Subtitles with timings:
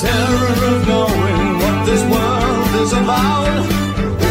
[0.00, 3.44] terror of knowing what this world is about.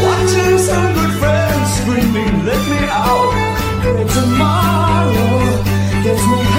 [0.01, 3.34] Watching some good friends screaming, let me out.
[4.09, 5.63] Tomorrow
[6.03, 6.50] gets me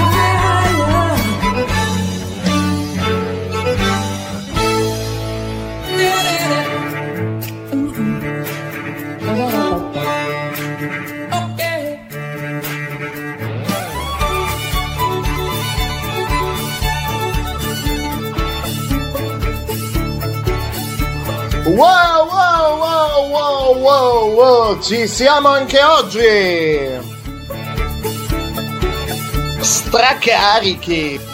[21.65, 26.99] Wow, wow, wow, wow, wow, wow, ci siamo anche oggi!
[29.61, 31.31] Stracarichi!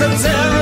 [0.00, 0.57] It's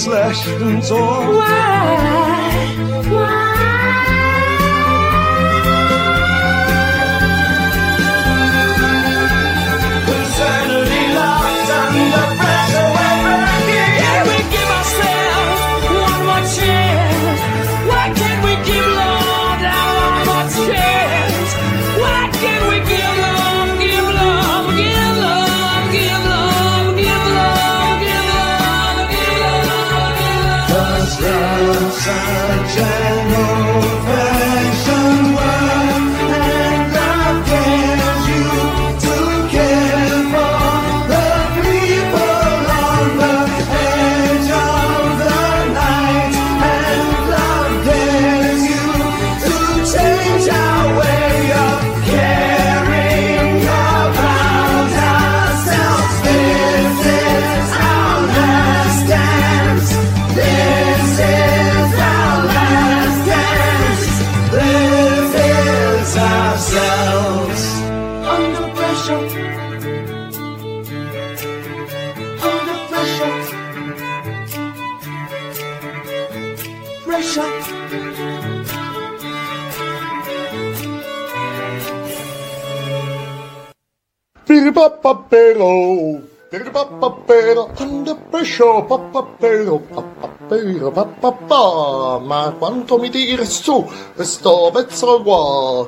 [0.00, 1.36] slashed and torn.
[1.36, 2.49] Why?
[85.30, 92.18] Piripapapero, piripapapero, under pressure, papapero, papapero, papapà.
[92.18, 95.86] Ma quanto mi tiri su questo pezzo qua?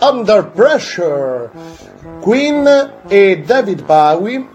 [0.00, 1.50] Under pressure.
[2.20, 4.46] Queen e David Bowie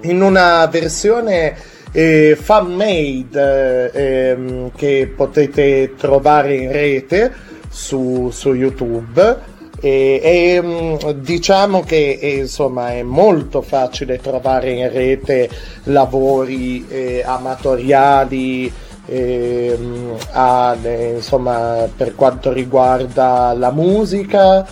[0.00, 1.54] in una versione
[1.92, 7.30] eh, fan made eh, che potete trovare in rete
[7.68, 9.52] su, su YouTube.
[9.84, 15.50] E, e, mm, diciamo che eh, insomma è molto facile trovare in rete
[15.82, 18.72] lavori eh, amatoriali
[19.04, 24.66] ehm, a- eh, insomma per quanto riguarda la musica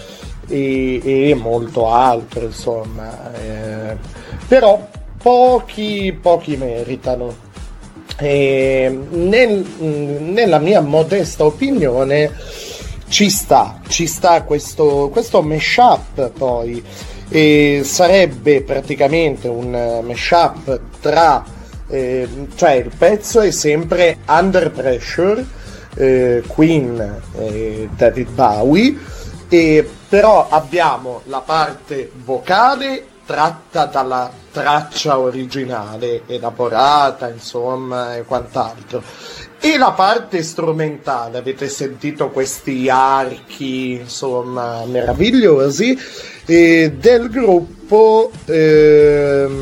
[0.49, 3.97] e, e molto altro insomma eh,
[4.49, 4.89] però
[5.23, 7.51] pochi pochi meritano.
[8.19, 12.31] Nel- nella mia modesta opinione
[13.13, 16.83] ci sta, ci sta questo, questo mashup poi.
[17.29, 21.45] E sarebbe praticamente un mashup tra
[21.89, 25.45] eh, cioè il pezzo è sempre Under Pressure
[25.95, 28.99] eh, Queen e David Bowie.
[29.47, 39.03] E però abbiamo la parte vocale tratta dalla traccia originale elaborata insomma e quant'altro
[39.65, 45.97] E la parte strumentale, avete sentito questi archi, insomma, meravigliosi,
[46.47, 49.55] eh, del gruppo ehm,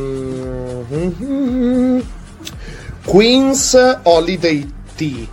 [3.05, 5.27] Queen's Holiday Tea.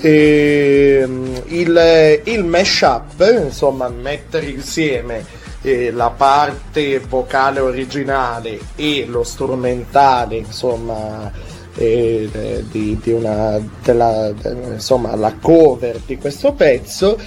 [0.00, 1.08] Eh,
[1.46, 5.24] il, il mashup, insomma, mettere insieme
[5.62, 11.30] eh, la parte vocale originale e lo strumentale, insomma,
[11.76, 14.32] eh, di, di una, della,
[14.72, 17.18] insomma, la cover di questo pezzo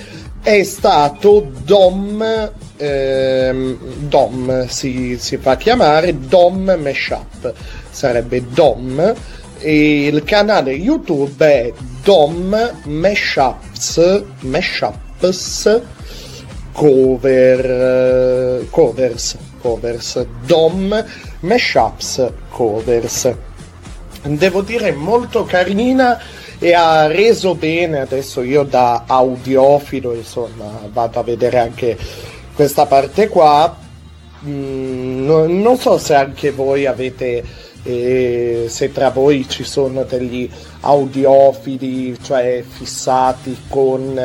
[0.42, 3.78] è stato Dom, ehm,
[4.08, 7.52] Dom si, si, fa chiamare Dom Mashup,
[7.90, 9.14] sarebbe Dom
[9.58, 15.82] e il canale YouTube è Dom Mashups, Mashups
[16.74, 21.06] cover, covers, covers, Dom
[21.40, 23.34] Mashups covers
[24.26, 26.20] devo dire molto carina
[26.58, 31.98] e ha reso bene adesso io da audiofilo insomma vado a vedere anche
[32.56, 33.84] questa parte qua.
[34.46, 37.44] Mm, non so se anche voi avete
[37.84, 40.50] eh, se tra voi ci sono degli
[40.82, 44.20] audiofili cioè fissati con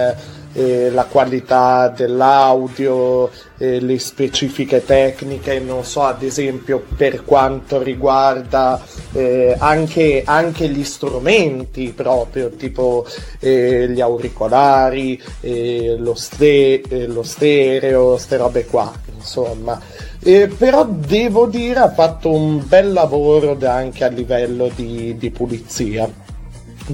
[0.52, 8.81] eh, la qualità dell'audio, eh, le specifiche tecniche, non so, ad esempio per quanto riguarda
[9.12, 13.06] eh, anche, anche, gli strumenti proprio, tipo
[13.38, 19.81] eh, gli auricolari, eh, lo, ste- eh, lo stereo, queste robe qua, insomma.
[20.20, 26.29] però devo dire ha fatto un bel lavoro anche a livello di, di pulizia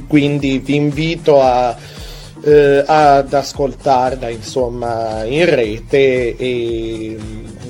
[0.07, 1.75] quindi vi invito a,
[2.47, 7.19] eh, ad ascoltarla insomma in rete e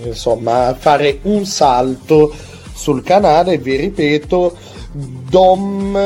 [0.04, 2.34] insomma fare un salto
[2.74, 4.54] sul canale vi ripeto
[4.92, 5.96] dom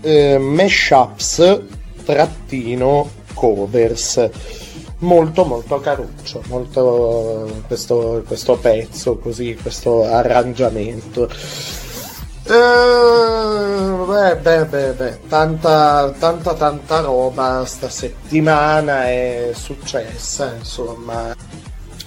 [0.00, 1.60] eh, mashups
[2.04, 4.30] trattino covers.
[4.98, 11.28] Molto molto caruccio molto questo, questo pezzo così questo arrangiamento
[12.48, 21.34] Uh, beh, beh, beh, beh, tanta, tanta, tanta roba sta settimana è successa, insomma.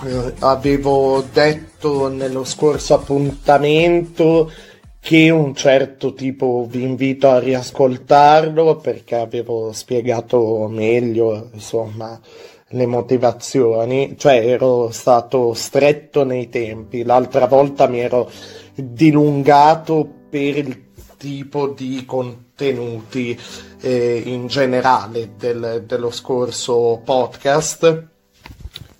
[0.01, 4.49] Uh, avevo detto nello scorso appuntamento
[5.01, 12.17] che un certo tipo vi invito a riascoltarlo perché avevo spiegato meglio, insomma,
[12.69, 18.31] le motivazioni, cioè ero stato stretto nei tempi, l'altra volta mi ero
[18.73, 20.83] dilungato per il
[21.17, 23.37] tipo di contenuti
[23.81, 28.07] eh, in generale del, dello scorso podcast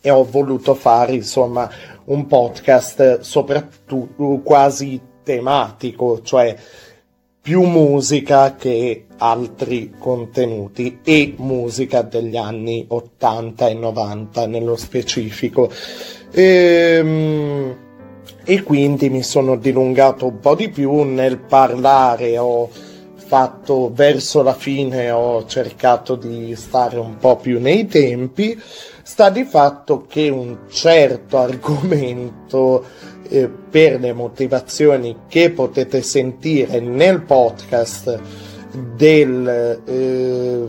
[0.01, 1.69] e ho voluto fare insomma
[2.05, 6.55] un podcast soprattutto quasi tematico, cioè
[7.41, 15.71] più musica che altri contenuti e musica degli anni 80 e 90 nello specifico.
[16.31, 17.88] Ehm,
[18.49, 22.67] e quindi mi sono dilungato un po' di più nel parlare, ho
[23.15, 28.59] fatto verso la fine, ho cercato di stare un po' più nei tempi,
[29.03, 32.83] sta di fatto che un certo argomento
[33.29, 38.19] eh, per le motivazioni che potete sentire nel podcast
[38.95, 40.63] del eh,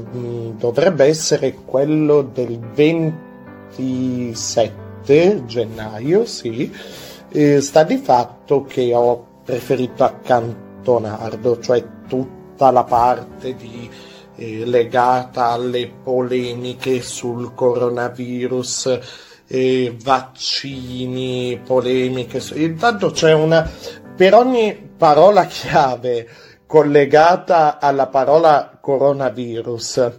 [0.59, 11.61] dovrebbe essere quello del 27 gennaio, sì eh, sta di fatto che ho preferito accantonarlo,
[11.61, 13.91] cioè tutta la parte di,
[14.37, 18.99] eh, legata alle polemiche sul coronavirus,
[19.47, 22.43] eh, vaccini, polemiche.
[22.55, 23.69] Intanto c'è una
[24.17, 26.29] per ogni parola chiave
[26.67, 30.11] collegata alla parola coronavirus.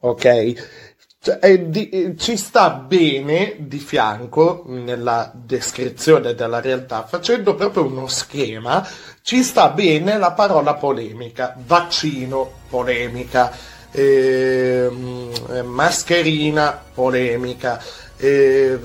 [0.00, 0.91] Ok,
[1.22, 8.08] cioè, di, eh, ci sta bene di fianco nella descrizione della realtà, facendo proprio uno
[8.08, 8.84] schema,
[9.22, 13.52] ci sta bene la parola polemica, vaccino, polemica,
[13.92, 17.80] ehm, eh, mascherina, polemica,
[18.16, 18.76] eh,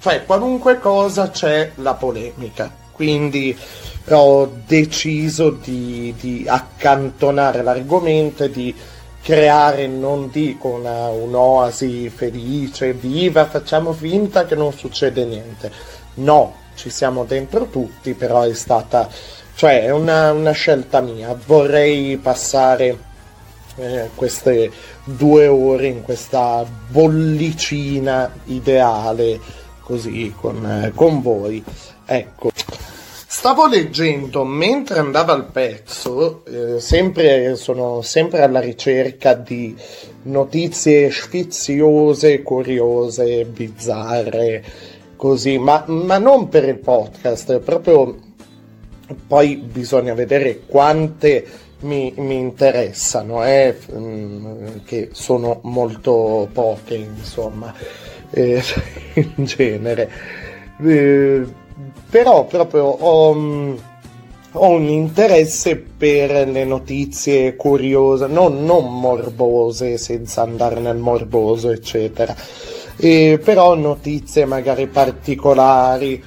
[0.00, 2.74] cioè qualunque cosa c'è la polemica.
[2.90, 3.54] Quindi
[4.08, 8.74] ho deciso di, di accantonare l'argomento e di
[9.22, 15.70] creare, non dico una, un'oasi felice, viva, facciamo finta che non succede niente.
[16.14, 19.08] No, ci siamo dentro tutti, però è stata,
[19.54, 21.36] cioè è una, una scelta mia.
[21.46, 22.98] Vorrei passare
[23.76, 24.70] eh, queste
[25.04, 29.40] due ore in questa bollicina ideale
[29.80, 31.62] così con, eh, con voi.
[32.04, 32.50] Ecco
[33.42, 39.76] stavo leggendo mentre andava il pezzo, eh, sempre, sono sempre alla ricerca di
[40.22, 44.64] notizie sfiziose, curiose, bizzarre,
[45.16, 48.16] così, ma, ma non per il podcast, proprio
[49.26, 51.44] poi bisogna vedere quante
[51.80, 57.74] mi, mi interessano, eh, mm, che sono molto poche, insomma,
[58.30, 58.62] eh,
[59.14, 60.10] in genere.
[60.80, 61.60] Eh,
[62.12, 63.74] però proprio ho, mm,
[64.52, 72.36] ho, un interesse per le notizie curiose, non, non morbose, senza andare nel morboso, eccetera.
[72.98, 76.22] Eh, però notizie magari particolari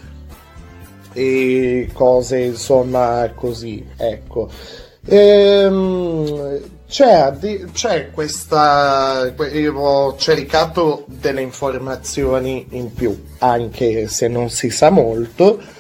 [1.14, 4.50] e cose insomma così, ecco.
[5.06, 7.32] Ehm, c'è,
[7.74, 9.32] c'è, questa.
[9.76, 15.75] Ho cercato delle informazioni in più, anche se non si sa molto.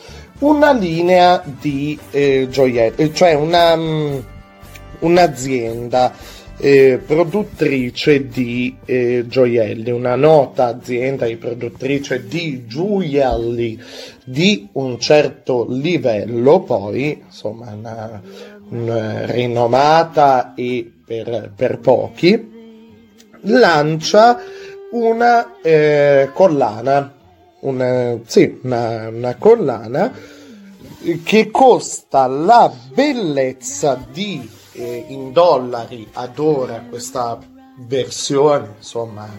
[0.45, 4.23] Una linea di eh, gioielli, cioè una, um,
[4.99, 6.13] un'azienda
[6.57, 13.81] eh, produttrice di eh, gioielli, una nota azienda di produttrice di gioielli
[14.23, 18.21] di un certo livello, poi insomma una,
[18.69, 22.51] una rinomata e per, per, pochi,
[23.41, 24.39] lancia
[24.91, 27.13] una eh, collana,
[27.61, 30.33] una, sì, una, una collana
[31.23, 37.37] che costa la bellezza di eh, in dollari ad ora questa
[37.77, 39.29] versione, insomma,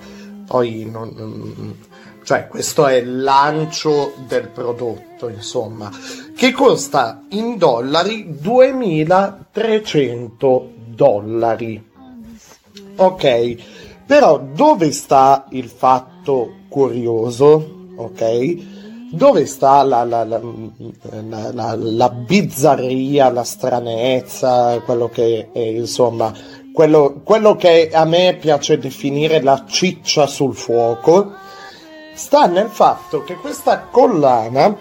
[0.46, 1.74] poi non,
[2.22, 5.90] cioè questo è il lancio del prodotto, insomma,
[6.36, 11.82] che costa in dollari 2300 dollari.
[12.96, 13.56] Ok,
[14.06, 17.88] però dove sta il fatto curioso?
[17.96, 18.75] Ok?
[19.10, 20.40] Dove sta la, la, la,
[21.76, 26.32] la, bizzarria, la stranezza, quello che è, insomma,
[26.72, 31.32] quello, quello che a me piace definire la ciccia sul fuoco,
[32.14, 34.76] sta nel fatto che questa collana,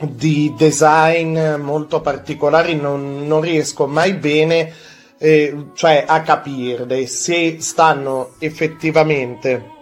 [0.00, 4.72] di design molto particolari non, non riesco mai bene
[5.18, 9.78] eh, cioè a capire se stanno effettivamente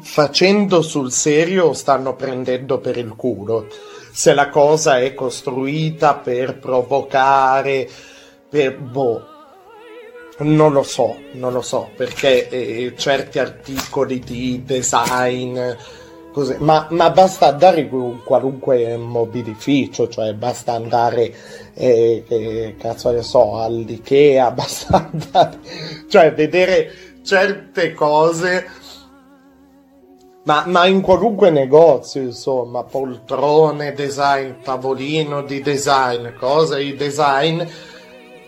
[0.00, 3.66] facendo sul serio o stanno prendendo per il culo.
[4.12, 7.88] Se la cosa è costruita per provocare,
[8.48, 9.26] per boh.
[10.38, 15.58] Non lo so, non lo so, perché eh, certi articoli di design
[16.32, 21.34] Così, ma, ma, basta andare in qualunque mobilificio, cioè basta andare,
[21.74, 25.58] eh, eh, cazzo ne so, all'Ikea, basta andare,
[26.08, 26.90] cioè vedere
[27.22, 28.66] certe cose,
[30.44, 37.62] ma, ma, in qualunque negozio, insomma, poltrone design, tavolino di design, cose di design,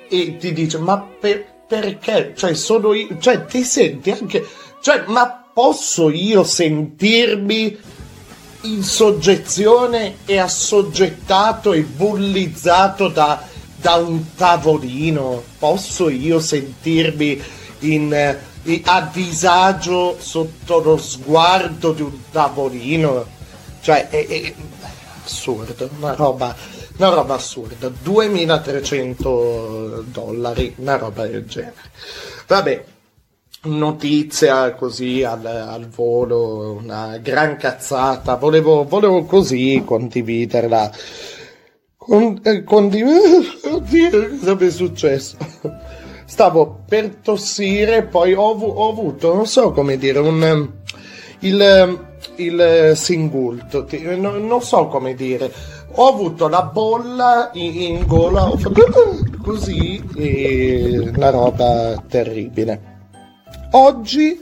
[0.08, 4.42] e ti dice, ma per perché, cioè, sono io, cioè, ti senti anche,
[4.80, 7.78] cioè, ma posso io sentirmi
[8.62, 13.40] in soggezione e assoggettato e bullizzato da,
[13.76, 15.42] da un tavolino?
[15.58, 17.40] Posso io sentirmi
[17.80, 23.25] in, in, a disagio sotto lo sguardo di un tavolino?
[23.80, 24.54] Cioè, è, è
[25.25, 26.56] assurdo, una roba,
[26.96, 27.88] una roba assurda.
[27.88, 31.75] 2300 dollari, una roba del genere.
[32.46, 32.84] Vabbè,
[33.64, 38.37] notizia così al, al, volo, una gran cazzata.
[38.37, 40.90] Volevo, volevo così condividerla.
[41.97, 43.44] Con, eh, condividere.
[43.71, 45.37] Oddio, cosa mi è successo?
[46.26, 50.71] Stavo per tossire, poi ho, ho avuto, non so come dire, un.
[51.40, 51.99] Il,
[52.37, 55.52] il singulto, non, non so come dire.
[55.97, 62.93] Ho avuto la bolla in, in gola, ho fatto così, e una roba terribile.
[63.76, 64.40] Oggi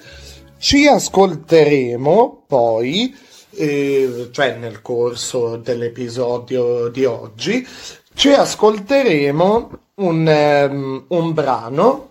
[0.58, 3.16] ci ascolteremo poi,
[3.52, 7.66] eh, cioè nel corso dell'episodio di oggi,
[8.12, 12.10] ci ascolteremo un, um, un brano,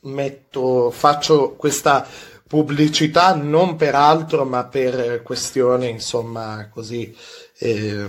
[0.00, 2.04] metto, faccio questa
[2.48, 7.14] pubblicità non per altro ma per questione insomma così
[7.58, 8.08] eh,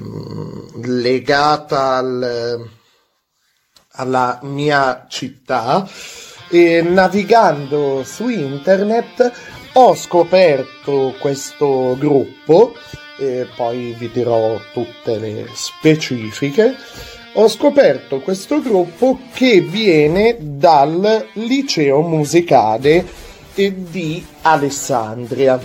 [0.81, 2.67] legata al,
[3.91, 5.85] alla mia città
[6.49, 9.31] e navigando su internet
[9.73, 12.73] ho scoperto questo gruppo,
[13.19, 16.75] e poi vi dirò tutte le specifiche.
[17.33, 23.05] Ho scoperto questo gruppo che viene dal liceo musicale
[23.53, 25.59] di Alessandria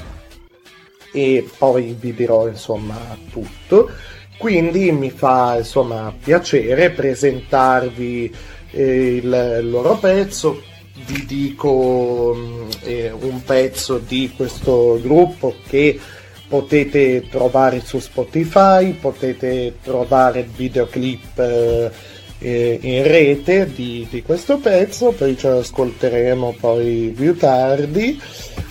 [1.13, 3.91] e poi vi dirò insomma tutto.
[4.37, 8.35] Quindi mi fa insomma piacere presentarvi
[8.73, 10.61] eh, il loro pezzo
[11.07, 15.99] vi dico mm, eh, un pezzo di questo gruppo che
[16.47, 21.91] potete trovare su Spotify, potete trovare il videoclip eh,
[22.39, 28.21] eh, in rete di, di, questo pezzo, poi lo ascolteremo poi più tardi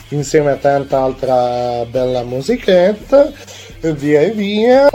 [0.10, 3.32] insieme a tanta altra bella musichetta
[3.92, 4.90] via e via.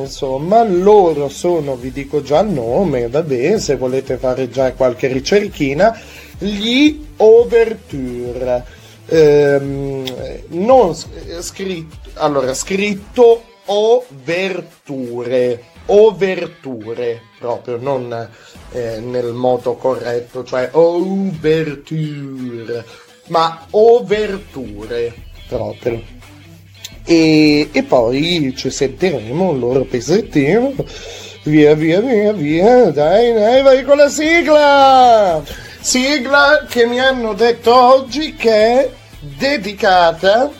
[0.00, 5.96] Insomma loro sono vi dico già il nome vabbè se volete fare già qualche ricerchina
[6.40, 8.64] gli Overture.
[9.06, 10.04] Ehm,
[10.48, 10.94] non
[11.40, 18.28] scritto, allora, scritto Overture, Overture proprio, non
[18.72, 21.64] eh, nel modo corretto, cioè Overture,
[23.28, 25.14] ma Overture
[25.48, 26.02] proprio.
[27.04, 30.74] E, e poi ci sentiremo un loro pezzettino.
[31.42, 35.42] Via, via, via, via, dai, dai, vai con la sigla!
[35.82, 40.50] Sigla che mi hanno detto oggi che è dedicata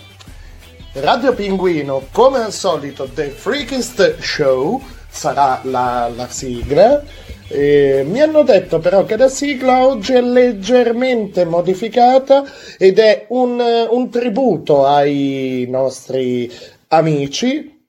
[0.95, 7.03] Radio Pinguino, come al solito, The Freakest Show sarà la, la sigla.
[7.49, 12.43] Eh, mi hanno detto però che la sigla oggi è leggermente modificata
[12.79, 16.51] ed è un, un tributo ai nostri
[16.89, 17.80] amici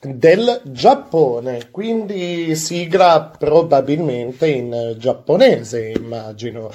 [0.00, 6.70] del Giappone, quindi sigla probabilmente in giapponese, immagino.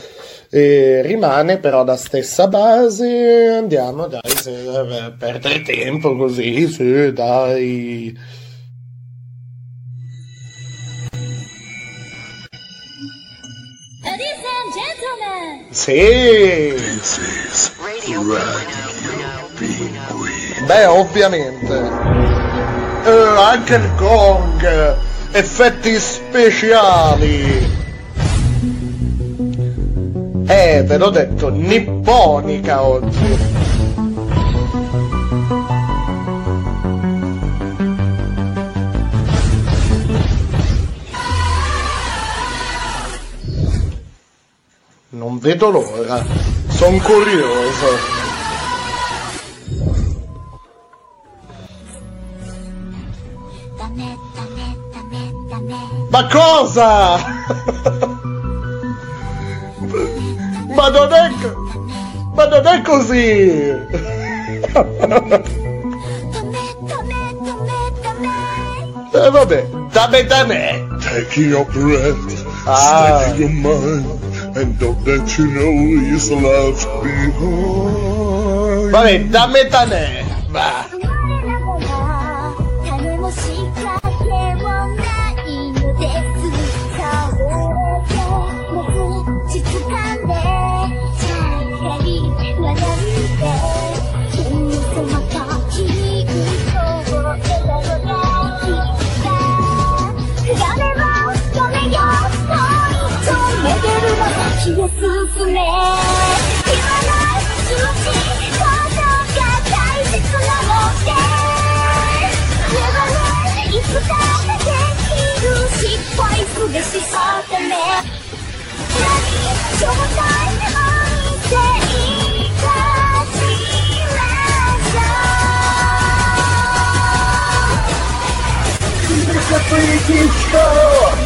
[0.50, 8.42] E rimane però la stessa base, andiamo dai, se, eh, perdere tempo così, sì, dai.
[15.72, 16.72] Sì.
[20.68, 22.43] Beh, ovviamente
[23.06, 24.96] eh, anche il gong,
[25.32, 27.82] effetti speciali.
[30.46, 33.52] Eh, ve l'ho detto, nipponica oggi.
[45.10, 46.24] Non vedo l'ora,
[46.70, 48.23] sono curioso.
[56.14, 57.18] Ma cosa?
[60.76, 61.32] Ma non è...
[62.36, 63.72] Ma non è così!
[69.12, 70.88] eh vabbè, dammi da me!
[71.00, 73.22] Taking your breath, Ah.
[73.24, 74.06] steady your mind,
[74.56, 78.92] and don't let you know you're left behind.
[78.92, 80.93] Vabbè, dammi da me!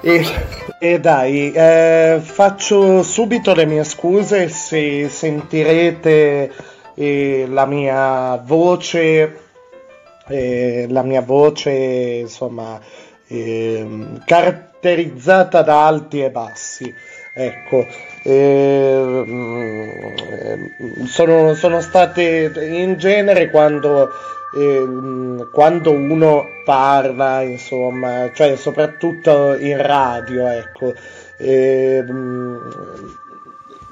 [0.01, 0.23] E,
[0.79, 6.51] e dai, eh, faccio subito le mie scuse se sentirete
[6.95, 9.39] eh, la mia voce,
[10.27, 11.69] eh, la mia voce
[12.21, 12.79] insomma
[13.27, 14.23] ehm,
[14.79, 16.95] caratterizzata da alti e bassi.
[17.31, 17.85] Ecco,
[18.23, 19.45] ehm,
[21.05, 24.09] sono, sono state in genere quando,
[24.57, 30.93] ehm, quando uno parla, insomma, cioè soprattutto in radio, ecco,
[31.37, 32.59] ehm,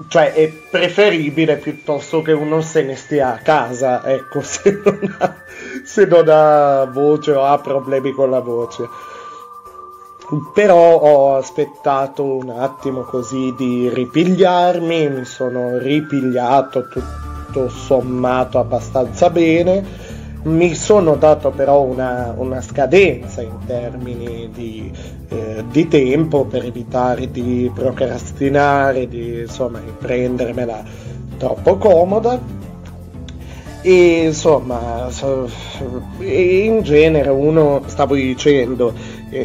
[0.08, 5.36] cioè è preferibile piuttosto che uno se ne stia a casa, ecco, se non ha,
[5.84, 9.16] se non ha voce o ha problemi con la voce.
[10.54, 19.82] Però ho aspettato un attimo così di ripigliarmi, mi sono ripigliato tutto sommato abbastanza bene,
[20.44, 24.92] mi sono dato però una, una scadenza in termini di,
[25.30, 30.84] eh, di tempo per evitare di procrastinare, di insomma prendermela
[31.38, 32.66] troppo comoda.
[33.82, 35.50] E insomma so-
[36.20, 38.94] in genere uno stavo dicendo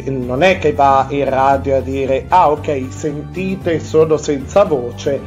[0.05, 5.19] non è che va in radio a dire ah ok sentite sono senza voce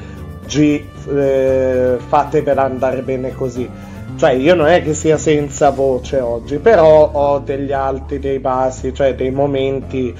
[0.46, 3.68] G eh, fatevela andare bene così.
[4.16, 8.94] Cioè io non è che sia senza voce oggi però ho degli alti dei bassi
[8.94, 10.14] cioè dei momenti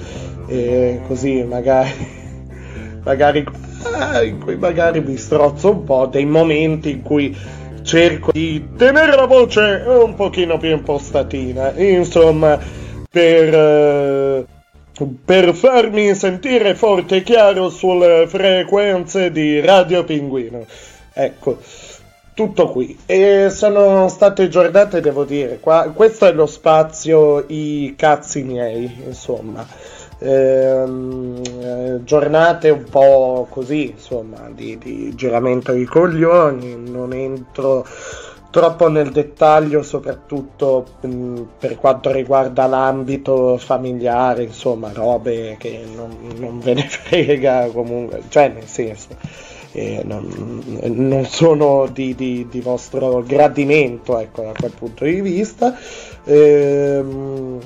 [0.47, 1.89] eh, così magari
[3.03, 3.43] magari
[3.95, 7.35] ah, in cui magari mi strozzo un po', dei momenti in cui
[7.83, 12.59] cerco di tenere la voce un pochino più impostatina, insomma,
[13.09, 14.45] per, eh,
[15.23, 20.65] per farmi sentire forte e chiaro sulle frequenze di Radio Pinguino.
[21.13, 21.57] Ecco,
[22.33, 22.95] tutto qui.
[23.07, 29.65] E sono state giornate, devo dire, qua, questo è lo spazio i cazzi miei, insomma.
[30.19, 30.83] Eh,
[32.03, 37.85] giornate un po' così, insomma, di, di giramento di coglioni, non entro
[38.57, 46.59] troppo nel dettaglio, soprattutto mh, per quanto riguarda l'ambito familiare, insomma, robe che non, non
[46.59, 49.09] ve ne frega comunque, cioè nel senso,
[49.73, 55.77] eh, non, non sono di, di- di vostro gradimento, ecco, da quel punto di vista.
[56.23, 57.59] Ehm,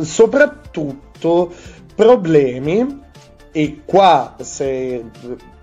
[0.00, 1.52] soprattutto
[1.94, 3.00] problemi
[3.52, 5.04] e qua se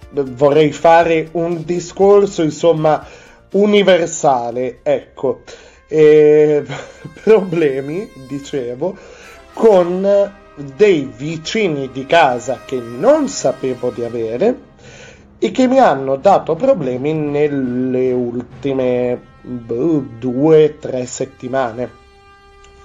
[0.10, 3.06] vorrei fare un discorso insomma
[3.52, 5.42] universale ecco.
[5.88, 6.64] Eh,
[7.24, 8.96] problemi dicevo
[9.54, 10.34] con
[10.76, 14.66] dei vicini di casa che non sapevo di avere
[15.40, 22.06] e che mi hanno dato problemi nelle ultime boh, due tre settimane.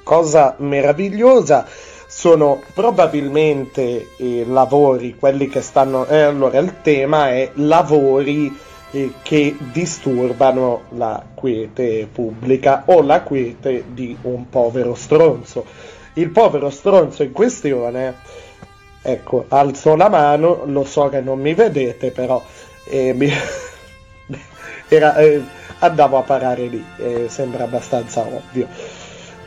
[0.03, 1.67] Cosa meravigliosa
[2.07, 8.55] sono probabilmente eh, lavori quelli che stanno eh, allora il tema è lavori
[9.23, 15.65] che disturbano la quiete pubblica o la quiete di un povero stronzo
[16.15, 18.15] il povero stronzo in questione
[19.03, 22.43] ecco, alzo la mano, lo so che non mi vedete, però
[22.89, 23.31] eh, mi-
[24.89, 25.43] era, eh,
[25.81, 28.69] andavo a parare lì, eh, sembra abbastanza ovvio.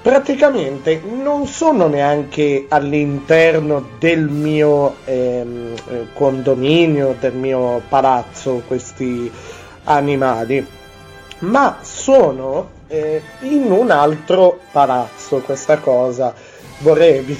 [0.05, 9.31] Praticamente non sono neanche all'interno del mio ehm, eh, condominio, del mio palazzo, questi
[9.85, 10.63] animali,
[11.39, 15.39] ma sono eh, in un altro palazzo.
[15.39, 16.35] Questa cosa
[16.81, 17.37] vorrei evi-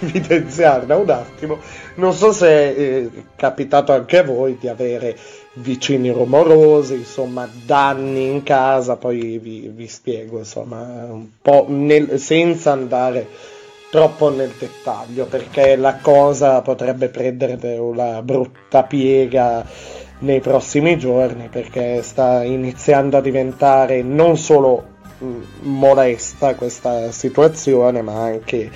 [0.00, 1.58] evidenziarla un attimo.
[1.94, 5.16] Non so se è capitato anche a voi di avere
[5.54, 10.78] vicini rumorosi, insomma, danni in casa, poi vi, vi spiego, insomma,
[11.10, 13.26] un po' nel- senza andare
[13.90, 19.64] troppo nel dettaglio, perché la cosa potrebbe prendere una brutta piega
[20.20, 24.84] nei prossimi giorni, perché sta iniziando a diventare non solo
[25.18, 25.26] mh,
[25.62, 28.70] molesta questa situazione, ma anche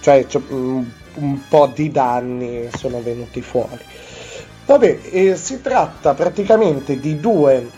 [0.00, 3.89] cioè, mh, un po' di danni sono venuti fuori.
[4.70, 7.68] Vabbè, eh, si tratta praticamente di due,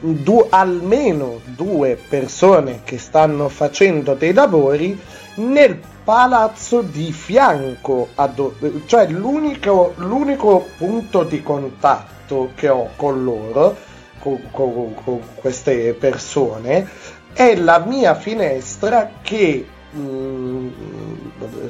[0.00, 4.98] du- almeno due persone che stanno facendo dei lavori
[5.34, 8.54] nel palazzo di fianco, do-
[8.86, 13.76] cioè l'unico, l'unico punto di contatto che ho con loro,
[14.20, 16.88] con, con- con queste persone,
[17.34, 20.68] è la mia finestra che mm,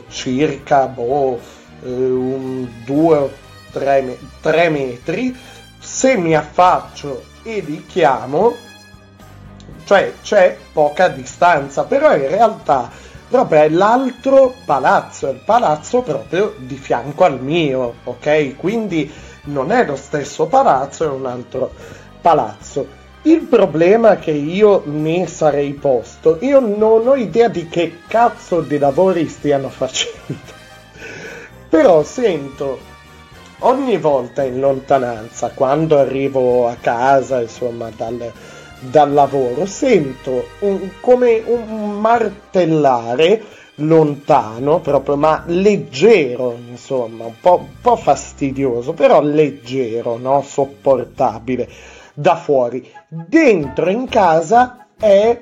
[0.07, 1.37] circa boh,
[1.83, 3.31] eh, un 2 o
[3.71, 5.37] 3 metri,
[5.79, 8.55] se mi affaccio e li chiamo,
[9.85, 12.91] cioè c'è poca distanza, però in realtà
[13.29, 18.57] proprio è l'altro palazzo, è il palazzo proprio di fianco al mio, ok?
[18.57, 19.11] Quindi
[19.45, 21.73] non è lo stesso palazzo, è un altro
[22.21, 22.99] palazzo.
[23.23, 28.79] Il problema che io mi sarei posto, io non ho idea di che cazzo di
[28.79, 30.53] lavori stiano facendo,
[31.69, 32.90] però sento
[33.61, 38.33] ogni volta in lontananza, quando arrivo a casa, insomma, dal,
[38.81, 43.43] dal lavoro, sento un- come un martellare
[43.77, 50.43] lontano, proprio, ma leggero, insomma, un po', un po' fastidioso, però leggero, no?
[50.43, 51.69] Sopportabile
[52.15, 52.87] da fuori.
[53.09, 55.41] Dentro in casa è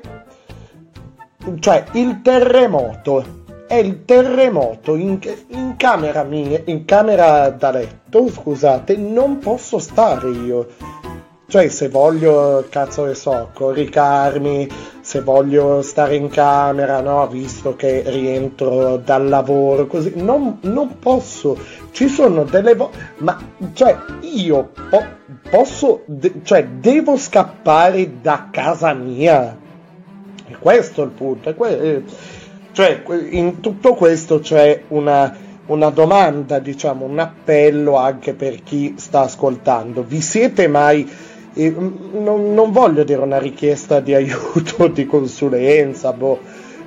[1.60, 8.96] cioè il terremoto è il terremoto in, in camera mia in camera da letto scusate
[8.96, 10.66] non posso stare io
[11.46, 14.68] cioè se voglio cazzo ne so coricarmi
[15.02, 21.56] se voglio stare in camera no visto che rientro dal lavoro così non, non posso
[21.90, 23.38] ci sono delle volte ma
[23.74, 25.06] cioè io po-
[25.50, 29.56] posso de- cioè devo scappare da casa mia
[30.50, 31.50] e questo è il punto.
[31.50, 32.02] è que- eh,
[32.78, 35.36] cioè, in tutto questo c'è una,
[35.66, 40.04] una domanda, diciamo, un appello anche per chi sta ascoltando.
[40.06, 41.10] Vi siete mai,
[41.54, 46.38] eh, non, non voglio dire una richiesta di aiuto, di consulenza, boh,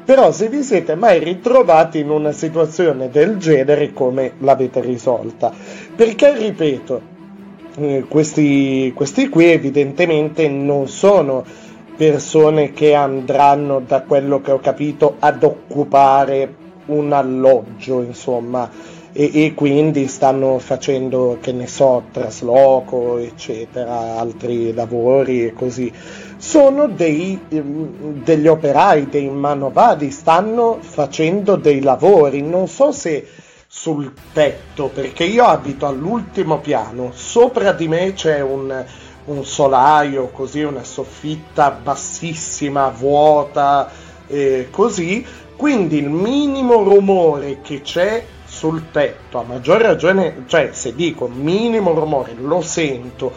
[0.06, 5.52] però se vi siete mai ritrovati in una situazione del genere, come l'avete risolta?
[5.94, 7.02] Perché, ripeto,
[7.80, 11.44] eh, questi, questi qui evidentemente non sono
[11.96, 16.56] persone che andranno, da quello che ho capito, ad occupare
[16.88, 18.70] un alloggio, insomma,
[19.14, 25.92] e, e quindi stanno facendo, che ne so, trasloco, eccetera, altri lavori e così.
[26.38, 33.28] Sono dei, ehm, degli operai, dei manovali, stanno facendo dei lavori, non so se
[33.68, 38.84] sul tetto, perché io abito all'ultimo piano, sopra di me c'è un,
[39.26, 43.90] un solaio, così una soffitta bassissima, vuota,
[44.28, 50.96] eh, così, quindi il minimo rumore che c'è sul tetto, a maggior ragione, cioè se
[50.96, 53.32] dico minimo rumore lo sento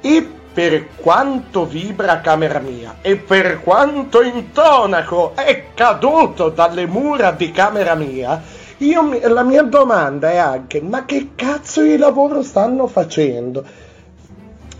[0.00, 7.50] e per quanto vibra camera mia e per quanto intonaco è caduto dalle mura di
[7.50, 8.42] camera mia,
[8.78, 13.64] io la mia domanda è anche ma che cazzo di lavoro stanno facendo?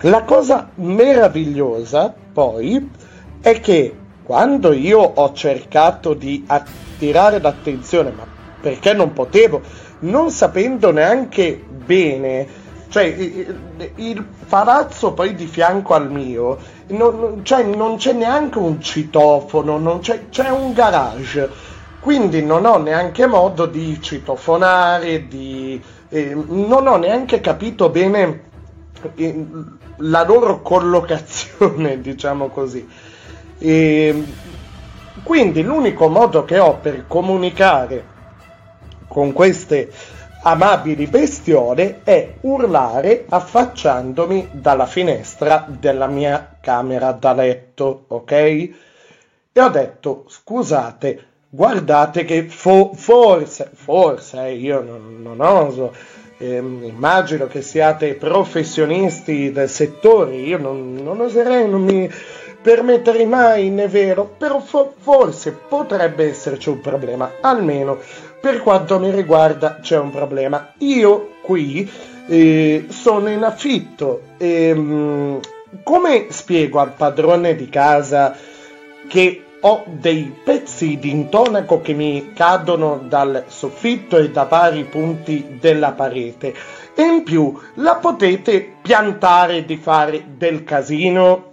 [0.01, 2.91] La cosa meravigliosa poi
[3.41, 8.27] è che quando io ho cercato di attirare l'attenzione, ma
[8.61, 9.63] perché non potevo,
[10.01, 12.47] non sapendo neanche bene,
[12.89, 19.99] cioè il, palazzo poi di fianco al mio, non, cioè, non c'è neanche un citofono,
[20.01, 21.49] c'è, c'è un garage,
[22.01, 28.55] quindi non ho neanche modo di citofonare, di, eh, non ho neanche capito bene
[29.97, 32.87] la loro collocazione, diciamo così.
[33.59, 34.25] E
[35.23, 38.15] quindi l'unico modo che ho per comunicare
[39.09, 39.91] con queste
[40.43, 48.31] amabili bestiole è urlare affacciandomi dalla finestra della mia camera da letto, ok?
[48.33, 48.73] E
[49.55, 55.95] ho detto, scusate, guardate che fo- forse, forse, io non, non oso,
[56.39, 62.11] ehm, immagino che siate professionisti del settore, io non, non oserei, non mi
[62.61, 67.99] permetterei mai, né vero, però fo- forse potrebbe esserci un problema, almeno
[68.41, 70.73] per quanto mi riguarda c'è un problema.
[70.79, 71.91] Io qui
[72.29, 74.23] eh, sono in affitto.
[74.37, 75.37] E mm,
[75.83, 78.37] come spiego al padrone di casa
[79.09, 85.59] che ho dei pezzi di intonaco che mi cadono dal soffitto e da vari punti
[85.61, 86.55] della parete
[87.03, 91.53] in più la potete piantare di fare del casino?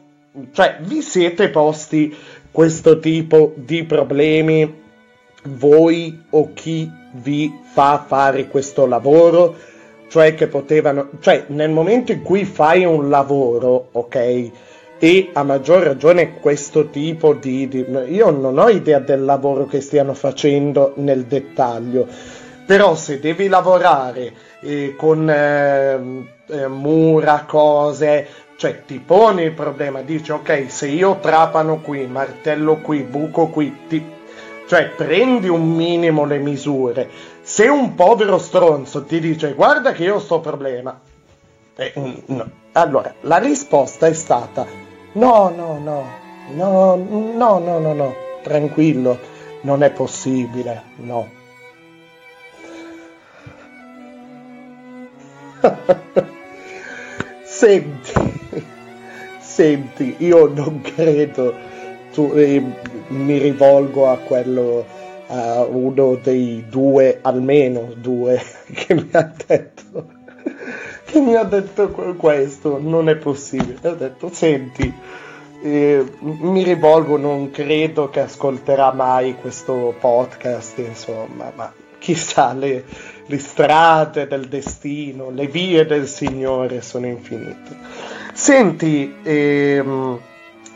[0.52, 2.16] Cioè, vi siete posti
[2.52, 4.82] questo tipo di problemi
[5.46, 9.56] voi o chi vi fa fare questo lavoro?
[10.08, 14.52] Cioè che potevano, cioè nel momento in cui fai un lavoro, ok?
[15.00, 19.82] E a maggior ragione questo tipo di, di- Io non ho idea del lavoro che
[19.82, 22.08] stiano facendo nel dettaglio,
[22.66, 30.02] però se devi lavorare eh, con ehm, eh, mura, cose, cioè ti poni il problema,
[30.02, 34.06] dici ok, se io trapano qui, martello qui, buco qui, ti-
[34.68, 37.10] cioè prendi un minimo le misure.
[37.42, 40.98] Se un povero stronzo ti dice guarda che io ho sto problema,
[41.76, 41.92] eh,
[42.28, 42.50] no.
[42.72, 44.66] allora la risposta è stata
[45.16, 46.06] No, no, no,
[46.56, 49.20] no, no, no, no, no, tranquillo,
[49.62, 51.30] non è possibile, no.
[57.44, 58.12] senti,
[59.40, 61.54] senti, io non credo,
[62.12, 62.64] tu, eh,
[63.10, 64.84] mi rivolgo a quello,
[65.28, 68.42] a uno dei due, almeno due,
[68.74, 70.22] che mi ha detto
[71.14, 73.78] che mi ha detto que- questo, non è possibile.
[73.88, 74.92] Ho detto, senti,
[75.62, 82.84] eh, mi rivolgo, non credo che ascolterà mai questo podcast, insomma, ma chissà, le,
[83.28, 87.78] le strade del destino, le vie del Signore sono infinite.
[88.34, 90.20] Senti, ehm,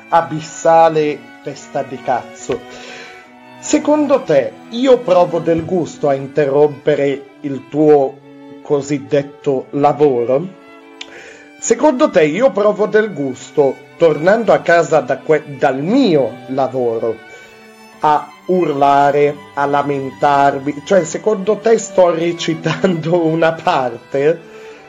[0.10, 2.60] abissale testa di cazzo,
[3.60, 8.26] secondo te io provo del gusto a interrompere il tuo
[8.67, 10.45] cosiddetto lavoro?
[11.58, 17.15] Secondo te io provo del gusto, tornando a casa da que- dal mio lavoro,
[18.01, 20.84] a urlare, a lamentarmi?
[20.86, 24.38] Cioè, secondo te sto recitando una parte?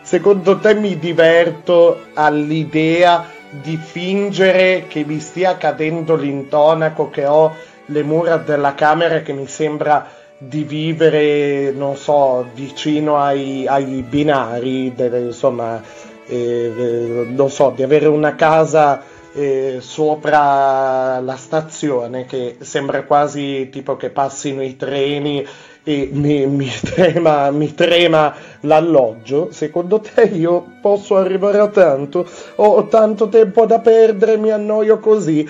[0.02, 7.54] Secondo te mi diverto all'idea di fingere che mi stia cadendo l'intonaco, che ho
[7.86, 14.94] le mura della camera che mi sembra di vivere, non so, vicino ai, ai binari,
[14.94, 15.82] delle- insomma,
[16.26, 19.02] eh, eh, non so, di avere una casa
[19.34, 25.44] eh, sopra la stazione che sembra quasi tipo che passino i treni
[25.84, 29.50] e mi, mi trema, mi trema l'alloggio.
[29.50, 32.26] Secondo te io posso arrivare a tanto?
[32.56, 35.46] Ho tanto tempo da perdere, mi annoio così?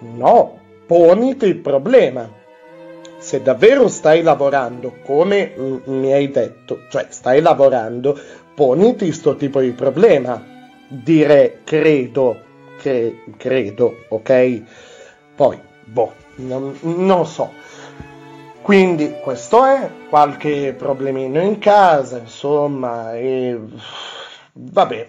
[0.00, 2.28] No, poniti il problema
[3.28, 5.52] se davvero stai lavorando come
[5.84, 8.18] mi hai detto, cioè stai lavorando,
[8.54, 10.42] poniti sto tipo di problema.
[10.88, 12.40] Dire credo,
[12.80, 14.62] che credo, ok?
[15.36, 17.52] Poi, boh, non, non so.
[18.62, 23.60] Quindi questo è qualche problemino in casa, insomma, e
[24.54, 25.08] vabbè,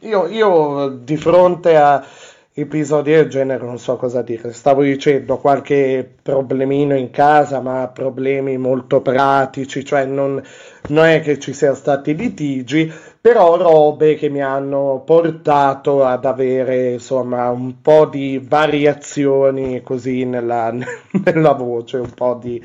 [0.00, 2.04] io, io di fronte a
[2.52, 4.52] episodi del genere non so cosa dire.
[4.52, 10.42] Stavo dicendo qualche problemino in casa, ma problemi molto pratici, cioè non,
[10.88, 16.92] non è che ci siano stati litigi, però robe che mi hanno portato ad avere
[16.92, 20.72] insomma un po' di variazioni così nella,
[21.24, 22.62] nella voce, un po' di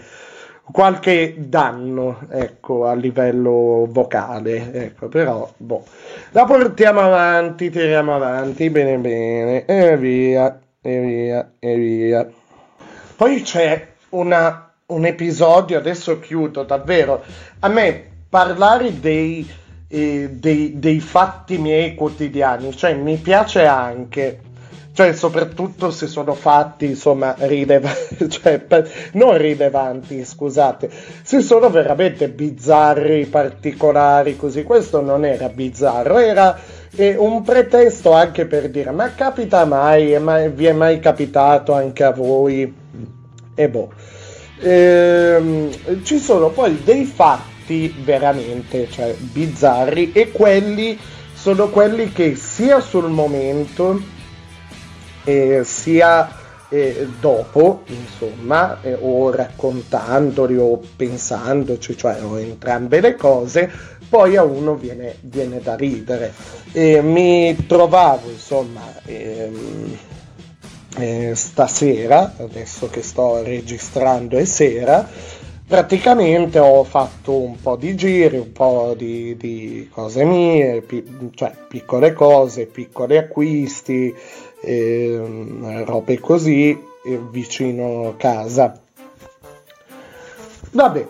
[0.71, 5.83] qualche danno ecco a livello vocale ecco però boh
[6.31, 12.29] la portiamo avanti tiriamo avanti bene bene e via e via e via.
[13.15, 17.23] Poi c'è una, un episodio adesso chiudo davvero.
[17.59, 19.49] A me parlare dei,
[19.87, 24.39] eh, dei, dei fatti miei quotidiani cioè mi piace anche
[24.95, 30.89] cioè soprattutto se sono fatti insomma rilevanti, cioè, per- non rilevanti scusate,
[31.21, 36.57] se sono veramente bizzarri, particolari così, questo non era bizzarro, era
[36.95, 42.03] eh, un pretesto anche per dire ma capita mai, mai- vi è mai capitato anche
[42.05, 42.73] a voi?
[43.53, 43.91] E boh.
[44.61, 50.97] Ehm, ci sono poi dei fatti veramente cioè, bizzarri e quelli
[51.33, 54.13] sono quelli che sia sul momento
[55.25, 63.69] eh, sia eh, dopo, insomma, eh, o raccontandoli o pensandoci, cioè o entrambe le cose,
[64.09, 66.33] poi a uno viene, viene da ridere.
[66.71, 69.97] E mi trovavo, insomma, ehm,
[70.97, 75.07] eh, stasera, adesso che sto registrando è sera,
[75.67, 81.53] praticamente ho fatto un po' di giri, un po' di, di cose mie, pi- cioè
[81.67, 84.13] piccole cose, piccoli acquisti,
[84.65, 86.71] ehm, robe così
[87.05, 88.79] eh, vicino casa.
[90.71, 91.07] Vabbè,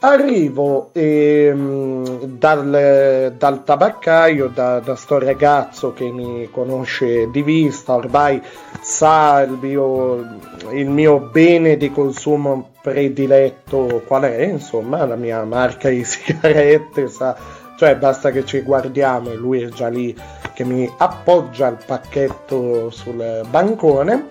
[0.00, 8.40] arrivo ehm, dal, dal tabaccaio, da, da sto ragazzo che mi conosce di vista, ormai
[8.80, 10.38] sa il mio,
[10.72, 17.36] il mio bene di consumo prediletto qual è, insomma, la mia marca di sigarette, sa,
[17.78, 20.12] cioè basta che ci guardiamo e lui è già lì
[20.52, 24.30] che mi appoggia il pacchetto sul bancone.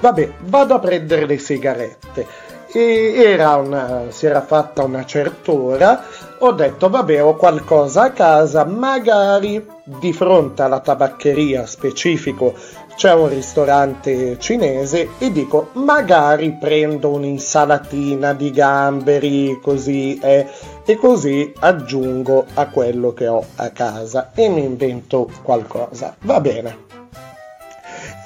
[0.00, 2.26] Vabbè, vado a prendere le sigarette.
[2.72, 6.02] E era una, si era fatta una certa ora,
[6.38, 12.54] ho detto vabbè ho qualcosa a casa, magari di fronte alla tabaccheria specifico
[12.98, 20.48] c'è un ristorante cinese e dico magari prendo un'insalatina di gamberi così eh,
[20.88, 26.16] e così aggiungo a quello che ho a casa e mi invento qualcosa.
[26.20, 26.86] Va bene.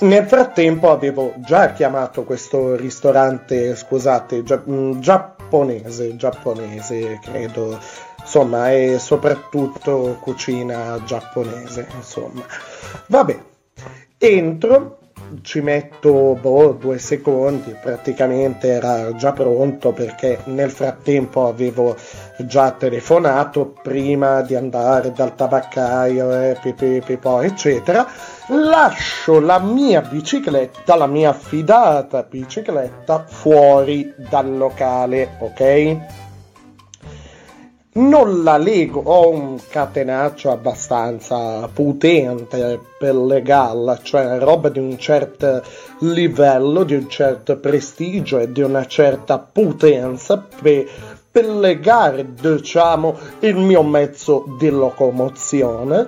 [0.02, 7.76] Nel frattempo avevo già chiamato questo ristorante, scusate, gia- mh, giapponese, giapponese credo,
[8.20, 12.44] insomma, e soprattutto cucina giapponese, insomma.
[13.08, 13.40] Vabbè,
[14.18, 14.98] entro,
[15.42, 21.96] ci metto boh, due secondi, praticamente era già pronto perché nel frattempo avevo
[22.38, 28.06] già telefonato prima di andare dal tabaccaio, eh, pipì, pipò, eccetera.
[28.48, 36.21] Lascio la mia bicicletta, la mia affidata bicicletta fuori dal locale, ok?
[37.94, 45.62] Non la lego, ho un catenaccio abbastanza potente per legarla, cioè roba di un certo
[46.00, 50.88] livello, di un certo prestigio e di una certa potenza per,
[51.30, 56.06] per legare, diciamo, il mio mezzo di locomozione.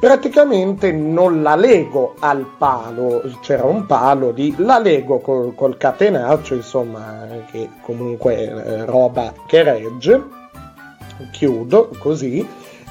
[0.00, 6.54] Praticamente non la lego al palo, c'era un palo lì, la lego col, col catenaccio,
[6.54, 10.22] insomma, che comunque eh, roba che regge.
[11.32, 12.46] Chiudo così,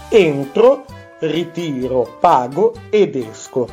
[0.09, 0.83] entro,
[1.19, 3.67] ritiro, pago ed esco.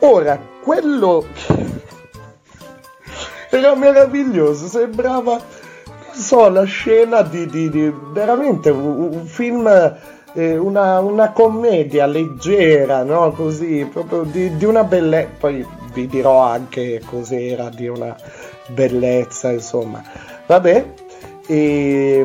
[0.00, 1.24] Ora, quello
[3.50, 9.96] era meraviglioso, sembrava, non so, la scena di, di- di- veramente un, un film,
[10.34, 13.32] eh, una, una commedia leggera, no?
[13.32, 18.16] Così, proprio di, di una bellezza, poi vi dirò anche cos'era di una
[18.68, 20.02] bellezza, insomma.
[20.46, 20.86] Vabbè,
[21.46, 22.24] e,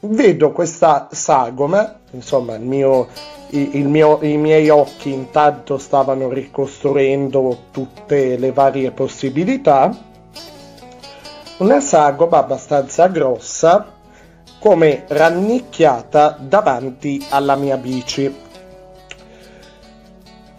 [0.00, 3.08] vedo questa sagoma, insomma, il mio,
[3.50, 9.96] mio- i miei occhi intanto stavano ricostruendo tutte le varie possibilità.
[11.58, 13.97] Una sagoma abbastanza grossa,
[14.58, 18.46] come rannicchiata davanti alla mia bici.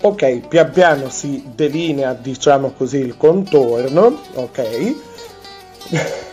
[0.01, 4.95] Ok, pian piano si delinea, diciamo così, il contorno, ok?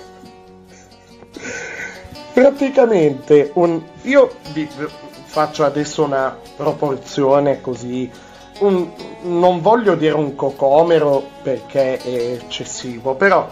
[2.32, 4.68] praticamente un io vi
[5.24, 8.10] faccio adesso una proporzione così
[8.60, 8.90] un-
[9.22, 13.48] non voglio dire un cocomero perché è eccessivo però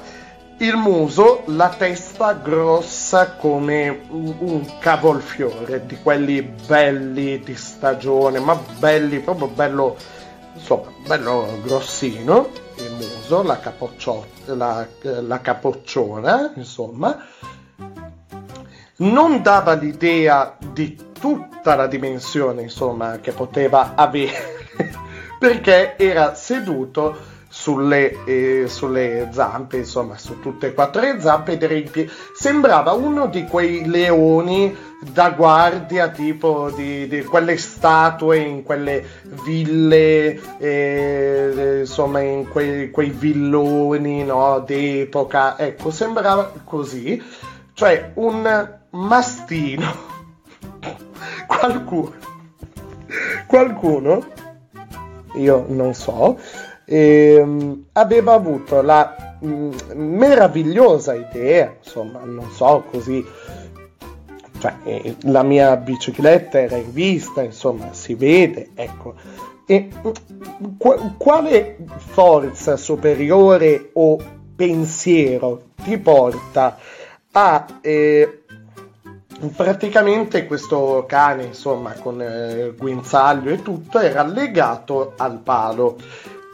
[0.59, 9.19] il muso la testa grossa come un, cavolfiore di quelli belli di stagione ma belli
[9.21, 9.97] proprio bello
[10.55, 13.59] insomma bello grossino il muso la
[14.47, 17.19] la, la capocciona insomma.
[18.97, 24.69] Non dava l'idea di tutta la dimensione, insomma, che poteva avere,
[25.39, 27.33] perché era seduto
[27.65, 32.11] sulle, eh, sulle zampe, insomma, su tutte e quattro le zampe ed era.
[32.35, 39.03] Sembrava uno di quei leoni da guardia, tipo di, di quelle statue in quelle
[39.45, 45.59] ville, eh, insomma, in quei, quei villoni, no, d'epoca.
[45.59, 47.23] Ecco, sembrava così
[47.73, 50.13] cioè un mastino.
[51.47, 52.13] Qualcuno,
[53.47, 54.25] qualcuno,
[55.37, 56.39] io non so,
[56.85, 63.25] ehm, aveva avuto la mh, meravigliosa idea, insomma, non so, così,
[64.59, 69.15] cioè, eh, la mia bicicletta era in vista, insomma, si vede, ecco.
[69.67, 74.19] E mh, qu- quale forza superiore o
[74.57, 76.79] pensiero ti porta
[77.33, 78.43] a eh,
[79.57, 85.97] praticamente questo cane, insomma, con eh, guinzaglio e tutto, era legato al palo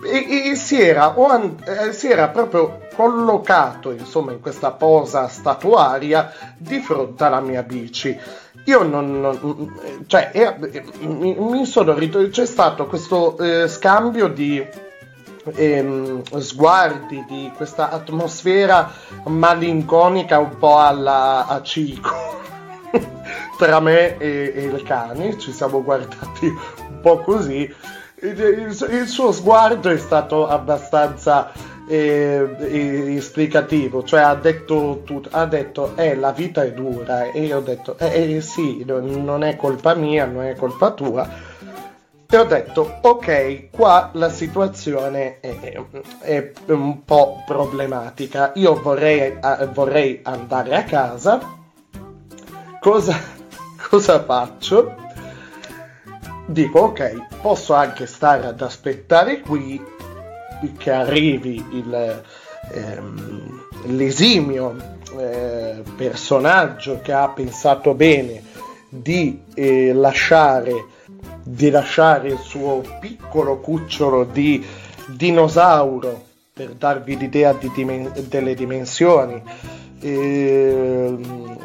[0.04, 6.32] e, e si, era, an- eh, si era proprio collocato, insomma, in questa posa statuaria
[6.56, 8.16] di fronte alla mia bici.
[8.64, 10.56] Io non, non- cioè, era-
[11.00, 14.64] mi, mi sono rit- c'è stato questo eh, scambio di
[15.54, 18.90] ehm, sguardi, di questa atmosfera
[19.24, 22.38] malinconica un po' alla a Cico
[23.56, 27.72] tra me e, e il cane, ci siamo guardati un po' così.
[28.22, 31.52] Il, il- il suo sguardo è stato abbastanza
[31.88, 37.56] eh, esplicativo, cioè ha detto, tutto, ha detto eh, la vita è dura e io
[37.58, 41.28] ho detto eh, eh, sì, non non è colpa mia, non è colpa tua.
[42.32, 45.82] E ho detto, ok, qua la situazione è,
[46.20, 48.52] è un po' problematica.
[48.54, 51.40] Io vorrei, eh, vorrei andare a casa.
[52.80, 53.16] Cosa,
[53.90, 54.94] cosa faccio?
[56.50, 59.80] Dico, ok, posso anche stare ad aspettare qui
[60.78, 62.22] che arrivi il,
[62.72, 64.74] ehm, l'esimio
[65.16, 68.42] eh, personaggio che ha pensato bene
[68.88, 70.86] di eh, lasciare
[71.44, 74.64] di lasciare il suo piccolo cucciolo di
[75.06, 79.40] dinosauro per darvi l'idea di dimen- delle dimensioni.
[80.00, 81.58] Ehm,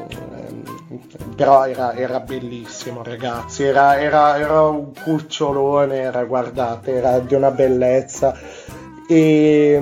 [1.36, 3.64] però era, era bellissimo, ragazzi.
[3.64, 8.34] Era, era- era un cucciolone, era, guardate, era di una bellezza.
[9.08, 9.80] E,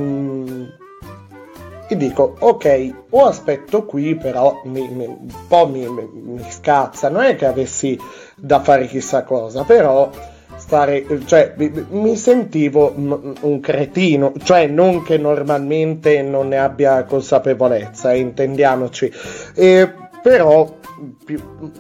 [1.88, 7.10] e dico, ok, o aspetto qui, però mi- mi- un po' mi, mi- scazza.
[7.10, 7.98] Non è che avessi
[8.36, 10.10] da fare chissà cosa, però
[10.56, 11.54] stare, cioè,
[11.90, 19.12] mi, sentivo un cretino, cioè non che normalmente non ne abbia consapevolezza, intendiamoci,
[19.56, 19.92] Eh,
[20.22, 20.78] però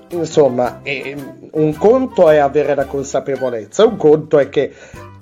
[0.09, 1.15] insomma, eh,
[1.51, 4.73] un conto è avere la consapevolezza, un conto è che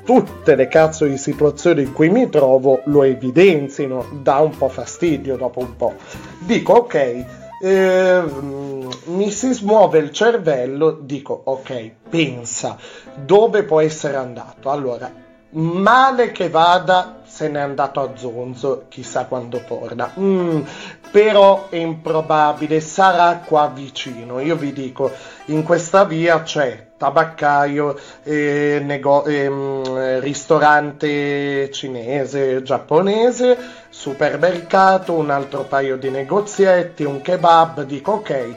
[0.04, 5.38] tutte le cazzo di situazioni in cui mi trovo lo evidenzino, dà un po' fastidio
[5.38, 5.94] dopo un po'.
[6.40, 7.26] Dico ok,
[7.62, 12.78] ehm, mi si smuove il cervello, dico ok, pensa
[13.16, 14.70] dove può essere andato.
[14.70, 15.12] Allora,
[15.52, 20.14] male che vada, se n'è andato a Zonzo, chissà quando torna.
[20.20, 20.62] Mm,
[21.10, 24.40] però è improbabile, sarà qua vicino.
[24.40, 25.12] Io vi dico,
[25.46, 33.58] in questa via c'è tabaccaio, eh, nego- ehm, ristorante cinese, giapponese,
[33.90, 37.86] supermercato, un altro paio di negozietti, un kebab.
[37.86, 38.54] Dico ok,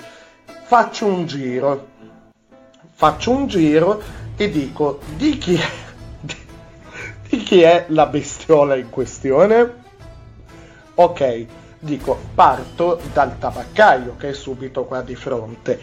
[0.65, 1.87] faccio un giro.
[2.97, 4.03] Faccio un giro
[4.37, 5.84] e dico di chi è,
[7.45, 9.83] chi è la bestiola in questione?
[10.95, 11.47] Ok,
[11.79, 15.79] dico parto dal tabaccaio che è subito qua di fronte.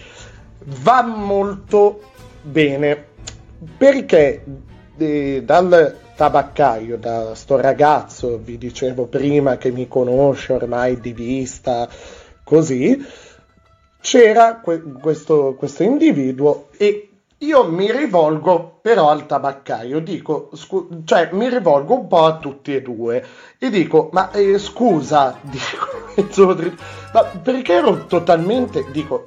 [0.64, 2.02] Va molto
[2.42, 3.06] bene
[3.78, 4.44] perché
[4.98, 11.88] eh, dal tabaccaio, da sto ragazzo, vi dicevo prima che mi conosce ormai di vista,
[12.44, 13.06] così,
[14.02, 17.11] c'era que- questo, questo individuo e
[17.42, 22.76] io mi rivolgo però al tabaccaio, dico, scu- cioè mi rivolgo un po' a tutti
[22.76, 23.24] e due
[23.58, 29.24] e dico, ma eh, scusa, dico, ma perché ero totalmente, dico,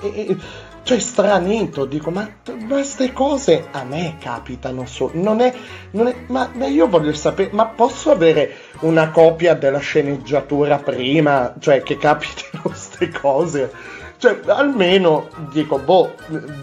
[0.00, 0.36] eh,
[0.82, 2.28] cioè stranito, dico, ma
[2.68, 5.54] queste cose a me capitano solo, non è,
[5.92, 11.54] non è ma, ma io voglio sapere, ma posso avere una copia della sceneggiatura prima,
[11.60, 14.02] cioè che capitano queste cose?
[14.24, 16.14] Cioè, almeno dico, boh,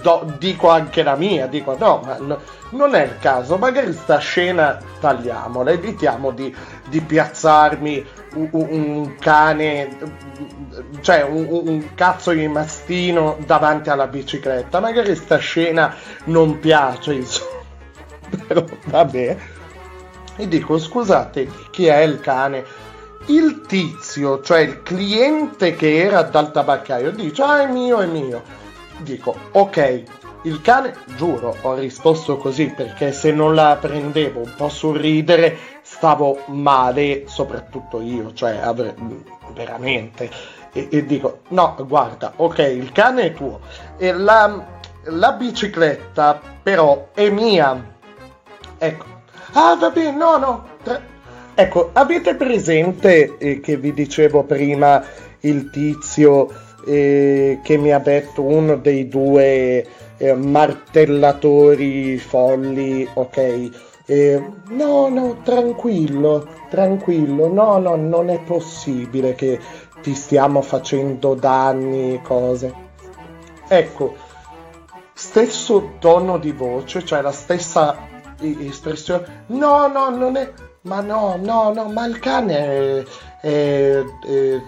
[0.01, 2.39] do- dico anche la mia, dico no, ma no-
[2.71, 6.55] non è il caso, magari sta scena tagliamola, evitiamo di,
[6.87, 8.03] di piazzarmi
[8.33, 9.95] un, un- cane,
[11.01, 15.93] cioè un- un cazzo di mastino davanti alla bicicletta, magari sta scena
[16.25, 17.59] non piace, insomma,
[18.47, 19.37] però vabbè.
[20.37, 22.65] E dico, scusate, chi è il cane?
[23.27, 28.41] Il tizio, cioè il cliente che era dal tabaccaio, dice, ah è mio, è mio.
[28.99, 30.03] Dico, ok,
[30.43, 35.55] il cane, giuro, ho risposto così perché se non la prendevo un po' sul ridere,
[35.83, 38.95] stavo male, soprattutto io, cioè avre-
[39.53, 40.29] veramente.
[40.73, 43.59] E, e dico, no, guarda, ok, il cane è tuo.
[43.97, 44.65] E la,
[45.03, 47.95] la bicicletta però è mia.
[48.77, 49.05] Ecco.
[49.53, 50.67] Ah, va bene, no, no.
[50.81, 51.10] Tra-
[51.53, 55.03] Ecco, avete presente eh, che vi dicevo prima
[55.41, 56.49] il tizio
[56.85, 59.85] eh, che mi ha detto uno dei due
[60.17, 63.69] eh, martellatori folli, ok?
[64.05, 69.59] Eh, no, no, tranquillo, tranquillo, no, no, non è possibile che
[70.01, 72.73] ti stiamo facendo danni, cose.
[73.67, 74.15] Ecco,
[75.13, 77.95] stesso tono di voce, cioè la stessa
[78.41, 79.43] i- espressione.
[79.47, 80.51] No, no, non è.
[80.83, 83.03] Ma no, no, no, ma il cane è,
[83.41, 84.61] è- è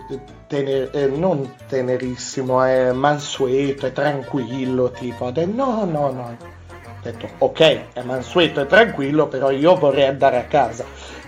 [0.47, 5.32] tener- è non tenerissimo, è mansueto, è tranquillo, tipo.
[5.32, 6.38] Detto, no, no, no.
[6.39, 10.86] Ho detto, ok, è mansueto e tranquillo, però io vorrei andare a casa.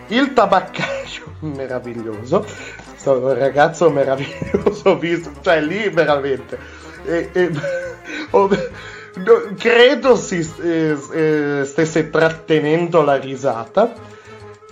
[0.08, 2.46] Il tabaccaio, meraviglioso,
[2.88, 6.60] questo ragazzo meraviglioso, visto, cioè lì veramente.
[7.06, 7.50] E- e-
[8.32, 8.50] no,
[9.58, 14.14] credo si eh, eh, stesse trattenendo la risata.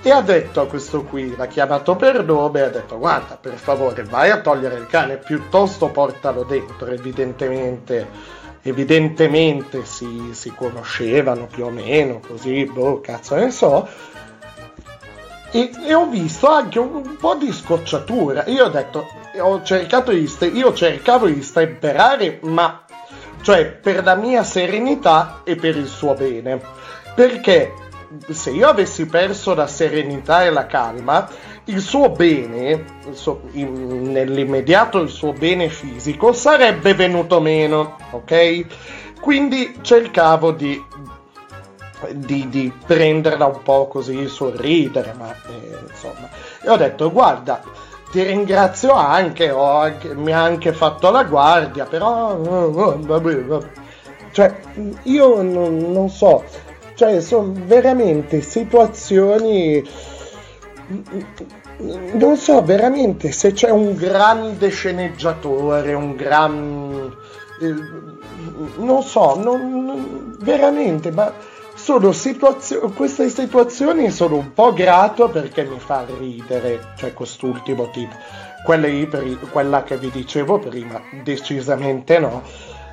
[0.06, 4.04] E ha detto a questo qui, l'ha chiamato per nome ha detto guarda per favore
[4.04, 8.10] vai a togliere il cane, piuttosto portalo dentro, evidentemente,
[8.64, 13.88] evidentemente si, si conoscevano più o meno, così, boh, cazzo ne so.
[15.52, 18.44] E, e ho visto anche un, un po' di scocciatura.
[18.48, 19.08] Io ho detto,
[19.40, 22.84] ho cercato di io cercavo di stemperare, ma
[23.42, 26.60] cioè per la mia serenità e per il suo bene.
[27.16, 27.83] Perché
[28.30, 31.28] se io avessi perso la serenità e la calma,
[31.66, 38.66] il suo bene, il suo- in- nell'immediato il suo bene fisico, sarebbe venuto meno, ok?
[39.22, 40.82] Quindi cercavo di,
[42.12, 46.30] di, di prenderla un po' così, sorridere, ma eh, insomma.
[46.62, 47.62] E ho detto, guarda,
[48.12, 53.82] ti ringrazio anche, ho mi ha anche fatto la guardia, però oh, oh, vabbè.
[54.32, 54.60] Cioè,
[55.04, 56.44] io non, non so,
[56.96, 59.84] cioè, sono veramente situazioni.
[62.14, 67.16] Non so veramente se c'è un grande sceneggiatore, un gran.
[67.62, 67.74] eh,
[68.78, 71.32] Non so, non- veramente, ma
[71.76, 72.94] sono situazioni.
[72.94, 78.16] Queste situazioni sono un po' grato perché mi fa ridere, cioè quest'ultimo tipo.
[78.64, 82.44] Quelle lì per- quella che vi dicevo prima, decisamente no.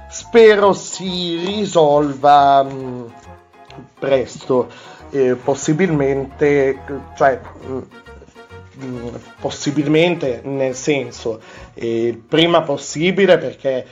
[0.09, 3.13] Spero si risolva mh,
[3.99, 4.71] presto,
[5.11, 6.79] eh, possibilmente,
[7.17, 11.41] cioè, mh, mh, possibilmente nel senso,
[11.75, 13.87] eh, il prima possibile perché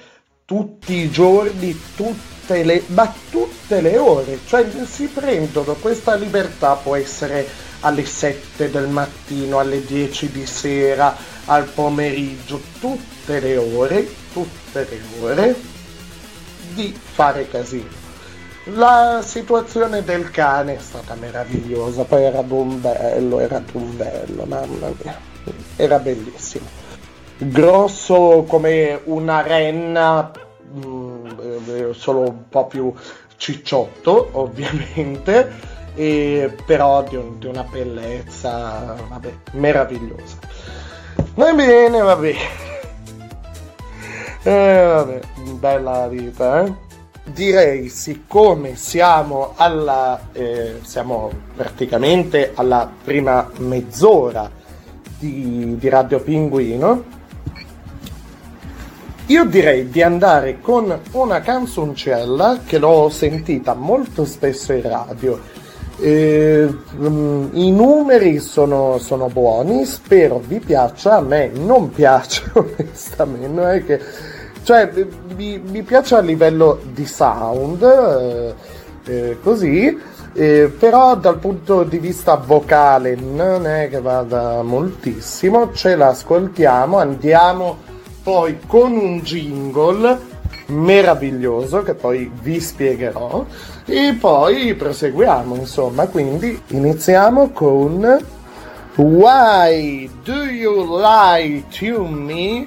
[0.44, 6.94] tutti i giorni, tutte le, ma tutte le ore, cioè si prendono questa libertà, può
[6.96, 7.46] essere
[7.80, 11.14] alle 7 del mattino, alle 10 di sera,
[11.44, 15.56] al pomeriggio, tutte le ore, tutte le ore
[16.74, 17.97] di fare casino.
[18.74, 24.88] La situazione del cane è stata meravigliosa, poi era un bello, era un bello, mamma
[25.02, 25.16] mia,
[25.76, 26.66] era bellissimo.
[27.38, 30.30] Grosso come una renna,
[30.76, 32.92] mm, solo un po' più
[33.36, 35.50] cicciotto, ovviamente,
[35.94, 40.36] e però di, un- di una bellezza, vabbè, meravigliosa.
[41.34, 42.38] Va bene, va bene.
[44.42, 45.20] Eh, vabbè,
[45.58, 46.86] bella vita, eh?
[47.32, 54.50] Direi, siccome siamo alla eh, siamo praticamente alla prima mezz'ora
[55.18, 57.16] di, di Radio Pinguino,
[59.26, 65.38] io direi di andare con una canzoncella che l'ho sentita molto spesso in radio.
[66.00, 66.66] Eh,
[66.96, 71.16] mm, I numeri sono, sono buoni, spero vi piaccia.
[71.16, 73.48] A me non piace, onestamente.
[73.48, 74.00] Non è che,
[74.62, 74.90] cioè,
[75.38, 78.54] mi, mi piace a livello di sound, eh,
[79.04, 79.96] eh, così,
[80.32, 85.72] eh, però dal punto di vista vocale non è che vada moltissimo.
[85.72, 87.78] Ce l'ascoltiamo, andiamo
[88.24, 90.36] poi con un jingle
[90.66, 93.46] meraviglioso che poi vi spiegherò
[93.86, 98.18] e poi proseguiamo insomma quindi iniziamo con
[98.96, 102.66] Why do you lie to me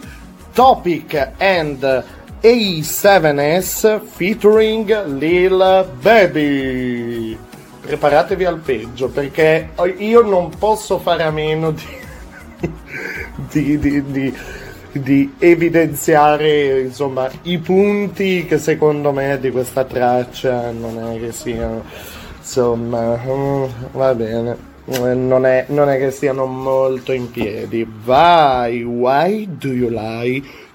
[0.54, 2.04] Topic and
[2.42, 7.38] A7S featuring Lil Baby.
[7.82, 12.00] Preparatevi al peggio perché io non posso fare a meno di
[13.52, 14.34] di, di,
[14.92, 21.84] di, evidenziare insomma i punti che secondo me di questa traccia non è che siano
[22.38, 23.64] insomma mm,
[23.94, 27.88] va bene non è, non è che siano molto in piedi.
[28.04, 30.44] Vai why do you lie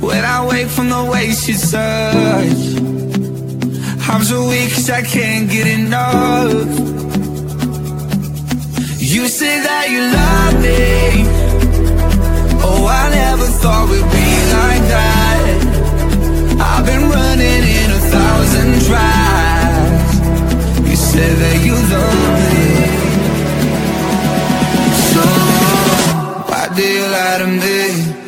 [0.00, 2.62] When I wake from the way she touch,
[4.08, 6.52] I'm so weak 'cause I can't get enough.
[9.14, 11.26] You say that you love me.
[12.66, 15.38] Oh, I never thought we'd be like that.
[16.70, 20.12] I've been running in a thousand tries.
[20.88, 22.60] You said that you love me.
[25.12, 25.24] So,
[26.48, 28.27] why do you lie to me?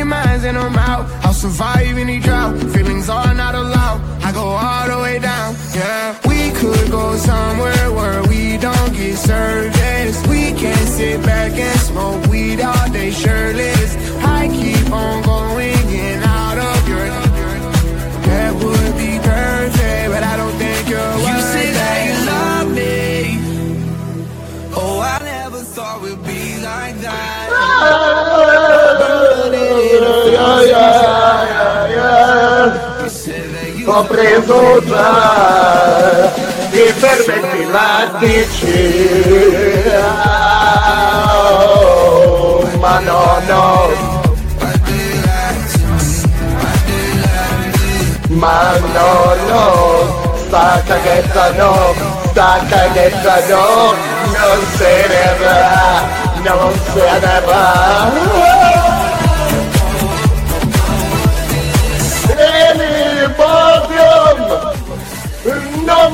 [0.00, 1.04] Get mines and I'm out.
[1.24, 2.56] I'll survive any drought.
[2.74, 4.00] Feelings are not allowed.
[4.22, 5.54] I go all the way down.
[5.74, 10.16] Yeah, we could go somewhere where we don't get service.
[10.28, 13.90] We can sit back and smoke weed all day shirtless.
[14.38, 15.29] I keep on going
[33.08, 36.30] Said that you Ho preso già
[36.70, 39.24] i fermenti lattici.
[41.26, 44.18] Oh, ma no, no.
[48.28, 51.94] Ma no, no, sta caghetta no,
[52.30, 53.94] sta caghetta no,
[54.38, 56.02] non se ne va,
[56.44, 58.59] non se ne va.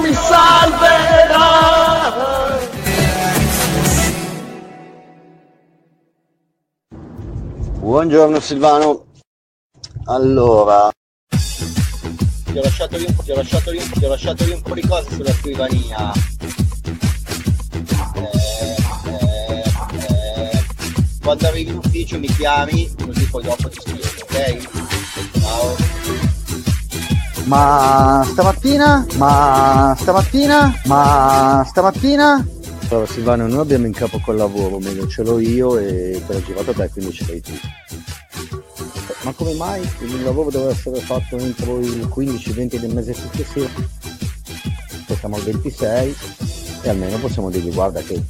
[0.07, 1.44] Mi salverà.
[7.80, 9.04] Buongiorno Silvano.
[10.07, 10.90] Allora,
[11.28, 14.44] ti ho lasciato lì un po', ti ho lasciato lì un po', ti ho lasciato
[14.44, 16.12] lì un po' di cose sulla scrivania.
[18.14, 18.76] Eh,
[19.07, 19.62] eh,
[19.98, 20.64] eh,
[21.20, 24.68] quando arrivi in ufficio mi chiami, così poi dopo ti scrivo, ok?
[25.40, 25.95] Ciao.
[27.47, 29.07] Ma stamattina?
[29.18, 30.80] Ma stamattina?
[30.86, 32.44] Ma stamattina?
[32.88, 36.42] Allora Silvano, noi abbiamo in capo col lavoro, meglio ce l'ho io e te l'ho
[36.42, 37.53] girato a te, quindi ce l'hai tu.
[39.22, 43.68] Ma come mai il lavoro deve essere fatto entro il 15-20 del mese successivo?
[45.18, 46.16] Siamo al 26
[46.82, 48.20] e almeno possiamo dirgli guarda che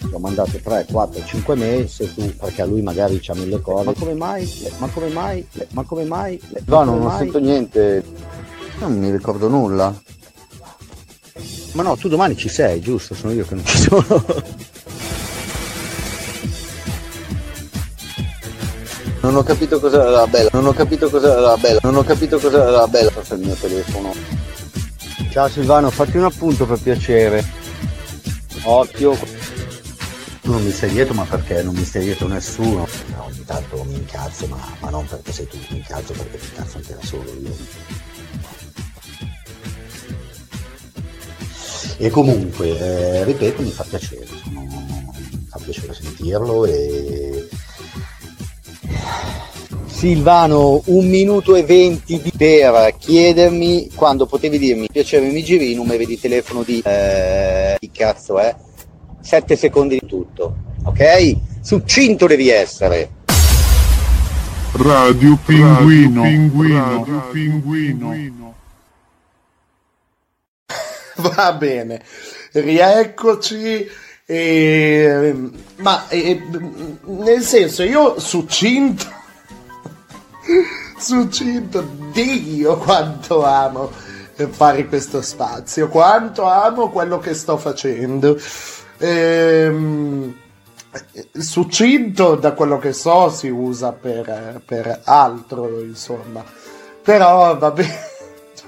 [0.00, 3.84] l'ho mandato 3, 4, 5 mesi tu, perché a lui magari c'ha mille cose.
[3.84, 4.70] Ma come mai?
[4.78, 5.46] Ma come mai?
[5.72, 6.40] Ma come mai?
[6.66, 7.18] Come non mai?
[7.18, 8.04] sento niente.
[8.84, 9.94] Non mi ricordo nulla.
[11.72, 13.14] Ma no, tu domani ci sei, giusto?
[13.14, 14.24] Sono io che non ci sono.
[19.22, 22.38] Non ho capito cos'era la bella, non ho capito cos'era la bella, non ho capito
[22.38, 24.12] cos'era la bella, è il mio telefono.
[25.30, 27.42] Ciao Silvano, fatti un appunto per piacere.
[28.64, 29.16] Occhio.
[30.42, 32.86] Tu non mi stai dietro, ma perché non mi stai dietro nessuno?
[33.16, 36.48] No, ogni tanto mi incazzo, ma, ma non perché sei tu, mi incazzo perché mi
[36.50, 38.03] incazzo anche da solo io.
[41.96, 47.48] E comunque, eh, ripeto, mi fa piacere, sono- mi fa piacere sentirlo e...
[49.86, 55.74] Silvano, un minuto e venti di- per chiedermi quando potevi dirmi piacere mi giri i
[55.74, 56.82] numeri di telefono di...
[56.84, 58.54] Eh, chi cazzo è?
[59.20, 61.36] Sette secondi di tutto, ok?
[61.62, 63.10] Succinto devi essere.
[64.72, 66.22] Radio Pinguino.
[66.22, 68.43] Radio Pinguino.
[71.34, 72.02] Va bene,
[72.52, 73.88] rieccoci.
[74.26, 75.34] E,
[75.76, 76.42] ma e-
[77.04, 79.04] nel senso, io succinto,
[80.98, 83.90] succinto, Dio quanto amo
[84.50, 88.38] fare questo spazio, quanto amo quello che sto facendo.
[88.98, 90.34] Ehm,
[91.32, 96.44] succinto, da quello che so, si usa per, per altro, insomma.
[97.02, 97.98] Però va bene,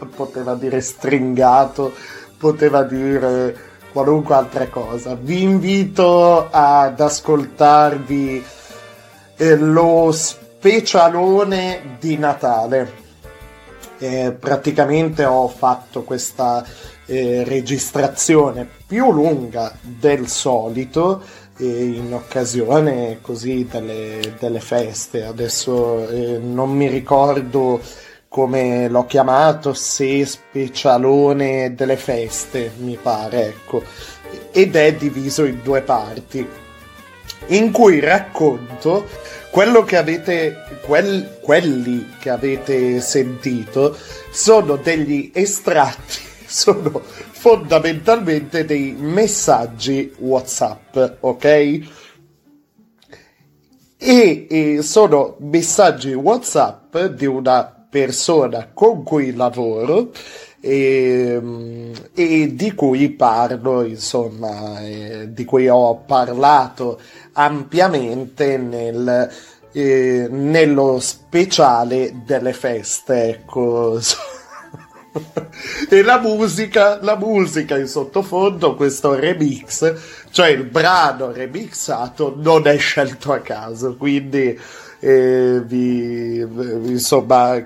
[0.14, 1.94] poteva dire stringato,
[2.38, 5.16] poteva dire qualunque altra cosa.
[5.18, 8.44] Vi invito ad ascoltarvi
[9.36, 13.04] eh, lo specialone di Natale.
[13.98, 16.62] Eh, praticamente ho fatto questa
[17.06, 21.22] eh, registrazione più lunga del solito
[21.56, 25.24] eh, in occasione così delle, delle feste.
[25.24, 27.80] Adesso eh, non mi ricordo
[28.36, 33.82] come l'ho chiamato, se specialone delle feste, mi pare, ecco.
[34.50, 36.46] Ed è diviso in due parti,
[37.46, 39.06] in cui racconto
[39.50, 43.96] quello che avete, quel- quelli che avete sentito
[44.30, 51.44] sono degli estratti, sono fondamentalmente dei messaggi WhatsApp, ok?
[53.96, 60.10] E, e sono messaggi WhatsApp di una persona con cui lavoro
[60.60, 61.40] e,
[62.12, 67.00] e di cui parlo, insomma, eh, di cui ho parlato
[67.32, 69.30] ampiamente nel,
[69.72, 73.98] eh, nello speciale delle feste, ecco.
[75.88, 79.94] e la musica, la musica in sottofondo, questo remix,
[80.28, 87.64] cioè il brano remixato non è scelto a caso, quindi eh, vi, insomma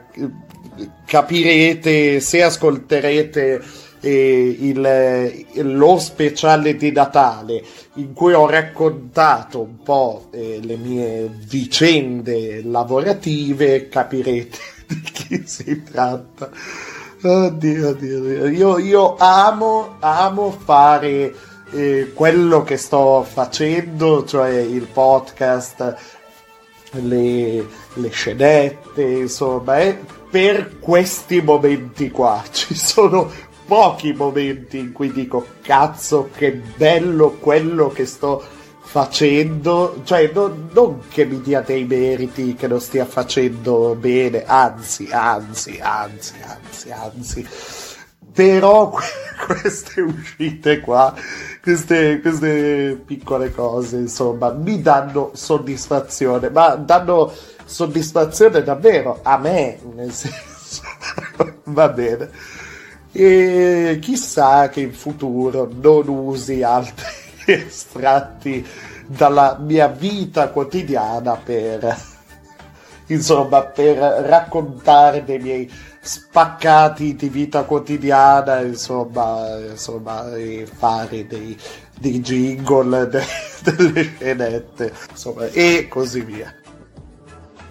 [1.05, 3.61] capirete se ascolterete
[4.01, 7.63] eh, il- lo speciale di Natale
[7.95, 14.59] in cui ho raccontato un po' eh, le mie vicende lavorative capirete
[14.89, 16.51] di chi si tratta
[17.23, 18.47] oddio, oddio.
[18.49, 21.35] Io, io amo, amo fare
[21.73, 25.97] eh, quello che sto facendo cioè il podcast
[26.93, 29.99] le, le scenette, insomma, è
[30.31, 32.43] per questi momenti qua.
[32.51, 33.31] Ci sono
[33.67, 38.43] pochi momenti in cui dico cazzo che bello quello che sto
[38.83, 45.09] facendo, cioè non, non che mi dia dei meriti che non stia facendo bene, anzi,
[45.13, 47.49] anzi, anzi, anzi, anzi.
[48.33, 49.05] Però que-
[49.47, 51.15] queste uscite qua,
[51.63, 57.33] queste, queste piccole cose, insomma, mi danno soddisfazione, ma danno
[57.65, 60.83] soddisfazione davvero a me, nel senso,
[61.65, 62.31] va bene.
[63.13, 67.05] E chissà che in futuro non usi altri
[67.47, 68.65] estratti
[69.07, 71.97] dalla mia vita quotidiana per,
[73.07, 80.27] insomma, per raccontare dei miei spaccati di vita quotidiana, insomma, insomma
[80.65, 81.57] fare dei,
[81.99, 83.25] dei jingle, de-
[83.63, 86.55] delle scenette, insomma, e così via.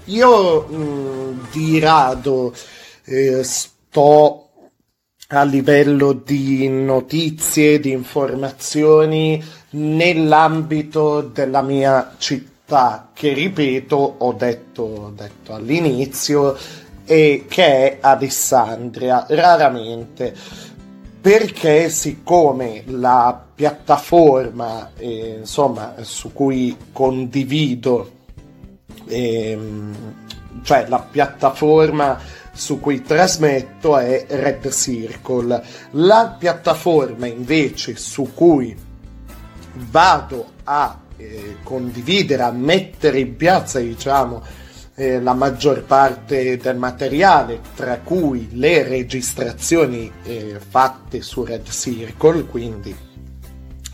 [0.06, 2.54] Io mh, di rado
[3.06, 4.50] eh, sto
[5.32, 15.14] a livello di notizie, di informazioni nell'ambito della mia città, che ripeto, ho detto, ho
[15.16, 16.58] detto all'inizio,
[17.12, 20.32] e che è Alessandria, raramente,
[21.20, 28.12] perché siccome la piattaforma, eh, insomma, su cui condivido,
[29.07, 29.95] ehm,
[30.62, 32.20] cioè la piattaforma
[32.51, 35.64] su cui trasmetto è Red Circle.
[35.93, 38.78] La piattaforma invece su cui
[39.89, 44.59] vado a eh, condividere, a mettere in piazza, diciamo,
[45.00, 52.43] eh, la maggior parte del materiale, tra cui le registrazioni eh, fatte su Red Circle,
[52.43, 52.93] quindi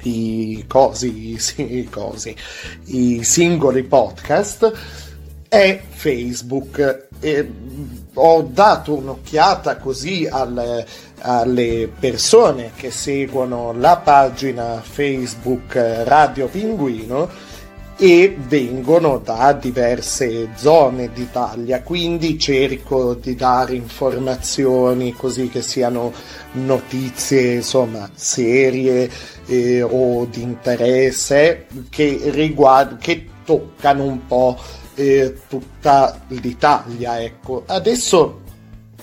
[0.02, 2.36] i cosi, sì, i cosi,
[2.86, 4.72] i singoli podcast,
[5.48, 7.08] è Facebook.
[7.20, 7.52] E
[8.16, 10.84] ho dato un'occhiata così al-
[11.20, 17.30] alle persone che seguono la pagina Facebook Radio Pinguino
[17.98, 26.12] e vengono da diverse zone d'Italia, quindi cerco di dare informazioni così che siano
[26.54, 29.10] notizie insomma serie
[29.46, 34.58] eh, o di interesse che, riguard- che toccano un po'
[34.96, 37.22] eh, tutta l'Italia.
[37.22, 37.64] Ecco.
[37.66, 38.42] Adesso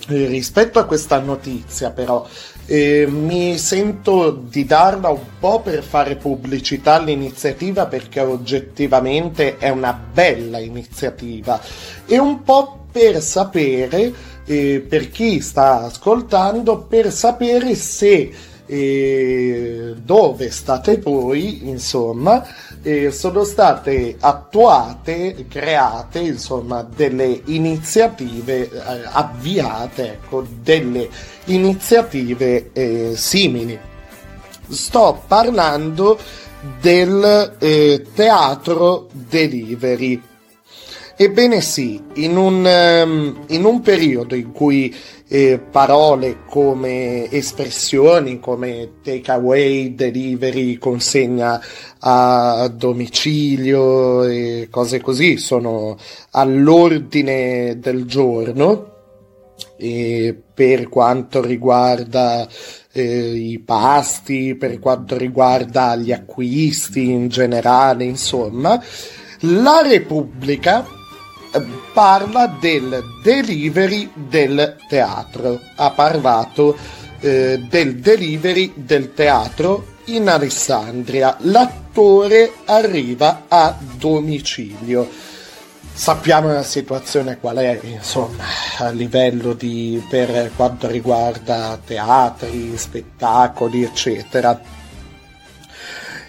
[0.09, 2.27] eh, rispetto a questa notizia però
[2.65, 9.93] eh, mi sento di darla un po' per fare pubblicità all'iniziativa perché oggettivamente è una
[9.93, 11.59] bella iniziativa.
[12.05, 14.13] E un po' per sapere,
[14.45, 18.31] eh, per chi sta ascoltando, per sapere se
[18.65, 22.45] eh, dove state voi, insomma,
[22.83, 31.09] eh, sono state attuate, create, insomma, delle iniziative eh, avviate, ecco, delle
[31.45, 33.79] iniziative eh, simili.
[34.67, 36.19] sto parlando
[36.79, 40.21] del eh, teatro delivery.
[41.15, 44.93] Ebbene sì, in un, ehm, in un periodo in cui
[45.27, 51.61] eh, parole come espressioni come takeaway, delivery, consegna
[51.99, 55.97] a domicilio e cose così sono
[56.31, 58.89] all'ordine del giorno.
[59.77, 62.47] E per quanto riguarda
[62.91, 68.81] eh, i pasti, per quanto riguarda gli acquisti in generale, insomma,
[69.41, 71.01] la Repubblica
[71.93, 75.59] parla del delivery del teatro.
[75.75, 76.77] Ha parlato
[77.19, 81.37] eh, del delivery del teatro in Alessandria.
[81.41, 85.09] L'attore arriva a domicilio.
[85.95, 88.43] Sappiamo la situazione qual è, insomma,
[88.79, 94.59] a livello di per quanto riguarda teatri, spettacoli, eccetera.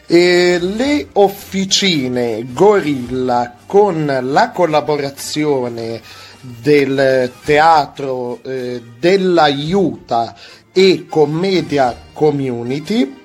[0.06, 6.00] E le officine Gorilla con la collaborazione
[6.40, 10.36] del teatro eh, dell'aiuta
[10.72, 13.22] e commedia community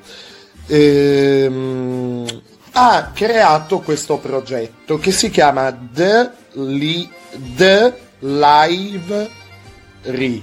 [0.66, 2.42] ehm,
[2.72, 7.08] ha creato questo progetto che si chiama The, Li-
[7.56, 9.30] The Live
[10.02, 10.42] Re.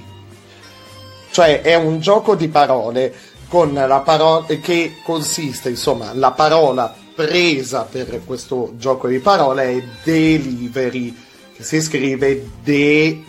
[1.33, 3.13] Cioè è un gioco di parole
[3.49, 9.83] con la parola che consiste insomma la parola presa per questo gioco di parole è
[10.05, 11.17] delivery
[11.57, 13.25] che si scrive de eh,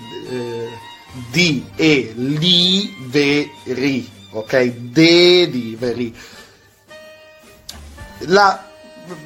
[1.31, 4.67] di e li veri ok?
[4.67, 6.13] Delivery.
[8.27, 8.63] La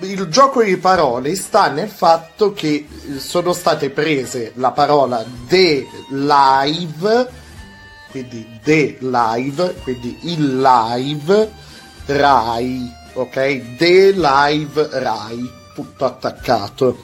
[0.02, 2.88] il gioco di parole sta nel fatto che
[3.18, 7.28] sono state prese la parola de live,
[8.12, 11.52] quindi de live, quindi il live,
[12.06, 13.62] Rai, ok?
[13.78, 16.98] De live Rai, tutto attaccato.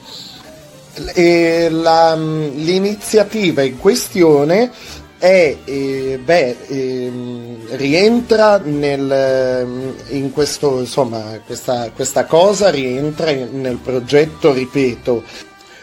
[1.14, 4.70] E la- l'iniziativa in questione
[5.18, 13.78] è, eh, beh, ehm, rientra nel, ehm, in questo, insomma, questa, questa cosa rientra nel
[13.82, 15.22] progetto, ripeto,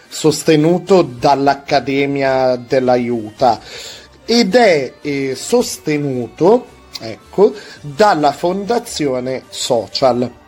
[0.07, 3.59] sostenuto dall'Accademia dell'Aiuta
[4.25, 6.65] ed è eh, sostenuto,
[6.99, 10.43] ecco, dalla Fondazione Social.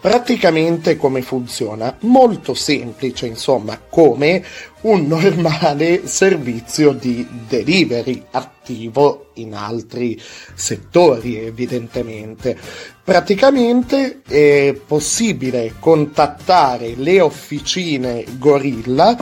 [0.00, 1.96] Praticamente come funziona?
[2.02, 4.44] Molto semplice, insomma, come
[4.82, 10.20] un normale servizio di delivery attivo in altri
[10.54, 12.56] settori, evidentemente.
[13.02, 19.16] Praticamente è possibile contattare le officine Gorilla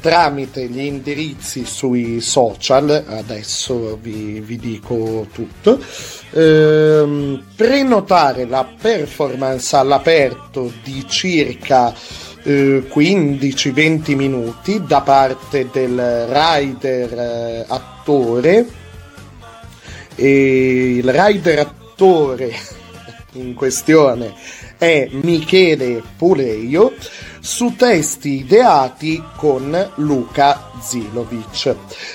[0.00, 5.78] tramite gli indirizzi sui social, adesso vi, vi dico tutto,
[6.32, 11.94] ehm, prenotare la performance all'aperto di circa
[12.42, 18.66] eh, 15-20 minuti da parte del rider eh, attore.
[20.14, 22.52] E il rider attore
[23.34, 24.34] in questione
[24.78, 26.94] è Michele Puleio
[27.48, 31.74] su testi ideati con Luca Zilovic.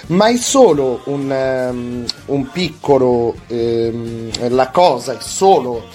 [0.10, 5.86] Ma è solo un, ehm, un piccolo, ehm, la cosa è solo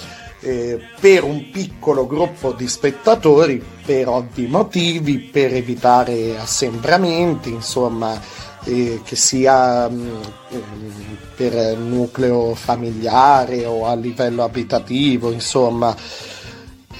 [0.40, 8.20] eh, per un piccolo gruppo di spettatori per ovvi motivi, per evitare assembramenti, insomma,
[8.64, 10.08] eh, che sia mm,
[10.50, 15.94] ehm, per nucleo familiare o a livello abitativo, insomma.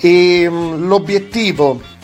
[0.01, 1.97] E mm, l'obiettivo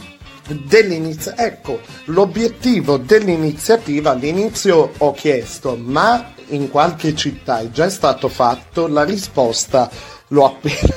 [0.49, 8.87] dell'inizio ecco l'obiettivo dell'iniziativa all'inizio ho chiesto ma in qualche città è già stato fatto?
[8.87, 9.91] La risposta
[10.29, 10.95] l'ho appena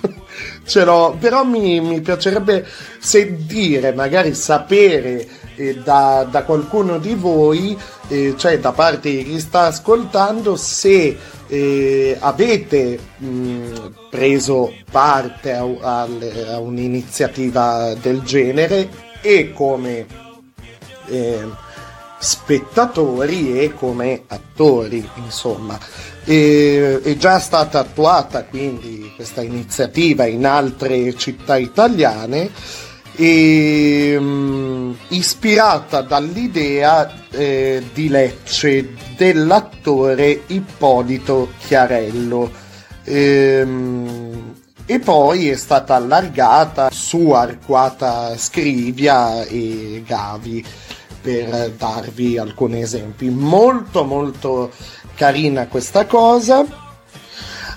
[0.64, 2.66] ce l'ho però mi, mi piacerebbe
[2.98, 7.78] sentire magari sapere eh, da, da qualcuno di voi
[8.08, 15.62] eh, cioè da parte di chi sta ascoltando se eh, avete mh, preso parte a,
[15.62, 18.88] al- a un'iniziativa del genere
[19.20, 20.06] e come
[21.06, 21.46] eh,
[22.18, 25.78] spettatori e come attori, insomma.
[26.24, 32.50] È già stata attuata quindi questa iniziativa in altre città italiane
[33.20, 42.48] e, mh, ispirata dall'idea eh, di Lecce dell'attore Ippolito Chiarello.
[43.02, 44.54] Ehm,
[44.86, 50.64] e poi è stata allargata su Arquata Scrivia e Gavi
[51.20, 53.28] per darvi alcuni esempi.
[53.30, 54.70] Molto molto
[55.16, 56.64] carina questa cosa.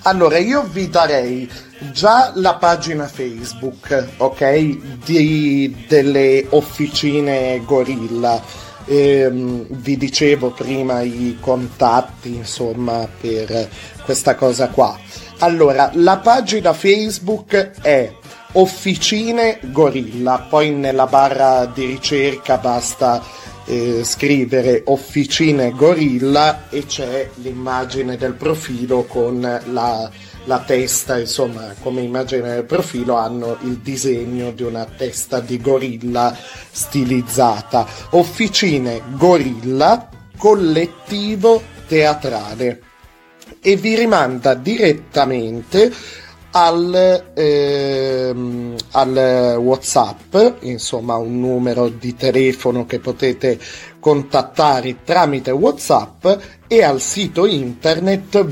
[0.04, 1.50] Allora io vi darei
[1.90, 8.40] già la pagina Facebook, ok, di, delle officine Gorilla.
[8.86, 13.68] Ehm, vi dicevo prima i contatti, insomma, per
[14.04, 14.98] questa cosa qua.
[15.38, 18.12] Allora, la pagina Facebook è
[18.52, 23.22] Officine Gorilla, poi nella barra di ricerca basta
[23.64, 30.10] eh, scrivere Officine Gorilla e c'è l'immagine del profilo con la,
[30.44, 36.36] la testa, insomma, come immagine del profilo hanno il disegno di una testa di gorilla
[36.70, 37.86] stilizzata.
[38.10, 42.82] Officine Gorilla, collettivo teatrale
[43.60, 45.92] e vi rimanda direttamente
[46.52, 53.58] al, ehm, al WhatsApp, insomma un numero di telefono che potete
[53.98, 56.26] contattare tramite WhatsApp
[56.66, 58.44] e al sito internet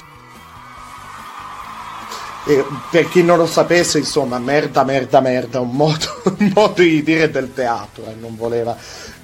[2.47, 7.01] E per chi non lo sapesse, insomma, merda, merda, merda, un modo, un modo di
[7.03, 8.77] dire del teatro, eh, non voleva,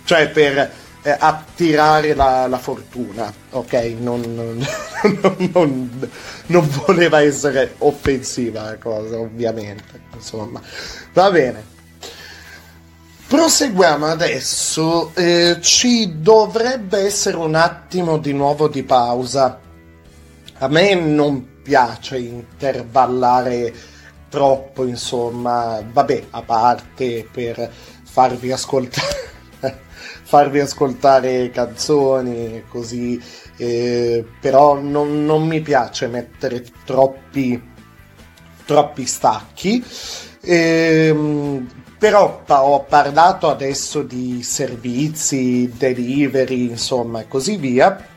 [0.03, 0.71] cioè per
[1.03, 3.73] eh, attirare la, la, fortuna, ok?
[3.99, 4.21] Non,
[5.21, 6.09] non, non,
[6.47, 10.61] non, voleva essere offensiva la cosa, ovviamente, insomma,
[11.13, 11.79] va bene.
[13.27, 19.59] Proseguiamo adesso, eh, ci dovrebbe essere un attimo di nuovo di pausa.
[20.57, 23.73] A me non piace intervallare
[24.29, 27.71] troppo, insomma, vabbè, a parte per
[28.03, 29.30] farvi ascoltare
[30.31, 33.21] farvi ascoltare canzoni così
[33.57, 37.61] eh, però non, non, mi piace mettere troppi
[38.63, 39.83] troppi stacchi.
[40.39, 41.61] Eh,
[41.97, 48.07] però ho parlato adesso di servizi delivery insomma e così via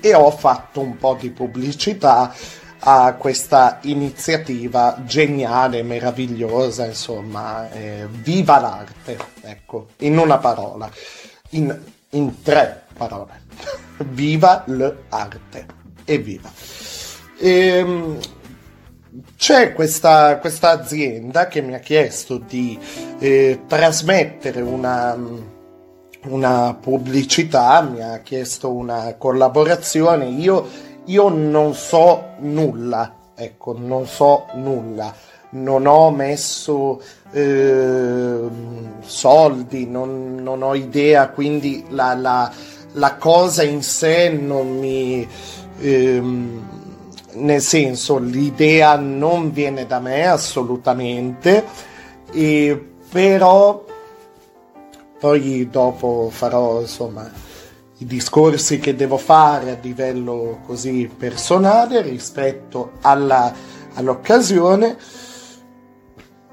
[0.00, 2.34] e ho fatto un po' di pubblicità
[2.80, 10.88] a questa iniziativa geniale, meravigliosa, insomma, eh, viva l'arte, ecco, in una parola,
[11.50, 11.76] in,
[12.10, 13.42] in tre parole,
[14.10, 15.66] viva l'arte,
[16.04, 16.50] evviva.
[17.40, 18.18] Ehm,
[19.36, 22.78] c'è questa, questa, azienda che mi ha chiesto di
[23.18, 25.16] eh, trasmettere una,
[26.24, 34.46] una pubblicità, mi ha chiesto una collaborazione, io io non so nulla, ecco, non so
[34.54, 35.14] nulla,
[35.50, 37.00] non ho messo
[37.32, 38.40] eh,
[39.00, 42.52] soldi, non, non, ho idea, quindi la, la,
[42.92, 45.26] la, cosa in sé non mi...
[45.80, 46.76] Ehm,
[47.34, 51.64] nel senso, l'idea non viene da me assolutamente,
[52.32, 53.84] e, però
[55.18, 57.30] poi dopo farò insomma
[57.98, 63.52] i discorsi che devo fare a livello così personale rispetto alla,
[63.94, 64.96] all'occasione.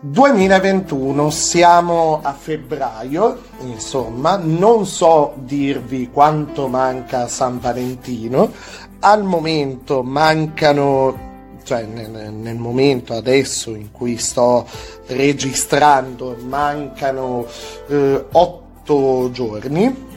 [0.07, 8.51] 2021, siamo a febbraio, insomma, non so dirvi quanto manca San Valentino,
[8.99, 11.33] al momento mancano
[11.63, 14.67] cioè nel, nel, momento adesso in cui sto
[15.07, 17.47] registrando mancano
[17.87, 20.13] eh, otto giorni.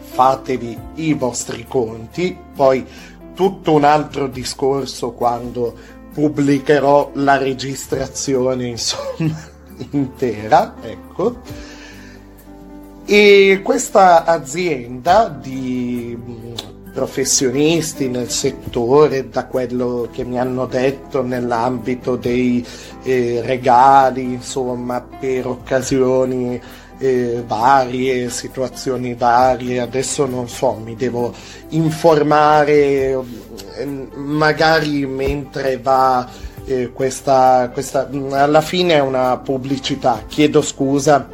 [0.00, 2.86] Fatevi i vostri conti, poi
[3.34, 9.50] tutto un altro discorso quando pubblicherò la registrazione, insomma,
[9.90, 11.40] intera, ecco.
[13.04, 16.54] E questa azienda di mm,
[16.92, 22.64] professionisti nel settore, da quello che mi hanno detto nell'ambito dei
[23.02, 26.60] eh, regali, insomma, per occasioni
[27.02, 31.34] eh, varie, situazioni varie, adesso non so, mi devo
[31.70, 36.28] informare eh, magari mentre va
[36.64, 41.28] eh, questa, questa, alla fine è una pubblicità, chiedo scusa,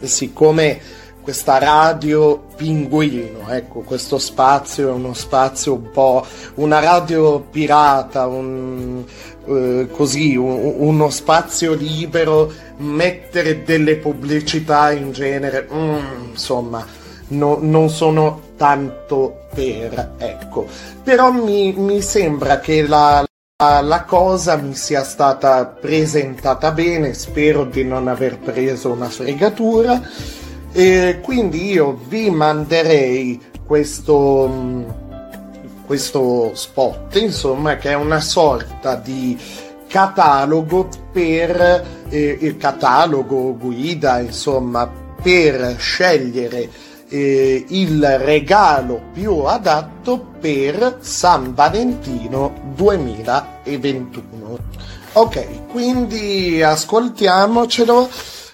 [0.00, 0.80] siccome
[1.22, 9.04] questa radio pinguino, ecco, questo spazio è uno spazio un po', una radio pirata, un,
[9.46, 16.84] eh, così, un- uno spazio libero, mettere delle pubblicità in genere, mm, insomma,
[17.28, 20.66] no- non sono tanto per, ecco.
[21.02, 23.24] Però mi, mi sembra che la,
[23.58, 30.00] la- cosa mi sia stata presentata bene, spero di non aver preso una fregatura.
[30.72, 34.82] E quindi io vi manderei questo, mm,
[35.84, 39.36] questo spot, insomma, che è una sorta di
[39.88, 44.88] catalogo per eh, il catalogo guida, insomma,
[45.20, 46.70] per scegliere
[47.08, 54.58] eh, il regalo più adatto per San Valentino 2021.
[55.14, 58.08] Ok, quindi ascoltiamocelo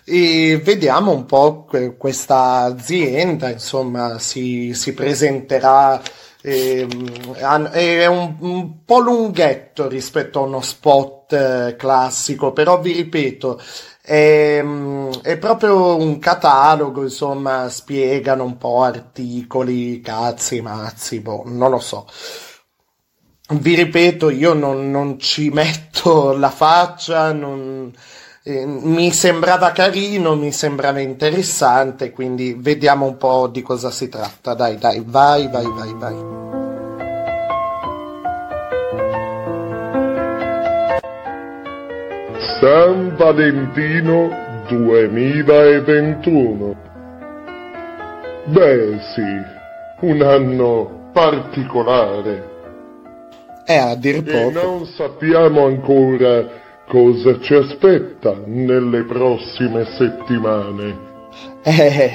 [0.06, 6.00] e vediamo un po' que- questa azienda, insomma, si, si presenterà.
[6.42, 7.34] ehm,
[7.70, 13.60] è un, un po' lunghetto rispetto a uno spot eh, classico, però vi ripeto,
[14.00, 14.62] è,
[15.22, 22.06] è proprio un catalogo, insomma, spiegano un po' articoli, cazzi, mazzi, boh, non lo so.
[23.48, 27.92] Vi ripeto, io non, non ci metto la faccia, non-
[28.48, 34.54] eh, mi sembrava carino, mi sembrava interessante, quindi vediamo un po' di cosa si tratta.
[34.54, 36.14] Dai, dai, vai, vai, vai, vai.
[42.60, 44.30] San Valentino
[44.68, 46.76] 2021.
[48.46, 52.54] Beh sì, un anno particolare
[53.66, 54.50] Eh, a dir e poco.
[54.50, 61.04] non sappiamo ancora cosa ci aspetta nelle prossime settimane,
[61.62, 62.12] Eh,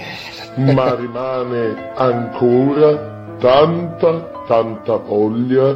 [0.55, 5.73] ma rimane ancora tanta, tanta voglia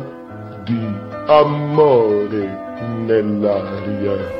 [0.63, 0.87] di
[1.27, 2.63] amore
[3.05, 4.33] nell'aria.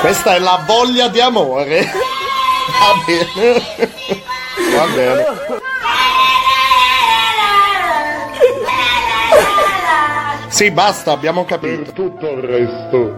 [0.00, 1.80] questa è la voglia di amore.
[1.82, 3.62] Va bene.
[4.76, 5.57] Va bene.
[10.58, 11.82] Sì, basta, abbiamo capito.
[11.82, 13.14] Per tutto il resto,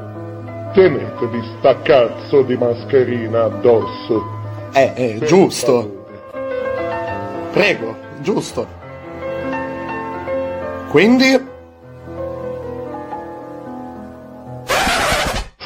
[0.74, 4.22] tenetevi sta cazzo di mascherina addosso.
[4.74, 6.04] Eh, eh, Per giusto.
[6.32, 7.48] favore.
[7.50, 8.68] Prego, giusto.
[10.90, 11.48] Quindi,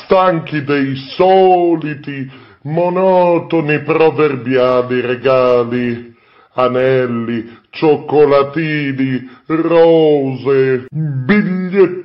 [0.04, 2.30] Stanchi dei soliti,
[2.62, 6.14] monotoni, proverbiali regali,
[6.52, 12.02] anelli, cioccolatini, rose, bigliettini.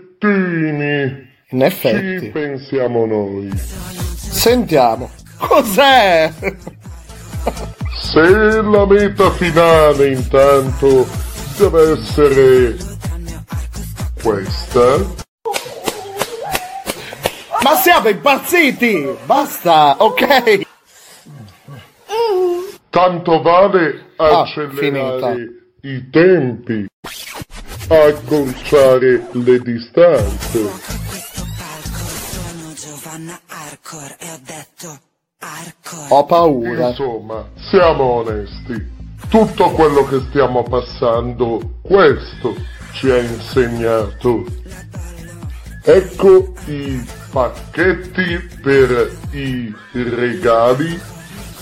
[1.52, 3.50] in Ci effetti, pensiamo noi.
[3.56, 5.10] sentiamo.
[5.38, 6.32] Cos'è?
[7.96, 11.08] Se la meta finale intanto
[11.58, 12.76] deve essere
[14.22, 14.98] questa,
[17.62, 19.06] Ma siamo impazziti!
[19.26, 20.62] Basta, ok?
[22.90, 26.86] tanto vale Ah, accelerare i tempi,
[27.88, 30.98] accorciare le distanze.
[36.10, 36.90] Ho paura.
[36.90, 38.98] Insomma, siamo onesti.
[39.30, 42.56] Tutto quello che stiamo passando, questo
[42.94, 44.46] ci ha insegnato.
[45.84, 51.00] Ecco i pacchetti per i regali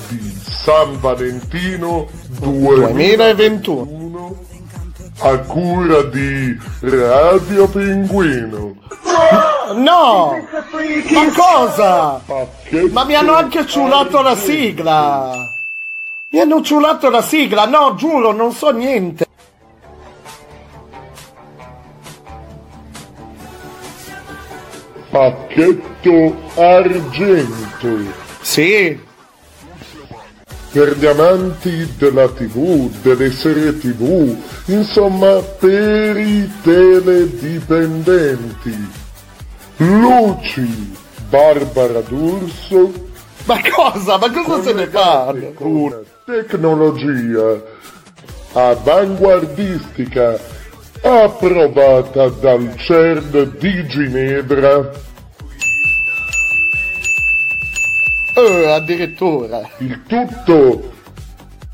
[0.10, 2.08] di San Valentino
[2.40, 3.97] 2021.
[5.18, 8.76] 2021 a cura di Radio Pinguino.
[9.76, 10.48] No!
[11.12, 12.22] Ma cosa?
[12.92, 15.32] Ma mi hanno anche ciulato la sigla!
[16.30, 17.66] Mi hanno ciulato la sigla!
[17.66, 19.26] No, giuro, non so niente!
[25.10, 28.14] pacchetto argento.
[28.42, 29.00] Sì,
[30.72, 34.36] per gli amanti della tv, delle serie tv,
[34.66, 39.06] insomma per i teledipendenti.
[39.78, 40.94] Luci,
[41.30, 42.92] Barbara D'Urso,
[43.46, 44.18] ma cosa?
[44.18, 45.48] Ma cosa se ne parla?
[45.54, 47.64] con tecnologia
[48.52, 50.38] avanguardistica
[51.02, 54.92] approvata dal CERN di Ginevra,
[58.40, 59.68] Eh, addirittura.
[59.80, 60.94] il tutto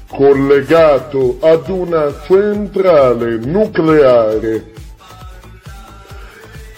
[0.08, 4.72] collegato ad una centrale nucleare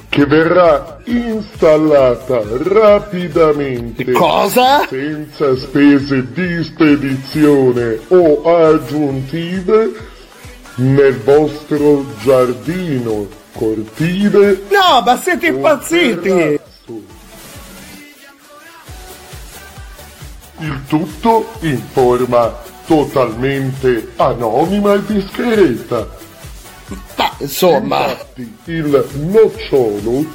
[0.09, 4.87] che verrà installata rapidamente Cosa?
[4.87, 9.91] senza spese di spedizione o aggiuntive
[10.77, 16.73] nel vostro giardino, cortile No, ma siete impazziti!
[20.59, 26.07] Il tutto in forma totalmente anonima e discreta.
[27.17, 30.25] Ma insomma, Infatti, il nocciolo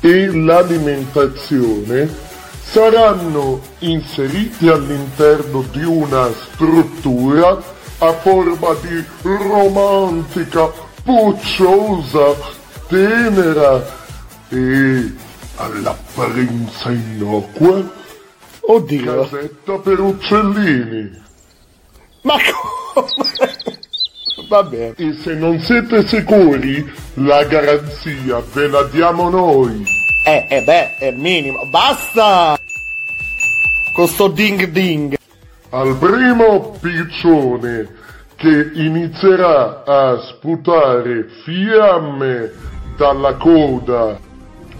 [0.00, 2.08] e l'alimentazione
[2.62, 7.62] saranno inseriti all'interno di una struttura
[7.98, 10.70] a forma di romantica,
[11.02, 12.34] pucciosa,
[12.88, 13.84] tenera
[14.48, 15.12] e
[15.56, 18.02] all'apparenza innocua
[18.68, 21.22] oddio, casetta per uccellini.
[22.22, 23.72] ma come?
[24.48, 24.94] Va bene.
[24.96, 26.84] E se non siete sicuri,
[27.14, 29.84] la garanzia ve la diamo noi.
[30.26, 31.66] Eh, eh beh, è minimo.
[31.70, 32.58] Basta!
[33.94, 35.16] Con sto ding ding.
[35.70, 37.88] Al primo piccione
[38.36, 42.52] che inizierà a sputare fiamme
[42.96, 44.18] dalla coda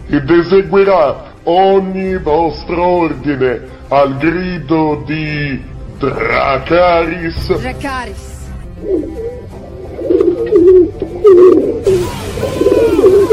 [0.06, 5.62] ed eseguirà ogni vostro ordine al grido di
[5.98, 8.32] Dracaris Dracaris.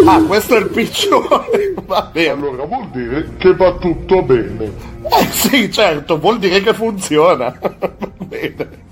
[0.05, 1.73] Ah, questo è il piccione.
[1.85, 2.29] Va bene.
[2.29, 4.71] allora vuol dire che va tutto bene.
[5.03, 7.55] Eh sì, certo, vuol dire che funziona.
[7.59, 8.89] Va bene.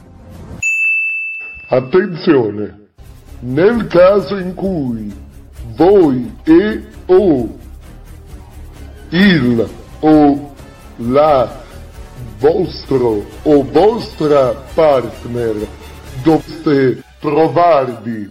[1.69, 2.87] Attenzione,
[3.41, 5.13] nel caso in cui
[5.75, 7.57] voi e o
[9.09, 9.69] il
[9.99, 10.48] o
[11.07, 11.49] la
[12.37, 15.55] vostro o vostra partner
[16.23, 18.29] doveste trovarvi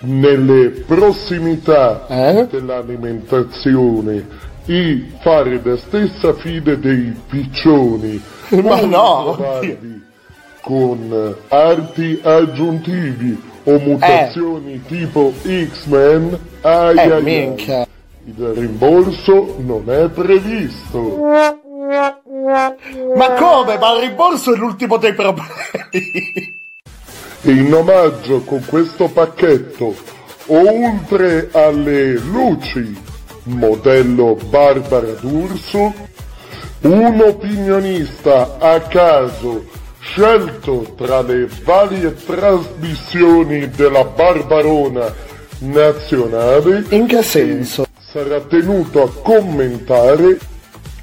[0.00, 2.46] nelle prossimità Eh?
[2.50, 4.26] dell'alimentazione
[4.66, 8.22] e fare la stessa fine dei piccioni
[8.62, 9.36] Ma no,
[10.60, 17.22] con arti aggiuntivi o mutazioni tipo X-Men ai Eh, ai.
[17.22, 17.86] minchia.
[18.36, 21.16] Il rimborso non è previsto
[23.16, 23.78] Ma come?
[23.78, 26.56] Ma il rimborso è l'ultimo dei problemi.
[27.40, 29.94] e in omaggio con questo pacchetto
[30.46, 33.00] oltre alle luci
[33.44, 35.94] modello Barbara D'Urso
[36.80, 39.64] un opinionista a caso
[40.00, 45.12] scelto tra le varie trasmissioni della Barbarona
[45.60, 47.87] nazionale In che senso?
[48.10, 50.38] Sarà tenuto a commentare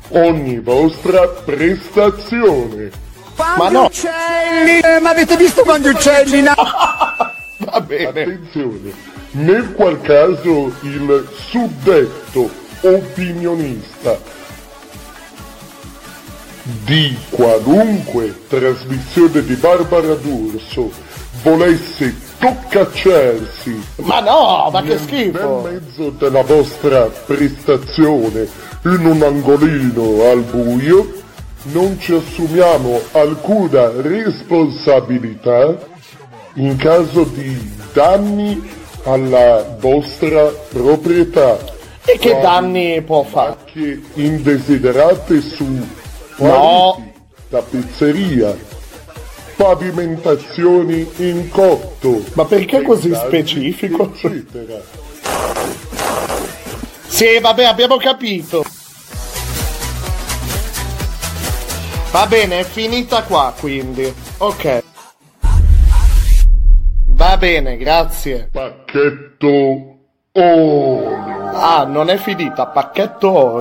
[0.09, 2.89] ogni vostra prestazione.
[3.35, 3.85] Ma no.
[3.85, 4.79] uccelli!
[4.79, 6.41] Eh, ma avete visto quanti uccelli?
[6.41, 6.53] No!
[7.59, 8.07] Va bene.
[8.07, 8.91] Attenzione,
[9.31, 12.49] nel qual caso il suddetto
[12.81, 14.19] opinionista
[16.63, 21.04] di qualunque trasmissione di Barbara D'Urso
[21.45, 25.61] volesse toccacciarsi Ma no, ma che nel schifo.
[25.61, 28.47] bel mezzo della vostra prestazione
[28.83, 31.13] in un angolino al buio,
[31.71, 35.77] non ci assumiamo alcuna responsabilità
[36.55, 38.67] in caso di danni
[39.03, 41.57] alla vostra proprietà.
[42.05, 43.55] E che danni può fare?
[43.65, 45.63] Che indesiderate su
[46.37, 46.95] No.
[46.95, 47.13] quadri
[47.49, 48.55] da pizzeria,
[49.55, 52.23] pavimentazioni in cotto.
[52.33, 54.11] Ma perché così specifico?
[57.07, 58.63] Sì, vabbè, abbiamo capito.
[62.11, 64.13] Va bene, è finita qua, quindi.
[64.37, 64.83] Ok.
[67.07, 68.49] Va bene, grazie.
[68.51, 69.97] Pacchetto
[70.33, 71.33] oro.
[71.53, 73.59] Ah, non è finita, pacchetto oro.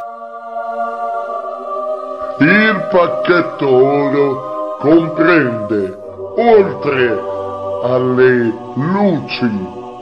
[2.41, 4.54] Il pacchetto oro
[4.85, 5.97] comprende,
[6.37, 7.19] oltre
[7.83, 9.51] alle luci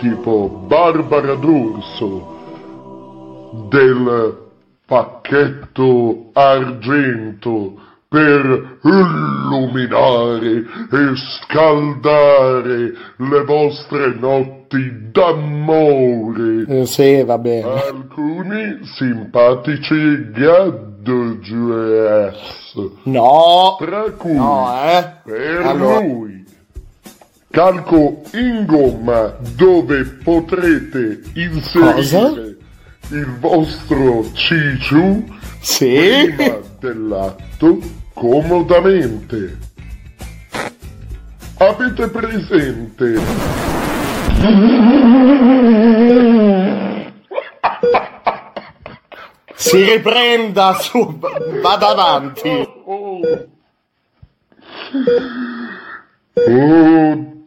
[0.00, 2.30] tipo Barbara D'Urso,
[3.68, 4.36] del
[4.84, 7.74] pacchetto argento
[8.08, 10.56] per illuminare
[10.90, 16.64] e scaldare le vostre notti d'amore.
[16.66, 17.70] Eh, sì, va bene.
[17.70, 20.30] Alcuni simpatici
[21.02, 22.74] gadgets,
[23.04, 25.12] No, tra cui no, eh.
[25.24, 26.44] per Allora- lui
[27.50, 32.32] calco in gomma dove potrete inserire Cosa?
[33.10, 35.24] il vostro ciciu
[35.60, 36.32] Sì.
[36.34, 37.78] prima dell'atto
[38.14, 39.58] comodamente.
[41.58, 43.20] Avete presente
[49.62, 51.20] Si riprenda su,
[51.62, 52.68] vada avanti.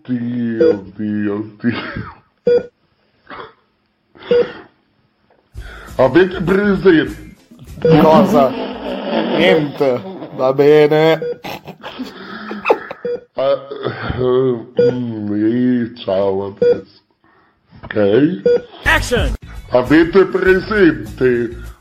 [0.08, 1.74] Oddio, oddio, oddio.
[5.98, 7.36] Avete presente?
[8.02, 8.50] Cosa?
[9.38, 10.02] Niente.
[10.38, 11.20] Va bene.
[14.18, 17.02] Mm, eh, ciao adesso.
[17.84, 18.42] Ok?
[18.86, 19.34] Action!
[19.72, 21.75] Avete presente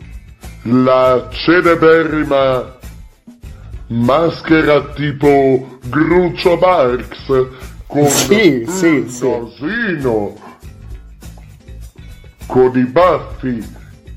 [0.66, 2.76] la celeberrima
[3.88, 7.46] maschera tipo Gruccio Marx
[7.86, 9.28] con Sì, sì, il sì.
[9.28, 10.34] nasino,
[12.46, 13.62] con i baffi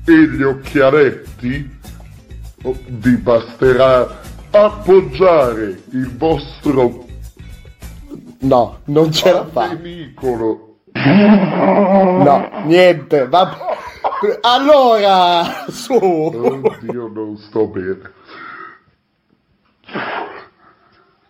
[0.06, 1.76] e gli occhialetti?
[2.62, 4.20] Oh, Vi basterà
[4.50, 7.04] appoggiare il vostro
[8.40, 9.76] No, non ce la fa.
[9.80, 13.26] veicolo No, niente.
[13.28, 13.76] Va...
[14.42, 15.94] Allora, su.
[15.94, 18.12] Oddio, non sto bene.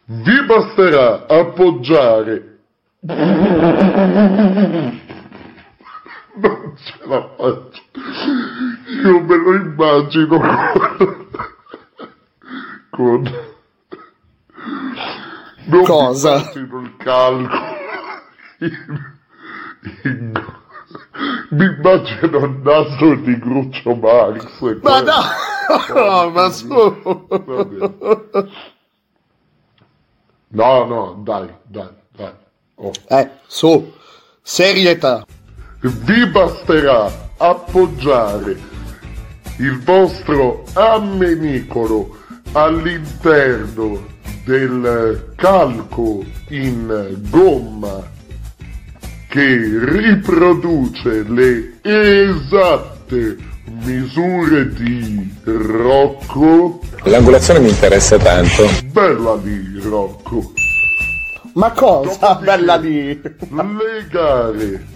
[0.05, 2.59] Vi basterà appoggiare.
[6.35, 7.83] Non ce la faccio.
[9.03, 11.27] Io me lo immagino con...
[12.91, 13.23] con...
[15.67, 16.51] Non Cosa?
[16.55, 17.49] Il calcolo.
[18.61, 19.15] In-
[20.05, 20.57] in-
[21.51, 24.81] Mi immagino il naso di Gruccio Marx.
[24.83, 25.23] Ma no,
[25.95, 26.69] no, ma su.
[30.51, 32.33] No, no, dai, dai, dai.
[32.77, 32.93] Oh.
[33.09, 33.93] Eh, su.
[34.43, 35.25] Serietà.
[35.81, 38.57] Vi basterà appoggiare
[39.59, 42.17] il vostro ammenicolo
[42.53, 44.07] all'interno
[44.45, 48.17] del calco in gomma
[49.29, 53.37] che riproduce le esatte
[53.85, 56.81] misure di Rocco.
[57.05, 58.65] L'angolazione mi interessa tanto.
[58.91, 60.53] Bella lì, Rocco.
[61.55, 62.37] Ma cosa?
[62.37, 63.21] Bella lì.
[63.51, 64.87] legare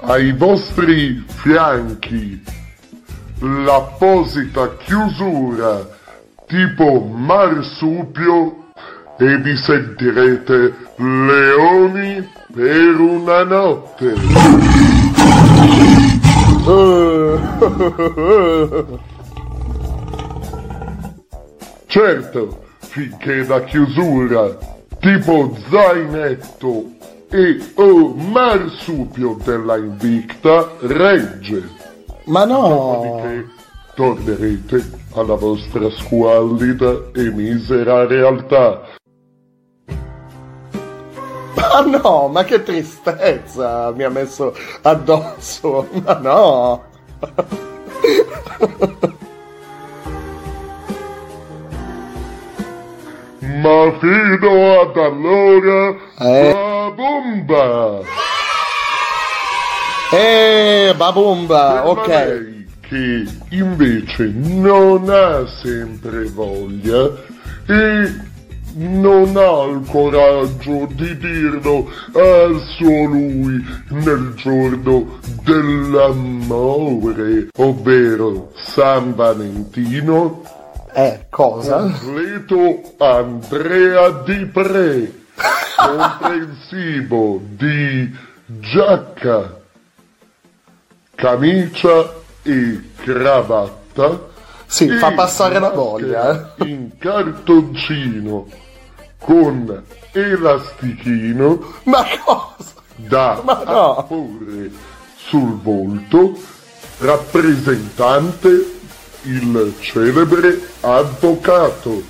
[0.00, 2.40] ai vostri fianchi
[3.40, 5.88] l'apposita chiusura
[6.46, 8.66] tipo marsupio
[9.18, 14.14] e vi sentirete leoni per una notte.
[21.86, 24.58] Certo, finché la chiusura
[25.00, 26.90] tipo zainetto
[27.30, 31.62] e o marsupio della Invicta regge.
[32.24, 32.68] Ma no.
[32.68, 33.46] Dopodiché
[33.94, 38.97] tornerete alla vostra squallida e misera realtà.
[41.58, 45.88] Ma no, ma che tristezza mi ha messo addosso.
[46.04, 46.82] Ma no.
[53.40, 56.52] Ma fino ad allora, Eh.
[56.52, 58.00] la bomba!
[60.10, 62.06] Eh, babumba, Per ok.
[62.08, 67.10] lei che invece non ha sempre voglia
[67.66, 68.10] e
[68.74, 80.42] non ha il coraggio di dirlo al suo lui nel giorno dell'amore, ovvero San Valentino,
[80.92, 81.80] Eh, cosa?
[81.82, 85.12] completo Andrea Di Pre,
[85.76, 88.10] comprensivo di
[88.46, 89.56] giacca,
[91.14, 94.27] camicia e cravatta.
[94.70, 98.46] Sì, fa passare la voglia, maschera In cartoncino
[99.18, 99.82] con
[100.12, 102.72] elastichino Ma cosa?
[102.96, 103.96] da Ma no.
[103.96, 104.70] apporre
[105.16, 106.32] sul volto
[106.98, 108.76] rappresentante
[109.22, 112.02] il celebre avvocato.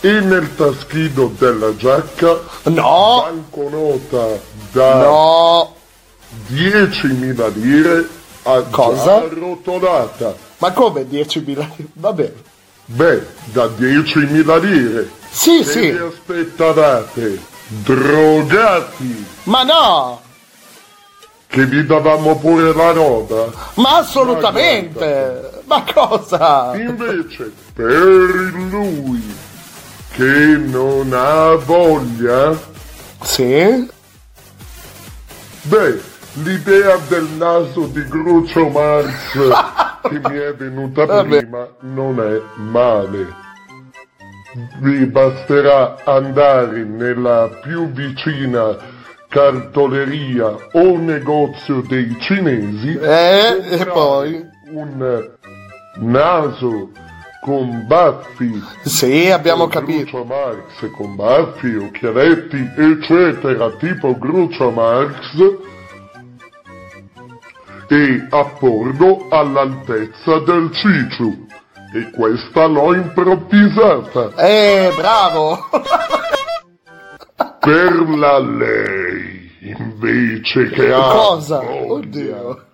[0.00, 3.22] E nel taschino della giacca No.
[3.24, 4.26] banconota
[4.72, 5.74] da No.
[6.48, 8.08] 10.000 lire
[8.44, 9.16] a Cosa?
[9.22, 10.50] arrotolata.
[10.62, 11.66] Ma come 10.000?
[11.94, 12.34] Va bene.
[12.84, 15.10] Beh, da 10.000 lire.
[15.28, 15.90] Sì, Che sì.
[15.90, 17.40] vi aspettavate?
[17.66, 19.26] Drogati!
[19.44, 20.20] Ma no.
[21.48, 23.50] Che vi davamo pure la roba?
[23.74, 25.62] Ma assolutamente.
[25.64, 26.76] Ma cosa?
[26.76, 27.90] Invece, per
[28.70, 29.34] lui
[30.12, 30.22] che
[30.58, 32.56] non ha voglia,
[33.22, 33.88] Sì?
[35.62, 36.00] beh,
[36.34, 39.38] l'idea del naso di Grucio Marx
[40.02, 41.38] che mi è venuta Vabbè.
[41.38, 43.40] prima non è male.
[44.80, 48.76] Vi basterà andare nella più vicina
[49.28, 54.44] cartoleria o negozio dei cinesi Eh, e poi?
[54.72, 55.30] un
[56.00, 56.90] naso
[57.40, 58.62] con baffi.
[58.84, 60.22] Sì, abbiamo capito.
[60.22, 65.34] Groucho Marx con baffi, occhialetti, eccetera, tipo Groucho Marx
[67.92, 71.46] e apporlo all'altezza del ciccio.
[71.94, 74.32] E questa l'ho improvvisata.
[74.36, 75.68] Eh, bravo!
[77.60, 81.02] per la lei, invece che ha...
[81.02, 81.60] Cosa?
[81.60, 82.64] Oddio.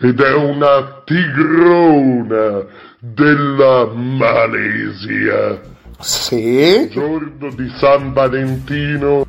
[0.00, 2.64] Ed è una tigrona
[2.98, 5.60] della Malesia.
[6.00, 6.88] Sì?
[6.90, 9.24] Giorno di San Valentino,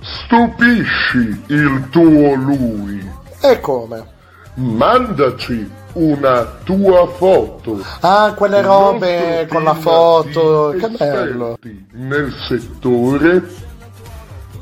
[0.00, 3.06] stupisci il tuo lui.
[3.42, 4.18] E come?
[4.60, 7.82] Mandaci una tua foto.
[8.00, 11.58] Ah, quelle robe con la foto, che bello.
[11.92, 13.42] Nel settore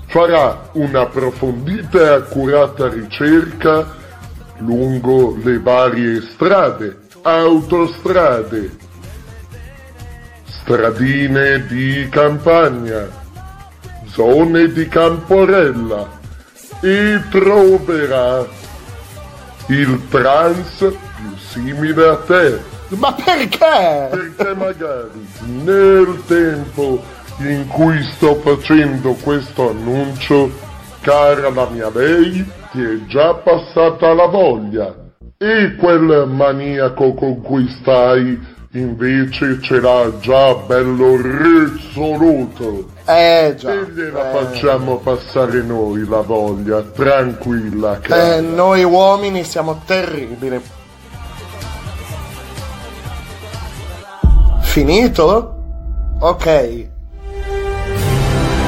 [0.07, 3.97] farà un'approfondita e accurata ricerca
[4.59, 8.77] lungo le varie strade, autostrade,
[10.45, 13.09] stradine di campagna,
[14.07, 16.09] zone di Camporella
[16.81, 18.47] e troverà
[19.69, 22.61] il trans più simile a te.
[22.90, 24.09] Ma perché?
[24.11, 25.27] Perché magari
[25.62, 27.03] nel tempo
[27.39, 30.51] in cui sto facendo questo annuncio,
[31.01, 34.95] cara la mia lei, ti è già passata la voglia.
[35.36, 42.97] E quel maniaco con cui stai invece ce l'ha già bello risoluto.
[43.09, 43.73] Eh già.
[43.73, 44.45] E gliela eh.
[44.45, 48.37] facciamo passare noi la voglia, tranquilla cara.
[48.37, 50.61] Eh, noi uomini siamo terribili.
[54.61, 55.57] Finito?
[56.21, 56.87] Ok.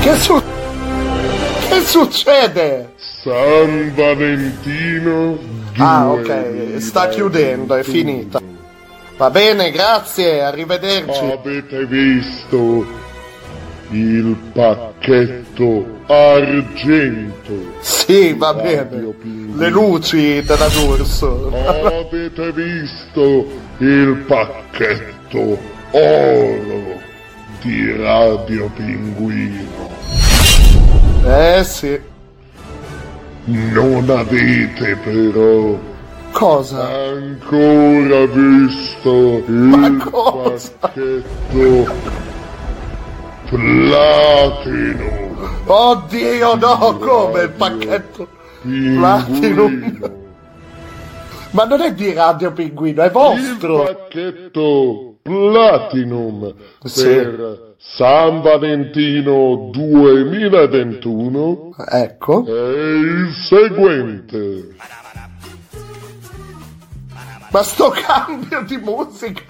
[0.01, 0.43] Che su...
[1.69, 2.95] Che succede?
[2.97, 8.41] San Valentino Ah, ok, sta chiudendo, è finita.
[9.17, 11.25] Va bene, grazie, arrivederci.
[11.25, 12.87] Avete visto
[13.91, 17.75] il pacchetto argento?
[17.81, 19.15] Sì, va bene.
[19.55, 21.53] Le luci della D'Urso.
[21.67, 23.47] Avete visto
[23.79, 25.59] il pacchetto
[25.91, 26.99] oro
[27.61, 29.89] di Radio Pinguino?
[31.25, 32.01] Eh sì.
[33.45, 35.77] Non avete però
[36.33, 36.89] Cosa?
[36.89, 40.71] ancora visto il cosa?
[40.79, 42.30] pacchetto
[43.51, 45.18] platino.
[45.66, 48.28] Oddio, no, come il pacchetto
[48.62, 50.18] Platinum?
[51.52, 53.82] Ma non è di Radio Pinguino, è Il vostro.
[53.82, 56.55] pacchetto Platinum
[56.85, 57.05] Sì.
[57.05, 62.44] per San Valentino 2021 Ecco.
[62.47, 64.74] è il seguente.
[67.51, 69.43] Ma sto cambio di musica.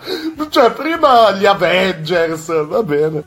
[0.48, 3.22] Cioè, prima gli Avengers, va bene.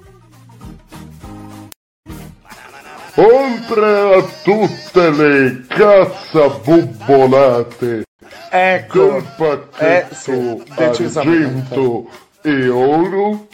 [3.15, 8.06] Oltre a tutte le cazzabubbolate
[8.49, 9.06] Ecco.
[9.11, 12.10] del pacchetto Eh, sì, argento
[12.41, 13.45] e oro,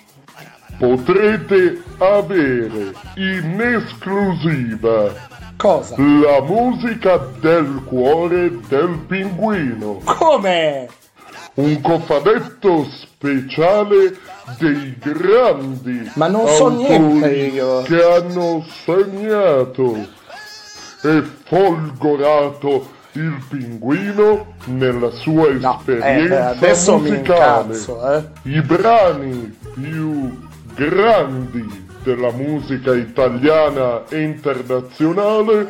[0.77, 5.11] potrete avere in esclusiva
[5.57, 5.95] Cosa?
[5.97, 9.99] la musica del cuore del pinguino.
[10.05, 10.87] Come?
[11.59, 14.15] Un cofanetto speciale
[14.59, 17.81] dei grandi Ma non so niente io.
[17.81, 20.07] che hanno segnato
[21.03, 27.73] e folgorato il pinguino nella sua eh, esperienza mi musicale.
[27.73, 28.23] incazzo, eh.
[28.43, 30.39] I brani più
[30.73, 35.69] grandi della musica italiana e internazionale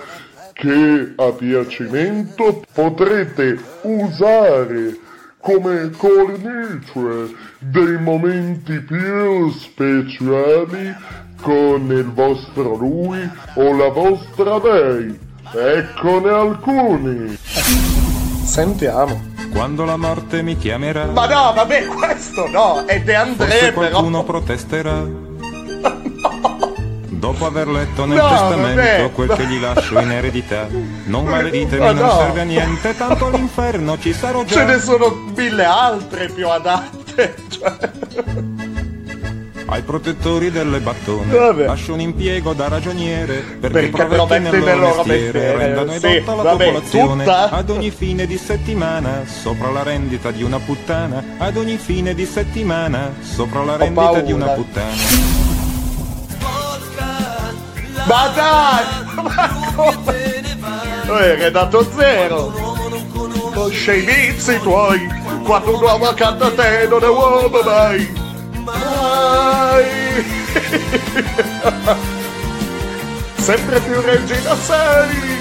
[0.53, 5.07] che a piacimento potrete usare
[5.41, 10.93] come cornice dei momenti più speciali
[11.41, 15.17] con il vostro lui o la vostra lei.
[15.51, 17.37] Eccone alcuni.
[18.43, 19.27] Sentiamo.
[19.51, 23.89] Quando la morte mi chiamerà, Ma no, vabbè, questo no, è De André forse però.
[23.89, 25.27] qualcuno protesterà.
[27.19, 29.35] Dopo aver letto nel No, testamento vabbè, quel no.
[29.35, 30.67] che gli lascio in eredità,
[31.05, 32.17] non maleditemi, Ma non no.
[32.17, 34.55] serve a niente, tanto all'inferno ci sarò già.
[34.55, 37.35] Ce ne sono mille altre più adatte.
[37.49, 37.89] Cioè...
[39.65, 41.65] Ai protettori delle battone Vabbè.
[41.65, 46.35] lascio un impiego da ragioniere perché, Perché provetti nel loro mestiere mestiere, rendano sì, edotta
[46.35, 47.49] la vabbè, popolazione tutta?
[47.51, 52.25] ad ogni fine di settimana sopra la rendita di una puttana ad ogni fine di
[52.25, 55.48] settimana sopra la rendita di una puttana
[58.09, 58.85] Ma dai!
[59.21, 60.41] Ma come?
[61.05, 62.51] Eh, Redato zero!
[63.53, 65.19] Con scei vizi tuoi!
[65.49, 68.07] quando un uomo accanto a te non è uomo mai.
[68.63, 69.83] Mai.
[73.37, 75.37] Sempre più regina sei.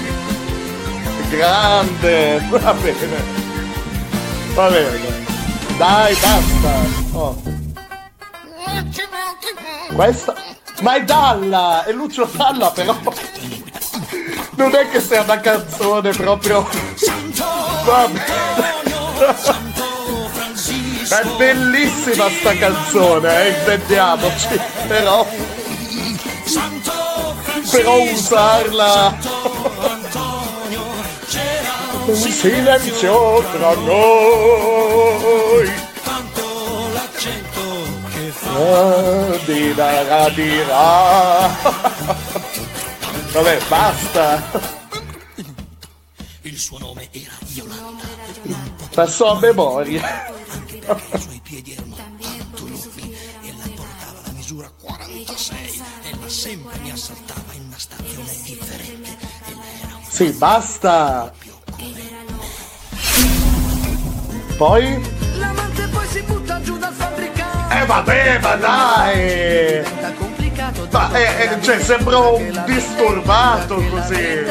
[1.29, 2.43] Grande.
[2.49, 3.23] Va bene.
[4.55, 5.27] Va bene.
[5.77, 6.73] Dai, basta.
[7.11, 7.39] Oh.
[9.93, 10.48] Questa.
[10.81, 11.83] Ma è Dalla!
[11.83, 12.95] È Lucio Dalla però.
[14.55, 16.67] Non è che sia una canzone proprio.
[17.85, 18.25] Vabbè.
[21.09, 25.27] È bellissima sta canzone, eh, intendiamoci, però.
[27.71, 29.17] Però usarla.
[32.05, 35.78] Un silenzio tra noi.
[38.61, 41.47] Ah, dirà, dirà.
[43.31, 44.51] Vabbè, basta.
[46.41, 48.03] Il suo nome era Yolanda.
[48.93, 50.33] Passò a memoria.
[50.67, 55.81] I suoi piedi erano tanto lunghi e la portava la misura 46.
[56.11, 59.17] Ella sempre mi assaltava in una stazione differente.
[59.45, 61.31] Ella Sì, basta.
[64.57, 65.28] Poi?
[67.71, 69.83] Eh vabbè, ma dai!
[70.91, 74.45] Ma eh, eh, cioè, sembra un disturbato così.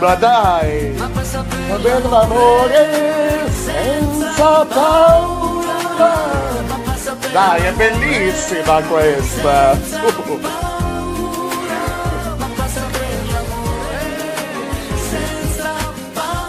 [0.00, 0.94] Ma dai!
[0.96, 5.60] Ma per l'amore senza paura.
[7.32, 9.76] Dai, è bellissima questa.
[9.76, 10.40] Su.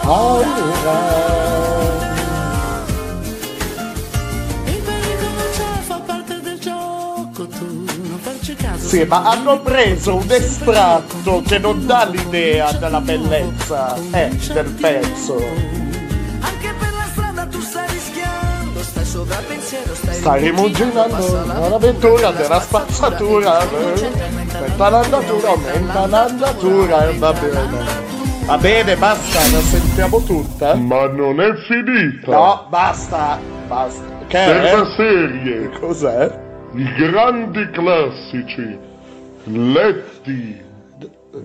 [0.02, 1.51] Paura.
[8.92, 15.36] Sì, ma hanno preso un estratto che non dà l'idea della bellezza eh, del pezzo.
[16.40, 18.82] Anche per la strada tu stai rischiando.
[18.82, 23.60] Stai sopra pensiero, stai Stai rimuginando l'avventura della spazzatura.
[23.60, 28.00] Aumenta l'andatura, aumenta l'andatura e va bene.
[28.44, 30.74] Va bene, basta, la sentiamo tutta?
[30.74, 32.30] Ma non è finita.
[32.30, 34.04] No, basta, basta.
[34.26, 34.76] Che Per è?
[34.76, 35.70] la serie.
[35.80, 36.50] Cos'è?
[36.74, 38.78] I grandi classici
[39.44, 40.60] letti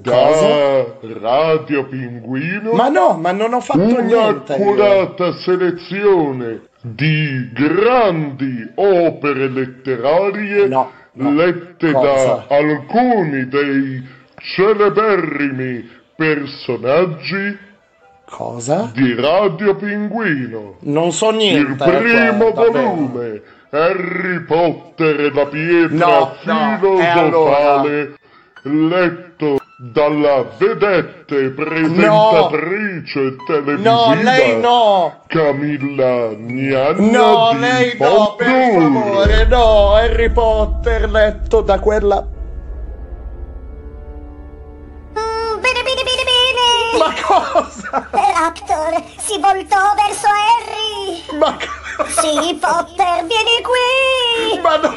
[0.01, 0.85] da?
[1.01, 2.71] Radio Pinguino.
[2.71, 4.55] Ma no, ma non ho fatto niente.
[4.55, 4.61] io.
[4.61, 10.69] Un'accurata selezione di grandi opere letterarie
[11.13, 12.45] lette Cosa?
[12.47, 17.57] da alcuni dei celeberrimi personaggi
[18.25, 18.91] Cosa?
[18.93, 20.75] di Radio Pinguino.
[20.81, 21.83] Non so niente.
[21.83, 28.17] Il eh, primo guarda, volume, Harry Potter e la pietra No, no, filosofale,
[28.63, 35.21] letto dalla vedette presentatrice televisiva No, lei no!
[35.27, 38.81] Camilla Gnanna No, di lei no, per Pompei.
[38.81, 42.25] favore, no, Harry Potter letto da quella...
[45.59, 46.97] Bene, bene, bene, bene!
[46.97, 48.07] Ma cosa?
[48.11, 51.37] Raptor si voltò verso Harry!
[51.37, 51.55] Ma
[52.05, 54.59] Sì, Potter, vieni qui!
[54.61, 54.95] Ma no!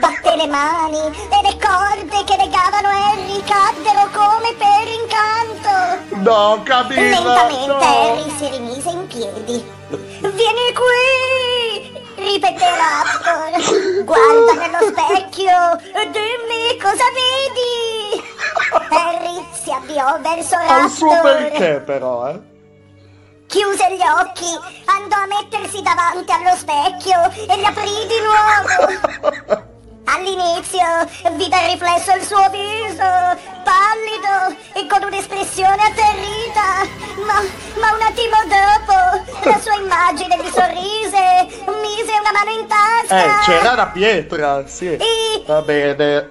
[0.00, 6.18] Batté le mani e le corde che legavano Harry caddero come per incanto!
[6.28, 7.00] No, Camilla!
[7.00, 7.78] Lentamente no.
[7.78, 9.64] Harry si rimise in piedi.
[9.88, 12.04] Vieni qui!
[12.16, 14.04] ripeté Raptor.
[14.04, 15.78] Guarda nello specchio,
[16.10, 18.24] dimmi cosa vedi.
[18.88, 21.32] Harry si avviò verso Ha il suo Raptor.
[21.36, 22.54] perché però, eh?
[23.46, 24.50] Chiuse gli occhi,
[24.86, 29.64] andò a mettersi davanti allo specchio e li aprì di nuovo.
[30.08, 30.84] All'inizio
[31.32, 33.02] vide il riflesso il suo viso,
[33.64, 36.86] pallido e con un'espressione atterrita,
[37.26, 37.40] ma,
[37.80, 41.46] ma un attimo dopo la sua immagine gli sorrise,
[41.82, 44.92] mise una mano in tasca Eh, c'era la pietra, sì.
[44.94, 46.30] E- Va bene.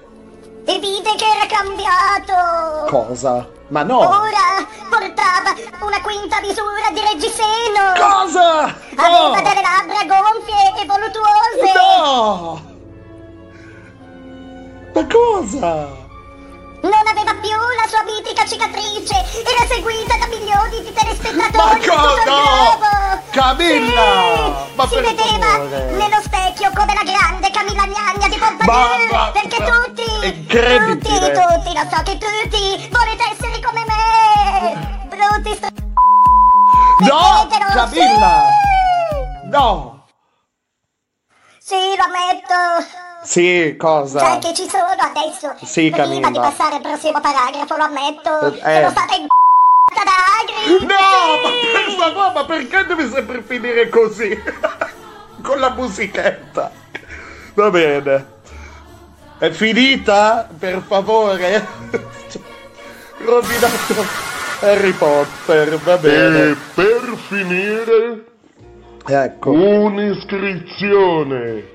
[0.66, 2.86] E vide che era cambiato.
[2.90, 3.48] Cosa?
[3.68, 3.98] Ma no!
[3.98, 7.92] Ora portava una quinta misura di reggiseno.
[7.96, 8.64] Cosa?
[8.96, 9.42] Aveva No!
[9.42, 11.72] delle labbra gonfie e voluttuose.
[11.74, 12.74] No!
[14.94, 16.04] Ma cosa?
[16.86, 19.14] Non aveva più la sua mitica cicatrice.
[19.42, 23.22] Era seguita da milioni di telespettatori Ma cosa?
[23.30, 24.66] Camilla!
[24.68, 25.90] Sì, Ma si vedeva favore.
[25.90, 29.32] nello specchio come la grande Camilla Gnagna di Pompadour.
[29.32, 30.04] Perché ma- tutti,
[30.46, 35.08] tutti, tutti, lo so che tutti volete essere come me.
[35.08, 35.72] Brutti st-
[37.00, 37.46] No!
[37.74, 38.42] Camilla!
[39.50, 40.04] No!
[41.58, 43.04] Sì, lo ammetto.
[43.26, 44.20] Sì, cosa?
[44.20, 45.52] Cioè che ci sono adesso.
[45.64, 46.30] Sì, Prima Camilla.
[46.30, 48.52] di passare al prossimo paragrafo, lo ammetto.
[48.52, 48.74] Eh.
[48.76, 49.26] Sono stata in
[50.80, 54.30] No, ma per favore, ma perché deve sempre finire così?
[55.42, 56.70] Con la musichetta.
[57.54, 58.34] Va bene.
[59.38, 60.48] È finita?
[60.56, 61.66] Per favore?
[63.18, 64.04] Rovinato
[64.60, 66.50] Harry Potter, va bene.
[66.50, 68.24] E per finire,
[69.04, 69.50] ecco.
[69.50, 71.74] un'iscrizione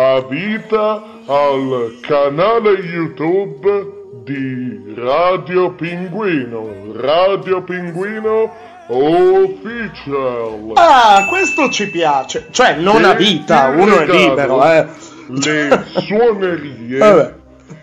[0.00, 6.92] a vita al canale YouTube di Radio Pinguino.
[6.94, 8.48] Radio Pinguino
[8.86, 10.70] Official.
[10.74, 12.46] Ah, questo ci piace.
[12.50, 14.86] Cioè, non a vita, uno è libero, eh.
[15.30, 17.34] Le suonerie Vabbè.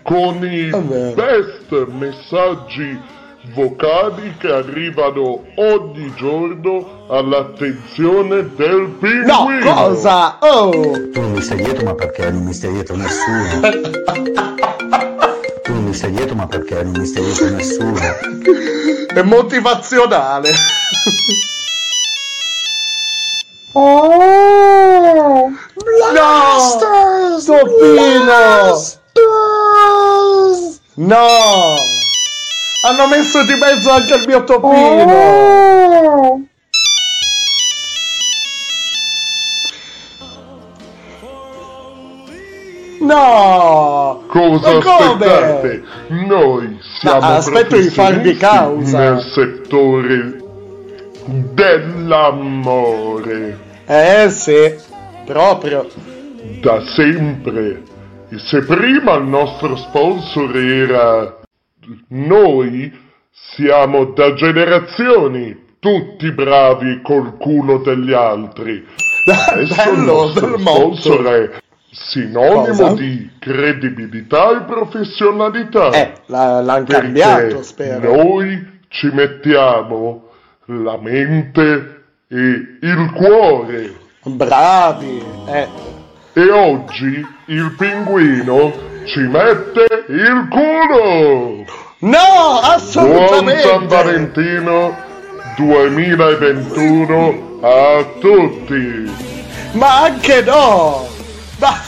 [0.02, 1.12] con i Vabbè.
[1.12, 2.98] best messaggi
[3.54, 8.94] vocali che arrivano ogni giorno all'attenzione del
[9.24, 9.74] No, pinguino.
[9.74, 10.38] cosa?
[10.40, 10.70] Oh!
[10.70, 13.60] Tu non mi stai dietro ma perché non mi stai dietro nessuno.
[15.62, 18.00] Tu non mi stai dietro ma perché non mi stai dietro nessuno.
[19.14, 20.50] È motivazionale.
[23.72, 25.50] Oh,
[26.14, 27.38] No!
[27.44, 28.82] Topino!
[30.94, 31.76] No!
[32.86, 35.12] Hanno messo di mezzo anche il mio topino!
[35.12, 36.40] Oh.
[43.00, 44.22] No!
[44.28, 45.82] Cosa aspettate?
[46.28, 48.98] Noi siamo No, aspetto di farvi causa.
[48.98, 50.38] nel settore
[51.54, 53.58] dell'amore.
[53.86, 54.74] Eh sì,
[55.24, 55.86] proprio.
[56.60, 57.82] Da sempre.
[58.28, 61.35] E se prima il nostro sponsor era
[62.08, 62.92] noi,
[63.30, 68.84] siamo da generazioni tutti bravi col culo degli altri.
[69.26, 70.94] Adesso il Bello, nostro motto.
[70.96, 71.50] sponsor è
[71.90, 72.92] sinonimo Cosa?
[72.94, 75.90] di credibilità e professionalità.
[75.90, 78.14] Eh, l'ha- l'han Perché cambiato, spero.
[78.14, 80.28] Noi ci mettiamo
[80.66, 83.94] la mente e il cuore.
[84.24, 85.68] Bravi, eh.
[86.32, 88.72] E oggi il pinguino
[89.06, 91.64] ci mette il culo!
[91.98, 93.62] No, Buon assolutamente!
[93.62, 94.94] San Valentino
[95.56, 99.10] 2021 a tutti!
[99.72, 101.06] Ma anche no!
[101.58, 101.80] Ma,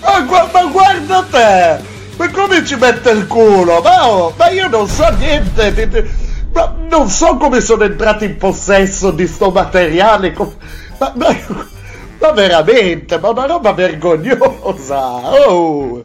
[0.00, 1.78] ma, ma guarda te!
[2.16, 3.80] Ma come ci mette il culo?
[3.82, 5.72] Ma, oh, ma io non so niente!
[5.74, 6.10] di- di-
[6.52, 10.34] ma non so come sono entrato in possesso di sto materiale!
[10.98, 11.36] ma, ma
[12.32, 15.46] veramente, ma una roba vergognosa!
[15.46, 16.02] Oh!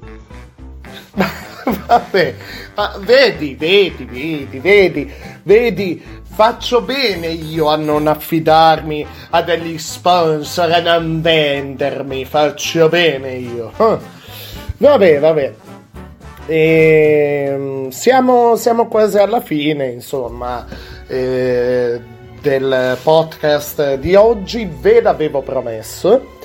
[1.88, 2.34] Vabbè,
[2.76, 5.12] ma vedi, vedi, vedi, vedi,
[5.44, 13.34] vedi, faccio bene io a non affidarmi a degli sponsor, a non vendermi, faccio bene
[13.34, 13.72] io.
[14.78, 15.54] Vabbè, vabbè.
[16.46, 20.66] Ehm, siamo, siamo quasi alla fine, insomma,
[21.08, 22.00] eh,
[22.40, 24.70] del podcast di oggi.
[24.80, 26.37] Ve l'avevo promesso.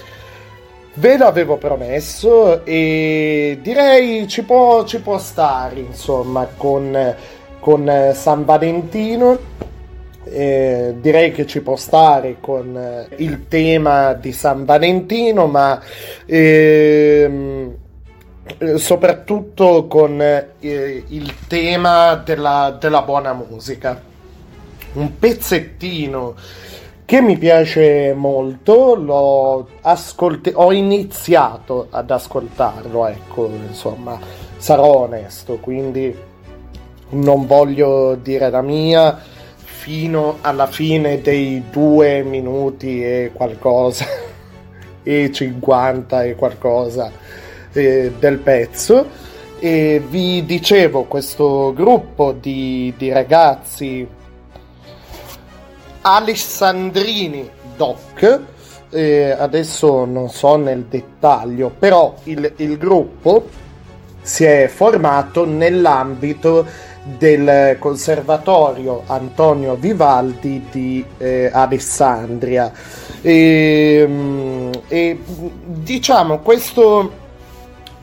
[0.95, 7.17] Ve l'avevo promesso e direi ci può, ci può stare, insomma, con,
[7.61, 9.39] con San Valentino.
[10.25, 15.83] Eh, direi che ci può stare con eh, il tema di San Valentino, ma
[16.27, 17.75] ehm,
[18.59, 23.99] eh, soprattutto con eh, il tema della, della buona musica.
[24.93, 26.35] Un pezzettino
[27.13, 34.19] che mi piace molto, ascolt- ho iniziato ad ascoltarlo, ecco, insomma,
[34.57, 36.17] sarò onesto, quindi
[37.11, 39.21] non voglio dire la mia
[39.63, 44.07] fino alla fine dei due minuti e qualcosa
[45.05, 47.13] e 50 e qualcosa
[47.75, 49.07] eh, del pezzo.
[49.59, 54.09] E vi dicevo questo gruppo di, di ragazzi
[56.03, 58.41] Alessandrini Doc.
[58.91, 63.49] Eh, adesso non so nel dettaglio però il, il gruppo
[64.21, 66.67] si è formato nell'ambito
[67.05, 72.73] del conservatorio Antonio Vivaldi di eh, Alessandria.
[73.21, 75.19] E, mm, e,
[75.65, 77.21] diciamo questo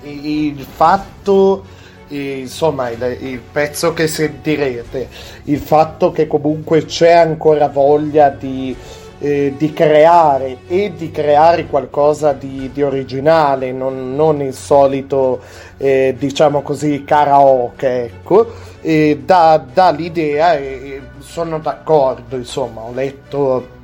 [0.01, 1.63] il fatto
[2.09, 5.07] insomma il, il pezzo che sentirete
[5.43, 8.75] il fatto che comunque c'è ancora voglia di,
[9.19, 15.41] eh, di creare e di creare qualcosa di, di originale non, non il solito
[15.77, 18.67] eh, diciamo così karaoke ecco.
[18.81, 23.77] E dà, dà l'idea e, e sono d'accordo insomma ho letto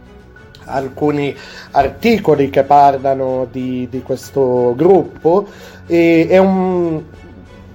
[0.65, 1.35] alcuni
[1.72, 5.47] articoli che parlano di, di questo gruppo
[5.85, 7.03] e è un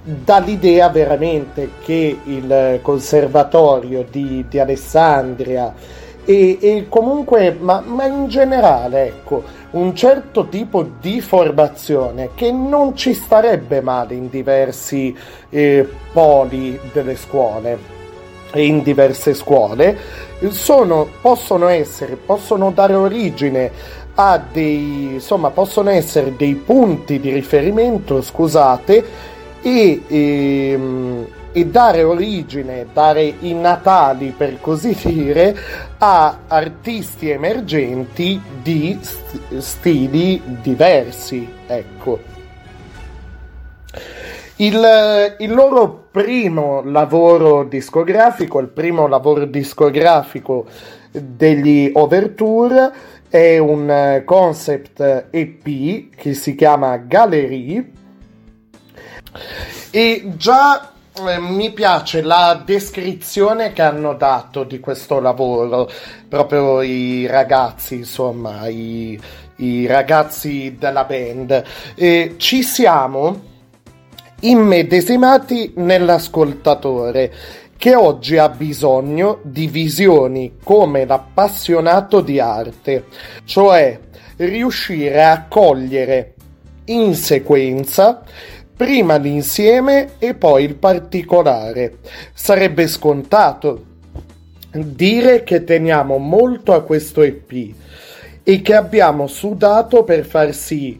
[0.03, 5.73] dà l'idea veramente che il conservatorio di, di Alessandria
[6.23, 12.95] e, e comunque, ma, ma, in generale, ecco, un certo tipo di formazione che non
[12.95, 15.15] ci starebbe male in diversi
[15.49, 17.99] eh, poli delle scuole
[18.53, 19.97] e in diverse scuole,
[20.49, 23.71] sono, possono essere, possono dare origine
[24.13, 29.29] a dei, insomma, possono essere dei punti di riferimento, scusate,
[29.61, 35.55] e, e, ehm, e dare origine, dare i natali per così dire,
[35.97, 42.29] a artisti emergenti di st- stili diversi, ecco.
[44.57, 50.67] Il, il, loro primo lavoro discografico, il primo lavoro discografico
[51.11, 52.91] degli Overture
[53.27, 57.91] è un concept EP che si chiama Galerie
[59.89, 65.89] e già eh, mi piace la descrizione che hanno dato di questo lavoro,
[66.27, 69.19] proprio i ragazzi, insomma, i,
[69.57, 71.63] i ragazzi della band.
[71.95, 73.49] E ci siamo
[74.39, 77.33] immedesimati nell'ascoltatore
[77.77, 83.05] che oggi ha bisogno di visioni come l'appassionato di arte,
[83.43, 83.99] cioè
[84.37, 86.35] riuscire a cogliere
[86.85, 88.23] in sequenza
[88.75, 91.97] prima l'insieme e poi il particolare.
[92.33, 93.85] Sarebbe scontato
[94.71, 97.73] dire che teniamo molto a questo EP
[98.43, 100.99] e che abbiamo sudato per far sì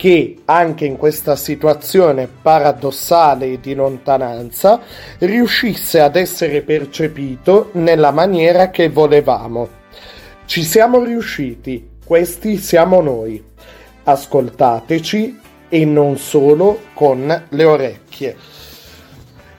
[0.00, 4.80] che anche in questa situazione paradossale di lontananza
[5.18, 9.68] riuscisse ad essere percepito nella maniera che volevamo.
[10.46, 13.44] Ci siamo riusciti, questi siamo noi.
[14.04, 15.39] Ascoltateci
[15.70, 18.36] e non solo con le orecchie.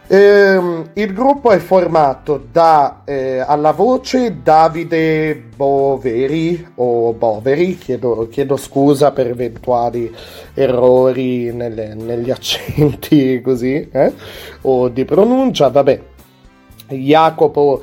[0.07, 8.57] Eh, il gruppo è formato da eh, alla voce Davide Boveri o Boveri, chiedo, chiedo
[8.57, 10.13] scusa per eventuali
[10.53, 14.13] errori nelle, negli accenti così eh?
[14.63, 16.01] o di pronuncia, vabbè.
[16.89, 17.81] Jacopo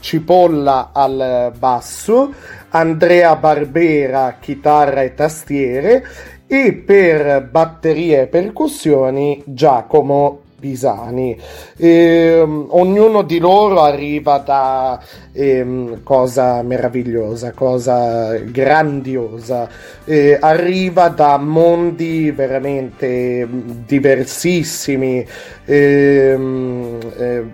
[0.00, 2.30] Cipolla al basso,
[2.68, 6.04] Andrea Barbera chitarra e tastiere
[6.52, 11.38] e per batterie e percussioni Giacomo Pisani.
[11.76, 15.00] Eh, ognuno di loro arriva da
[15.32, 19.68] eh, cosa meravigliosa, cosa grandiosa,
[20.04, 23.48] eh, arriva da mondi veramente
[23.86, 25.24] diversissimi.
[25.66, 27.44] Ehm, eh,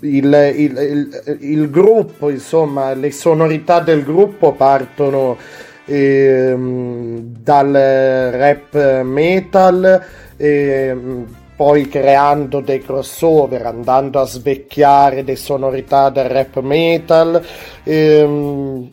[0.00, 10.04] il, il, il, il gruppo, insomma, le sonorità del gruppo partono ehm, dal rap metal.
[10.36, 17.40] Ehm, poi creando dei crossover, andando a svecchiare le sonorità del rap metal,
[17.84, 18.88] ehm,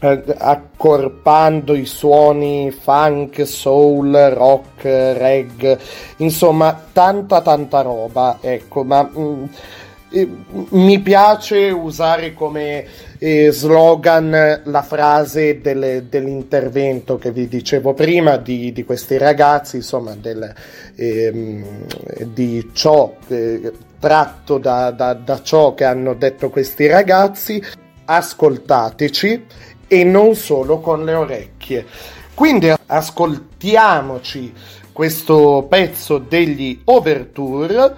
[0.00, 5.78] eh, accorpando i suoni funk, soul, rock, reggae,
[6.18, 9.48] insomma tanta tanta roba, ecco, ma mh,
[10.16, 12.86] mm, mi piace usare come
[13.22, 20.14] eh, slogan la frase del, dell'intervento che vi dicevo prima di, di questi ragazzi, insomma,
[20.14, 20.52] del,
[20.94, 21.64] eh,
[22.24, 27.62] di ciò eh, tratto da, da, da ciò che hanno detto questi ragazzi.
[28.06, 29.44] Ascoltateci
[29.86, 31.84] e non solo con le orecchie.
[32.32, 34.52] Quindi ascoltiamoci
[34.92, 37.94] questo pezzo degli Overture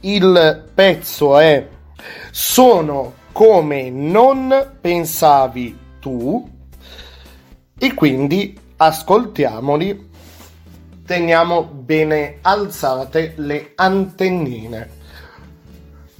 [0.00, 1.66] il pezzo è
[2.30, 6.48] sono come non pensavi tu
[7.76, 10.10] e quindi ascoltiamoli.
[11.04, 14.88] Teniamo bene alzate le antennine.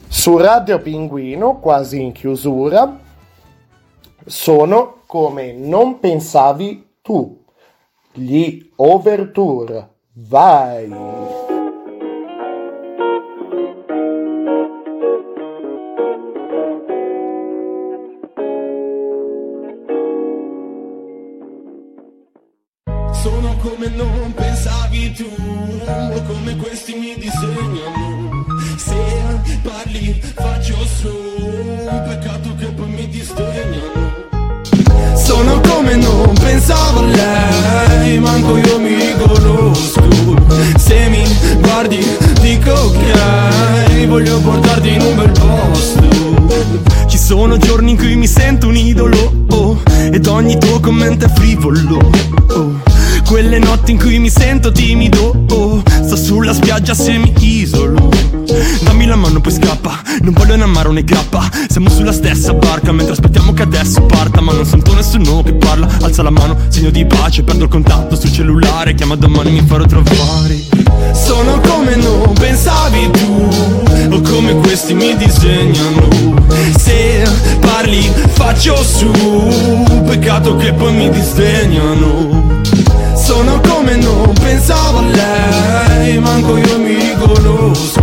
[0.08, 2.98] Su Radio Pinguino quasi in chiusura
[4.26, 7.44] sono come non pensavi tu.
[8.12, 9.88] Gli overture.
[10.14, 10.88] Vai
[26.96, 28.44] mi disegnano.
[28.76, 28.94] Se
[29.62, 31.10] parli faccio su,
[32.08, 34.12] peccato che poi mi distegnano.
[35.14, 40.02] Sono come non pensavo a lei, manco io mi conosco.
[40.76, 41.24] Se mi
[41.60, 42.04] guardi
[42.40, 47.06] dico ok, voglio portarti in un bel posto.
[47.08, 49.80] Ci sono giorni in cui mi sento un idolo, oh,
[50.12, 51.98] ed ogni tuo commento è frivolo.
[52.50, 52.93] Oh
[53.34, 55.34] quelle notti in cui mi sento timido.
[55.50, 58.08] Oh, Sto sulla spiaggia se mi isolo.
[58.84, 60.00] Dammi la mano poi scappa.
[60.20, 61.50] Non voglio né amaro né grappa.
[61.68, 64.40] Siamo sulla stessa barca Mentre aspettiamo che adesso parta.
[64.40, 65.88] Ma non sento nessuno che parla.
[66.02, 68.94] Alza la mano, segno di pace Perdo il contatto sul cellulare.
[68.94, 70.56] Chiama domani mi farò trovare.
[71.12, 73.48] Sono come non pensavi tu
[74.12, 76.08] O come questi mi disegnano.
[76.78, 77.28] Se
[77.58, 79.10] parli faccio su
[80.06, 82.62] Peccato che poi mi disdegnano
[83.44, 88.02] sono come non pensavo a lei Manco io mi riconosco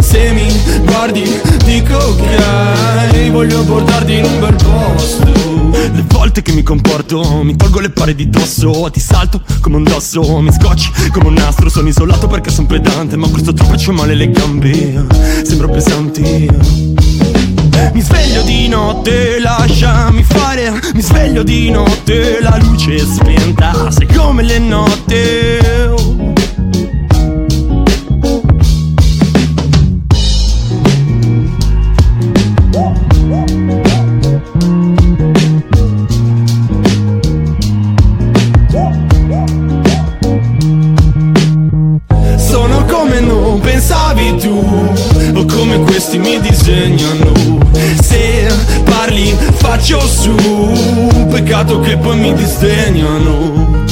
[0.00, 0.46] Se mi
[0.84, 5.26] guardi dico ok Voglio portarti in un bel posto.
[5.92, 9.84] Le volte che mi comporto Mi tolgo le pare di dosso Ti salto come un
[9.84, 13.92] dosso Mi scocci come un nastro Sono isolato perché sono pedante Ma questo troppo c'ho
[13.92, 15.06] male le gambe
[15.44, 17.46] Sembro pesante
[17.92, 20.72] mi sveglio di notte, lasciami fare.
[20.94, 23.90] Mi sveglio di notte, la luce è spenta.
[23.90, 26.27] Sei come le notte
[50.18, 50.34] su
[51.30, 53.86] Peccato che poi mi disdegnano.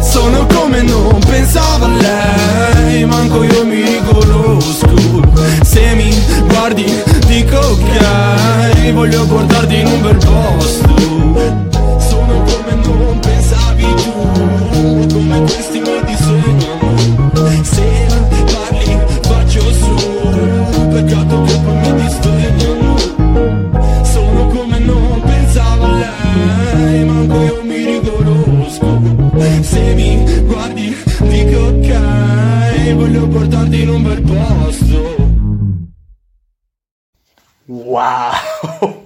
[0.00, 4.88] Sono come non pensavo a lei Manco io mi riconosco.
[5.62, 6.12] Se mi
[6.48, 6.84] guardi
[7.26, 10.16] dico ok Voglio portarti in un bel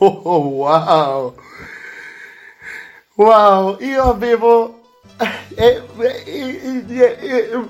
[0.05, 1.35] Wow, wow,
[3.17, 4.81] wow, io avevo...
[5.57, 7.69] eh, eh, eh,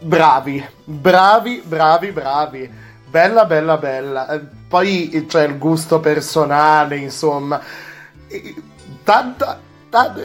[0.00, 2.70] bravi, bravi, bravi, bravi,
[3.08, 4.40] bella, bella, bella.
[4.68, 7.60] Poi c'è il gusto personale, insomma.
[9.04, 9.58] Tanta...
[9.88, 10.22] tanta-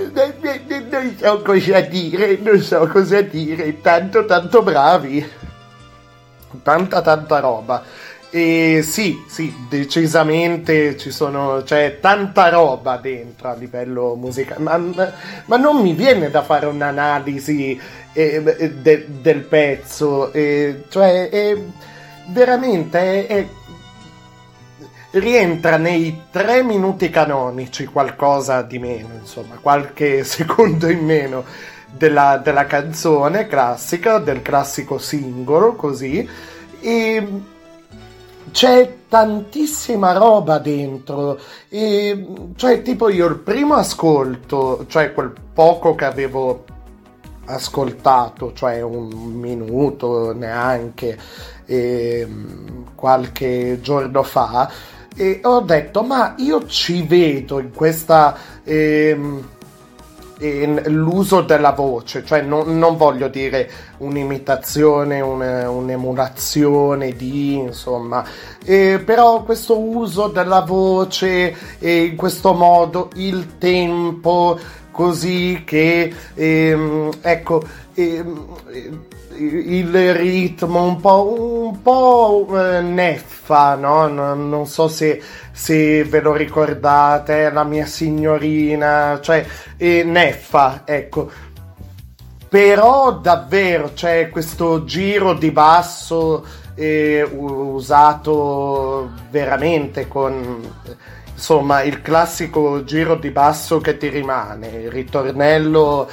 [0.90, 5.32] Non so cosa dire, non so cosa dire, tanto, tanto bravi.
[6.64, 7.82] Tanta, tanta roba.
[8.34, 14.78] E sì, sì, decisamente ci sono, c'è tanta roba dentro a livello musicale, ma,
[15.48, 17.78] ma non mi viene da fare un'analisi
[18.14, 21.58] eh, de- del pezzo, eh, cioè è
[22.28, 23.48] veramente è- è-
[25.12, 31.44] rientra nei tre minuti canonici, qualcosa di meno, insomma, qualche secondo in meno
[31.86, 36.28] della, della canzone classica, del classico singolo, così,
[36.80, 37.28] e
[38.52, 41.40] c'è tantissima roba dentro.
[41.70, 46.66] E, cioè, tipo, io il primo ascolto, cioè quel poco che avevo
[47.46, 51.18] ascoltato, cioè un minuto neanche,
[51.66, 54.72] ehm, qualche giorno fa,
[55.16, 58.36] e ho detto, ma io ci vedo in questa...
[58.66, 59.44] in-
[60.88, 68.24] l'uso della voce, cioè non, non voglio dire un'imitazione, un- un'emulazione di, insomma,
[68.66, 74.58] eh, però questo uso della voce e in questo modo il tempo
[74.92, 77.62] così che, ehm, ecco,
[77.94, 78.58] ehm,
[79.38, 84.08] il ritmo un po', un po' eh, neffa, no?
[84.08, 89.46] Non, non so se, se ve lo ricordate, la mia signorina, cioè
[89.78, 91.30] eh, neffa, ecco.
[92.50, 96.46] Però davvero c'è questo giro di basso
[96.76, 100.60] eh, usato veramente con
[101.34, 106.08] insomma il classico giro di basso che ti rimane, il ritornello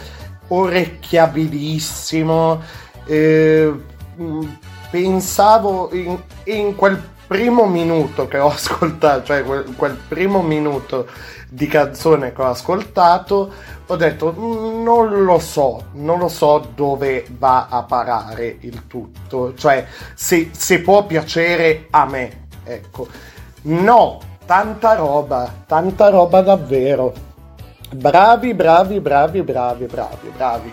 [0.48, 2.60] orecchiabilissimo.
[3.06, 3.72] eh,
[4.16, 4.46] mh,
[4.90, 11.06] pensavo in, in quel primo minuto che ho ascoltato, cioè quel, quel primo minuto
[11.50, 13.52] di canzone che ho ascoltato,
[13.86, 19.54] ho detto "Mm, non lo so, non lo so dove va a parare il tutto,
[19.54, 23.08] cioè se, se può piacere a me, ecco.
[23.62, 27.12] No, tanta roba, tanta roba davvero.
[27.90, 30.72] Bravi, bravi, bravi, bravi, bravi, bravi.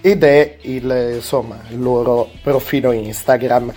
[0.02, 3.74] ed è il, insomma, il loro profilo Instagram.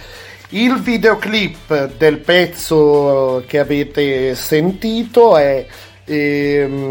[0.51, 5.67] Il videoclip del pezzo che avete sentito è...
[6.05, 6.87] Ehm,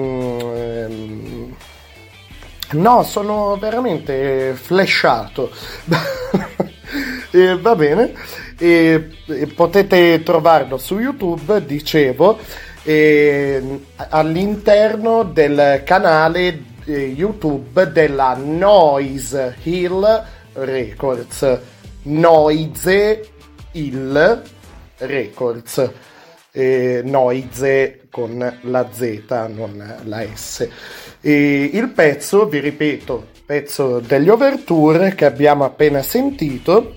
[2.72, 5.52] no, sono veramente flashato.
[7.32, 8.14] eh, va bene.
[8.58, 12.40] E, e potete trovarlo su YouTube, dicevo,
[12.84, 20.24] eh, all'interno del canale eh, YouTube della Noise Hill
[20.54, 21.60] Records.
[22.04, 23.30] Noise
[23.72, 24.42] Hill
[24.98, 25.92] Records.
[26.54, 29.24] Eh, Noise con la Z,
[29.54, 30.68] non la S.
[31.22, 36.96] E il pezzo, vi ripeto, pezzo degli Overture che abbiamo appena sentito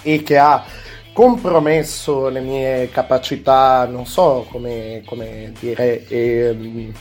[0.00, 0.64] e che ha
[1.12, 6.92] compromesso le mie capacità, non so come, come dire, eh,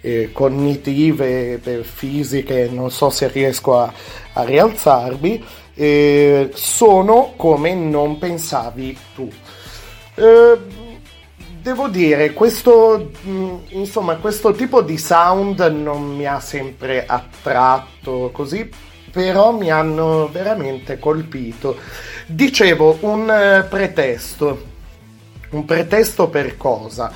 [0.00, 3.92] eh, cognitive, fisiche, non so se riesco a,
[4.32, 5.44] a rialzarmi,
[5.74, 9.30] eh, sono come non pensavi tu.
[11.64, 18.30] Eh, devo dire, questo, mm, insomma, questo tipo di sound non mi ha sempre attratto
[18.32, 18.68] così,
[19.10, 21.76] però mi hanno veramente colpito.
[22.26, 24.72] Dicevo, un eh, pretesto.
[25.50, 27.12] Un pretesto per cosa?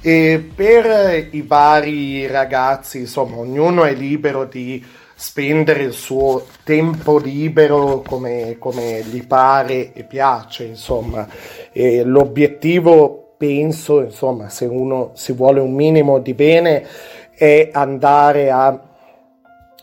[0.00, 4.82] E per i vari ragazzi, insomma, ognuno è libero di
[5.14, 11.28] spendere il suo tempo libero come, come gli pare e piace, insomma.
[11.72, 16.86] E l'obiettivo, penso, insomma, se uno si vuole un minimo di bene,
[17.34, 18.78] è andare a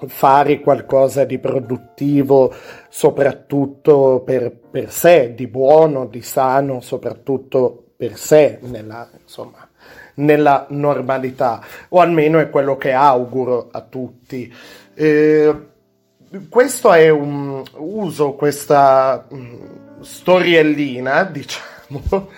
[0.06, 2.54] fare qualcosa di produttivo,
[2.88, 9.68] soprattutto per, per sé, di buono, di sano, soprattutto per sé, nella, insomma,
[10.18, 11.60] nella normalità,
[11.90, 14.54] o almeno è quello che auguro a tutti.
[14.94, 15.56] Eh,
[16.48, 22.30] questo è un uso questa mh, storiellina, diciamo,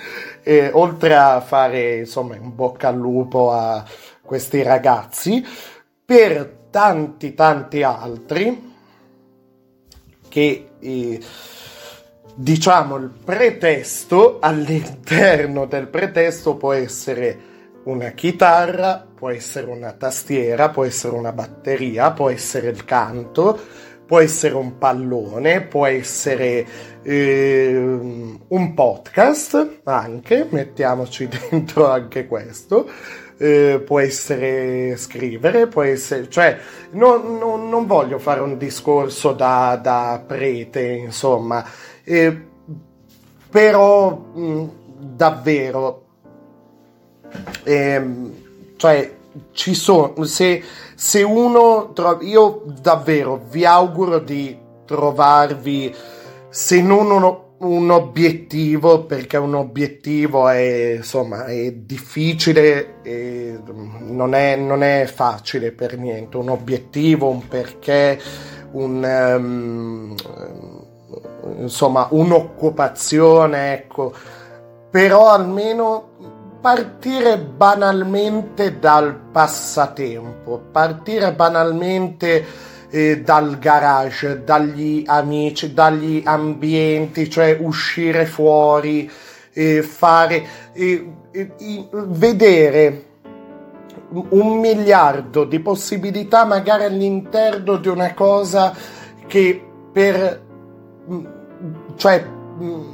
[0.43, 3.83] eh, oltre a fare insomma in bocca al lupo a
[4.21, 5.45] questi ragazzi,
[6.05, 8.73] per tanti tanti altri
[10.27, 11.21] che eh,
[12.35, 17.47] diciamo il pretesto all'interno del pretesto può essere
[17.83, 23.59] una chitarra, può essere una tastiera, può essere una batteria, può essere il canto,
[24.09, 26.65] può essere un pallone, può essere
[27.03, 32.89] eh, un podcast anche, mettiamoci dentro anche questo.
[33.37, 36.57] Eh, può essere scrivere, può essere, cioè,
[36.93, 41.63] non, non, non voglio fare un discorso da, da prete, insomma,
[42.03, 42.47] eh,
[43.47, 46.05] però mh, davvero
[47.63, 48.03] eh,
[48.75, 49.17] cioè,
[49.51, 50.23] ci sono.
[50.23, 50.63] Se,
[50.95, 51.91] se uno.
[51.93, 55.93] Tro- io davvero vi auguro di trovarvi.
[56.49, 63.59] Se non uno, un obiettivo, perché un obiettivo è insomma è difficile, e
[64.07, 66.37] non, è, non è facile per niente.
[66.37, 68.19] Un obiettivo, un perché,
[68.71, 69.35] un.
[69.37, 70.15] Um,
[71.57, 74.13] insomma, un'occupazione, ecco.
[74.89, 76.09] Però almeno
[76.61, 82.45] partire banalmente dal passatempo, partire banalmente
[82.89, 89.09] eh, dal garage, dagli amici, dagli ambienti, cioè uscire fuori,
[89.53, 91.11] eh, fare, eh,
[91.91, 93.05] vedere
[94.11, 98.73] un miliardo di possibilità magari all'interno di una cosa
[99.27, 100.47] che per
[101.95, 102.37] cioè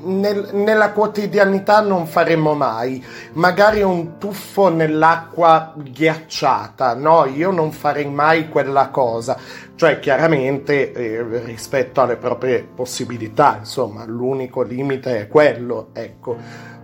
[0.06, 3.04] nel, nella quotidianità non faremo mai.
[3.34, 7.26] Magari un tuffo nell'acqua ghiacciata, no?
[7.26, 9.38] Io non farei mai quella cosa.
[9.76, 16.38] Cioè, chiaramente eh, rispetto alle proprie possibilità, insomma, l'unico limite è quello, ecco.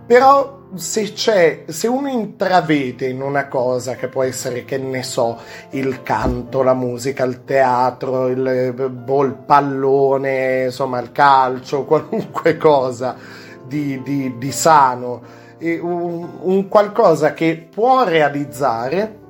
[0.06, 5.38] Però se c'è, se uno intravede in una cosa che può essere, che ne so,
[5.70, 13.16] il canto, la musica, il teatro, il, boh, il pallone, insomma il calcio, qualunque cosa
[13.66, 15.22] di, di, di sano,
[15.60, 19.20] un, un qualcosa che può realizzare,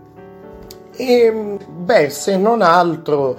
[0.94, 3.38] e beh, se non altro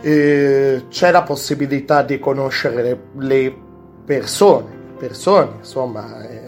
[0.00, 3.56] eh, c'è la possibilità di conoscere le, le
[4.04, 4.66] persone,
[4.98, 6.26] persone, insomma.
[6.28, 6.45] Eh,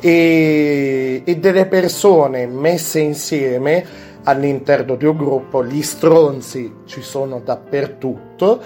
[0.00, 3.84] e, e delle persone messe insieme
[4.24, 8.60] all'interno di un gruppo, gli stronzi ci sono dappertutto,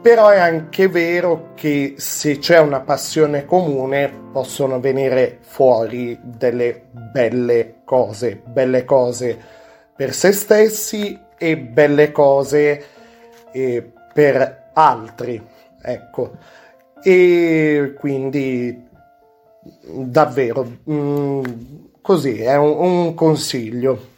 [0.00, 7.80] però è anche vero che se c'è una passione comune possono venire fuori delle belle
[7.84, 9.38] cose, belle cose
[9.94, 12.84] per se stessi e belle cose
[13.52, 15.44] eh, per altri,
[15.82, 16.32] ecco.
[17.02, 18.88] E quindi
[19.82, 21.44] davvero mm,
[22.00, 24.08] così è un, un consiglio.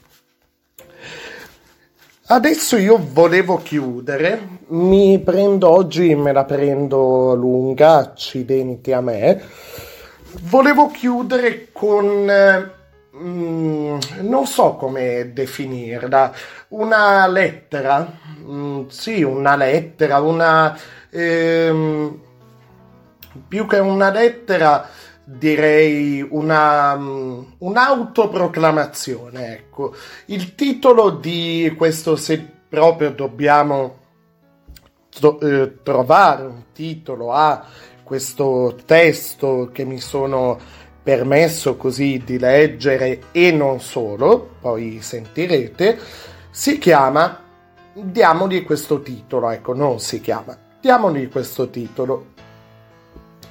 [2.24, 9.42] Adesso io volevo chiudere, mi prendo oggi, me la prendo lunga, accidenti a me.
[10.44, 12.24] Volevo chiudere con,
[13.14, 16.32] mm, non so come definirla,
[16.68, 20.74] una lettera, mm, sì, una lettera, una,
[21.10, 22.18] ehm,
[23.46, 24.88] più che una lettera,
[25.24, 29.52] direi una, um, un'autoproclamazione.
[29.54, 29.94] Ecco.
[30.26, 33.98] Il titolo di questo, se proprio dobbiamo
[35.10, 37.64] tro- eh, trovare un titolo a
[38.02, 40.58] questo testo che mi sono
[41.02, 45.98] permesso così di leggere e non solo, poi sentirete,
[46.50, 47.42] si chiama
[47.94, 52.28] Diamogli questo titolo, ecco, non si chiama, diamogli questo titolo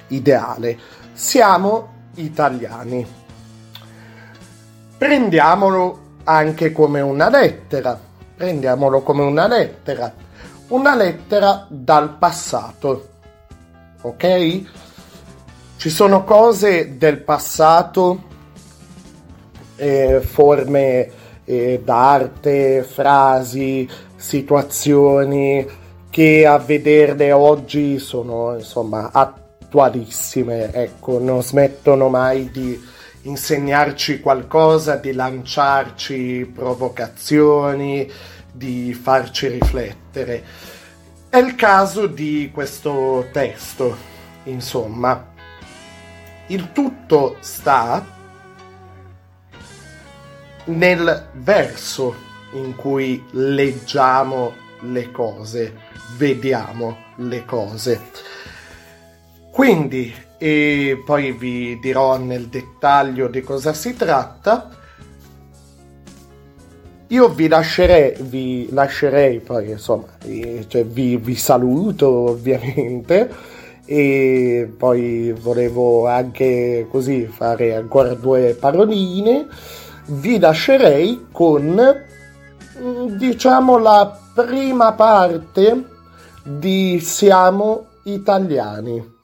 [0.08, 0.76] ideale
[1.12, 3.06] siamo italiani.
[4.96, 7.98] Prendiamolo anche come una lettera,
[8.36, 10.12] prendiamolo come una lettera,
[10.68, 13.08] una lettera dal passato,
[14.02, 14.62] ok?
[15.76, 18.30] Ci sono cose del passato,
[19.76, 21.10] eh, forme
[21.44, 25.66] eh, d'arte, frasi, situazioni
[26.08, 29.41] che a vederle oggi sono insomma attuali
[29.72, 32.78] attualissime, ecco, non smettono mai di
[33.22, 38.10] insegnarci qualcosa, di lanciarci provocazioni,
[38.52, 40.44] di farci riflettere.
[41.30, 43.96] È il caso di questo testo,
[44.44, 45.30] insomma.
[46.48, 48.04] Il tutto sta
[50.64, 52.14] nel verso
[52.52, 55.78] in cui leggiamo le cose,
[56.18, 58.00] vediamo le cose.
[59.52, 64.70] Quindi, e poi vi dirò nel dettaglio di cosa si tratta.
[67.08, 70.06] Io vi lascerei, vi lascerei poi insomma,
[70.68, 73.30] cioè vi, vi saluto ovviamente
[73.84, 79.48] e poi volevo anche così fare ancora due paroline.
[80.06, 81.78] Vi lascerei con
[83.18, 85.84] diciamo la prima parte
[86.42, 89.20] di Siamo italiani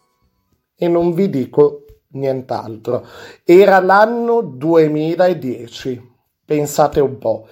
[0.81, 3.05] e non vi dico nient'altro.
[3.45, 6.15] Era l'anno 2010,
[6.45, 7.49] pensate un po',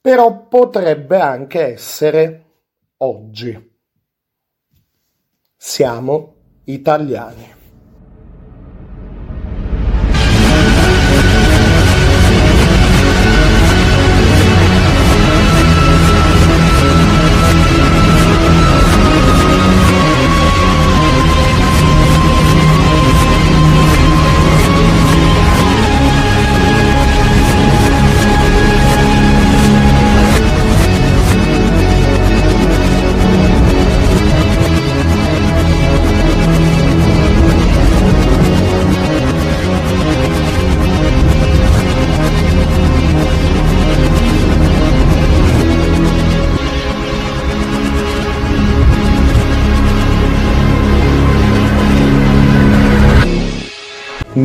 [0.00, 2.44] però potrebbe anche essere
[2.98, 3.74] oggi.
[5.56, 6.34] Siamo
[6.64, 7.55] italiani.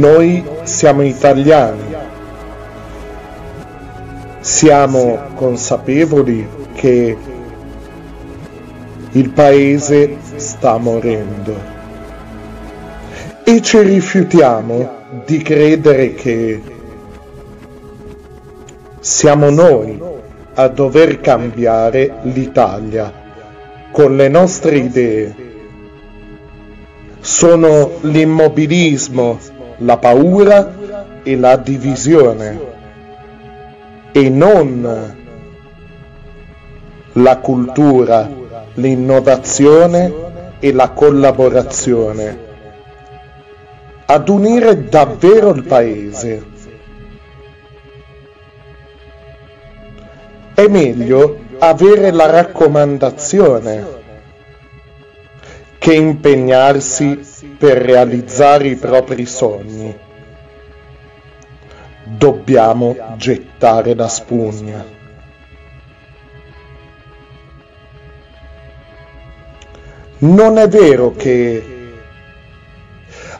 [0.01, 1.93] Noi siamo italiani.
[4.39, 7.15] Siamo consapevoli che
[9.11, 11.55] il paese sta morendo
[13.43, 14.89] e ci rifiutiamo
[15.23, 16.61] di credere che
[19.01, 20.01] siamo noi
[20.55, 23.13] a dover cambiare l'Italia
[23.91, 25.35] con le nostre idee.
[27.19, 29.50] Sono l'immobilismo
[29.81, 30.73] la paura
[31.23, 32.59] e la divisione
[34.11, 35.15] e non
[37.13, 38.29] la cultura,
[38.75, 40.13] l'innovazione
[40.59, 42.49] e la collaborazione
[44.05, 46.45] ad unire davvero il paese.
[50.53, 53.99] È meglio avere la raccomandazione
[55.77, 57.30] che impegnarsi
[57.61, 59.95] per realizzare i propri sogni.
[62.03, 64.83] dobbiamo gettare la spugna.
[70.17, 71.93] Non è vero che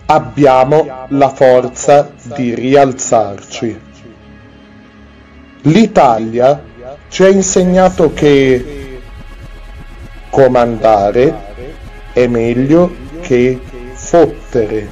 [0.05, 3.81] abbiamo la forza di rialzarci.
[5.61, 6.63] L'Italia
[7.07, 8.99] ci ha insegnato che
[10.29, 11.49] comandare
[12.13, 13.70] è meglio che
[14.11, 14.91] fottere.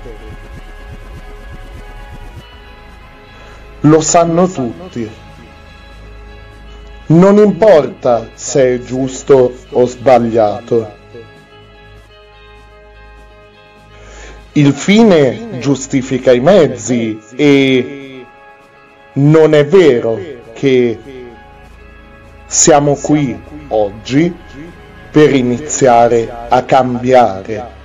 [3.82, 5.10] Lo sanno tutti.
[7.08, 10.98] Non importa se è giusto o sbagliato.
[14.54, 18.26] Il fine giustifica i mezzi e
[19.14, 20.18] non è vero
[20.54, 20.98] che
[22.46, 23.38] siamo qui
[23.68, 24.34] oggi
[25.12, 27.79] per iniziare a cambiare.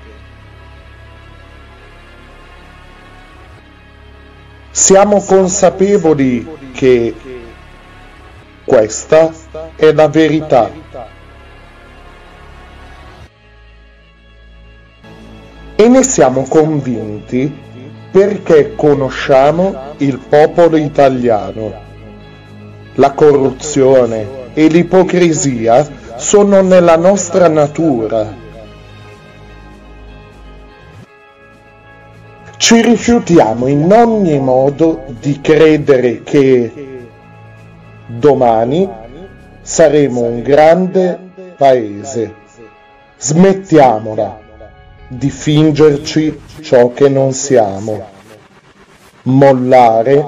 [4.76, 7.14] Siamo consapevoli che
[8.64, 9.30] questa
[9.76, 10.68] è la verità.
[15.76, 17.56] E ne siamo convinti
[18.10, 21.72] perché conosciamo il popolo italiano.
[22.94, 28.43] La corruzione e l'ipocrisia sono nella nostra natura.
[32.64, 36.72] Ci rifiutiamo in ogni modo di credere che
[38.06, 38.88] domani
[39.60, 41.18] saremo un grande
[41.58, 42.34] paese.
[43.18, 44.40] Smettiamola
[45.08, 48.02] di fingerci ciò che non siamo.
[49.24, 50.26] Mollare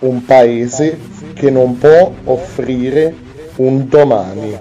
[0.00, 0.98] un paese
[1.32, 3.14] che non può offrire
[3.58, 4.58] un domani.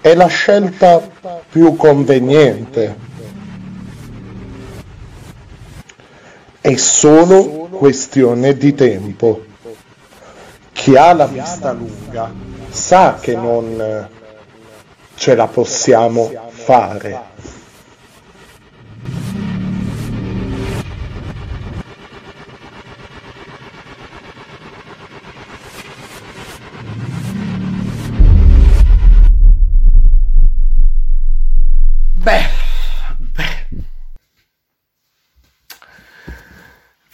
[0.00, 1.00] È la scelta
[1.48, 3.05] più conveniente.
[6.66, 9.44] È solo questione di tempo.
[10.72, 12.28] Chi ha la vista lunga
[12.70, 14.08] sa che non
[15.14, 17.20] ce la possiamo fare.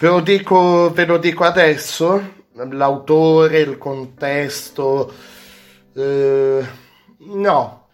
[0.03, 2.21] Ve lo dico, ve lo dico adesso,
[2.71, 5.13] l'autore, il contesto,
[5.93, 6.61] eh,
[7.19, 7.87] no,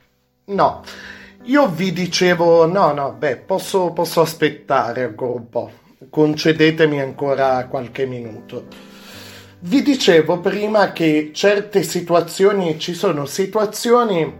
[0.45, 0.83] no.
[1.43, 5.71] Io vi dicevo, no, no, beh, posso, posso aspettare ancora un po',
[6.09, 8.65] concedetemi ancora qualche minuto.
[9.59, 14.35] Vi dicevo prima che certe situazioni, ci sono situazioni,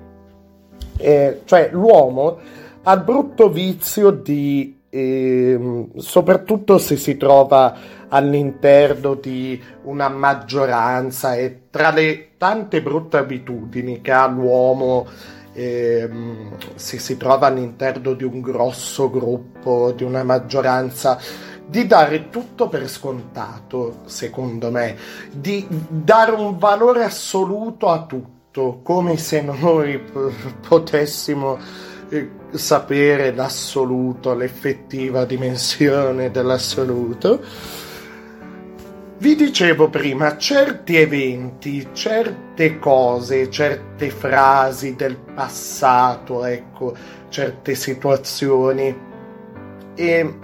[0.97, 2.39] eh, cioè l'uomo
[2.81, 7.75] ha brutto vizio di, ehm, soprattutto se si trova
[8.07, 15.07] all'interno di una maggioranza e tra le tante brutte abitudini che ha l'uomo
[15.53, 21.19] ehm, se si trova all'interno di un grosso gruppo, di una maggioranza,
[21.65, 24.95] di dare tutto per scontato, secondo me,
[25.31, 30.01] di dare un valore assoluto a tutto, come se noi
[30.67, 31.57] potessimo
[32.51, 37.41] sapere l'assoluto, l'effettiva dimensione dell'assoluto.
[39.17, 46.95] Vi dicevo prima, certi eventi, certe cose, certe frasi del passato, ecco,
[47.27, 48.97] certe situazioni,
[49.93, 50.39] e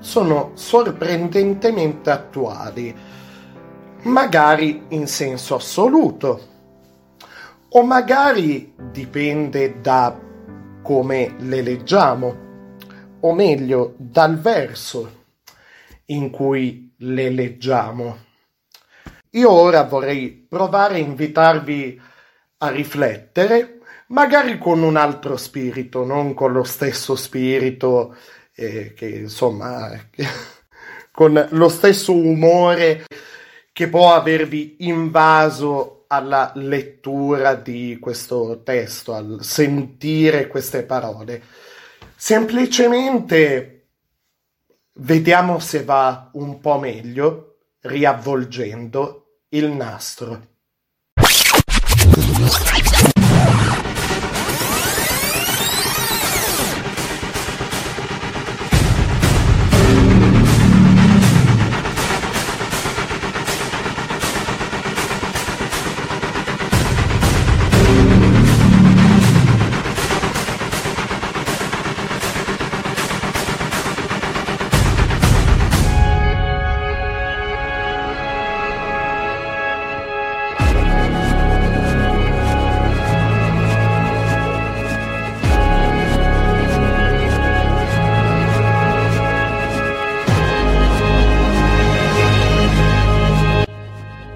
[0.00, 2.94] sono sorprendentemente attuali,
[4.02, 6.40] magari in senso assoluto,
[7.70, 10.14] o magari dipende da
[10.84, 12.36] come le leggiamo,
[13.20, 15.22] o meglio, dal verso
[16.06, 18.18] in cui le leggiamo.
[19.30, 21.98] Io ora vorrei provare a invitarvi
[22.58, 23.78] a riflettere,
[24.08, 28.14] magari con un altro spirito, non con lo stesso spirito
[28.54, 29.88] eh, che insomma
[31.10, 33.06] con lo stesso umore
[33.72, 41.42] che può avervi invaso alla lettura di questo testo, al sentire queste parole.
[42.16, 43.88] Semplicemente
[44.94, 50.52] vediamo se va un po' meglio riavvolgendo il nastro.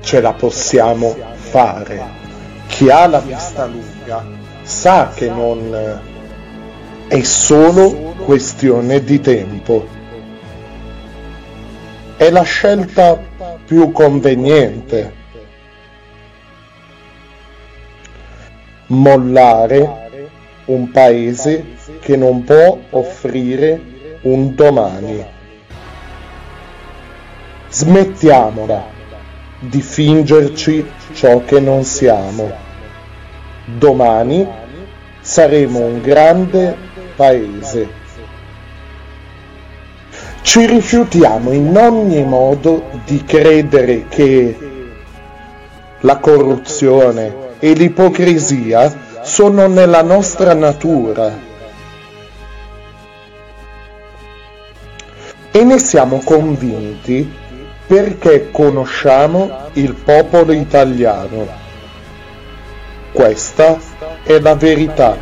[0.08, 2.02] Ce la possiamo fare.
[2.66, 4.24] Chi ha la vista lunga
[4.62, 6.00] sa che non
[7.08, 9.86] è solo questione di tempo.
[12.16, 13.22] È la scelta
[13.66, 15.12] più conveniente.
[18.86, 20.08] Mollare
[20.64, 21.66] un paese
[22.00, 23.78] che non può offrire
[24.22, 25.22] un domani.
[27.68, 28.96] Smettiamola
[29.58, 32.50] di fingerci ciò che non siamo.
[33.64, 34.46] Domani
[35.20, 36.76] saremo un grande
[37.16, 37.96] paese.
[40.42, 44.56] Ci rifiutiamo in ogni modo di credere che
[46.00, 51.46] la corruzione e l'ipocrisia sono nella nostra natura
[55.50, 57.30] e ne siamo convinti
[57.88, 61.48] perché conosciamo il popolo italiano.
[63.10, 63.78] Questa
[64.22, 65.16] è la verità.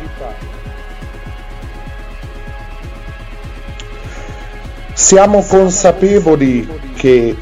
[4.91, 7.37] Siamo consapevoli che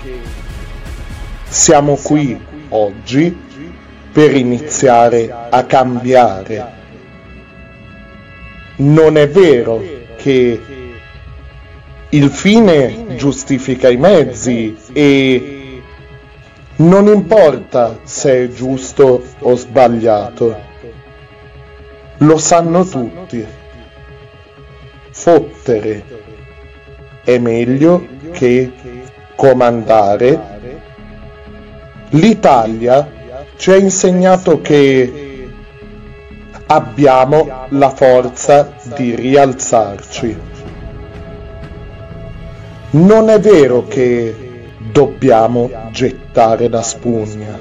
[1.47, 2.39] siamo qui
[2.69, 3.35] oggi
[4.11, 6.73] per iniziare a cambiare.
[8.75, 9.81] Non è vero
[10.17, 10.61] che
[12.09, 15.81] il fine giustifica i mezzi e
[16.77, 20.55] non importa se è giusto o sbagliato.
[22.19, 23.45] Lo sanno tutti.
[25.11, 26.03] Fottere
[27.25, 28.71] è meglio che
[29.35, 30.39] comandare.
[32.11, 33.11] L'Italia
[33.57, 35.49] ci ha insegnato che
[36.67, 40.39] abbiamo la forza di rialzarci.
[42.91, 44.44] Non è vero che
[44.95, 47.59] dobbiamo gettare la spugna.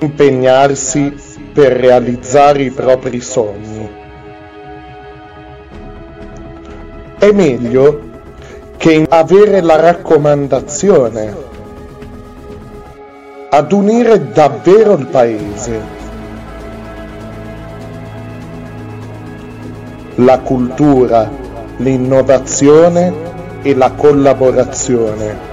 [0.00, 1.14] Impegnarsi
[1.52, 3.88] per realizzare i propri sogni.
[7.16, 8.10] È meglio
[8.76, 11.32] che avere la raccomandazione
[13.50, 16.03] ad unire davvero il paese.
[20.16, 21.30] La cultura,
[21.78, 23.12] l'innovazione
[23.62, 25.52] e la collaborazione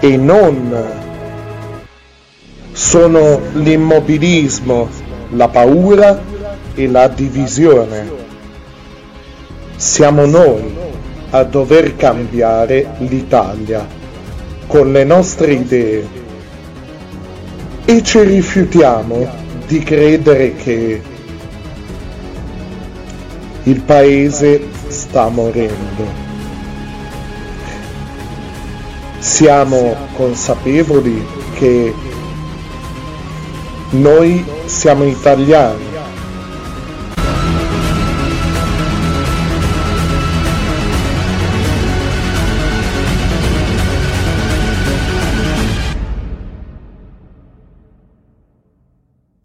[0.00, 0.84] e non
[2.72, 4.88] sono l'immobilismo,
[5.30, 6.20] la paura
[6.74, 8.10] e la divisione.
[9.76, 10.74] Siamo noi
[11.30, 13.86] a dover cambiare l'Italia
[14.66, 16.08] con le nostre idee
[17.84, 21.00] e ci rifiutiamo di credere che
[23.66, 26.24] il paese sta morendo.
[29.18, 31.24] Siamo consapevoli
[31.54, 31.92] che
[33.90, 35.85] noi siamo italiani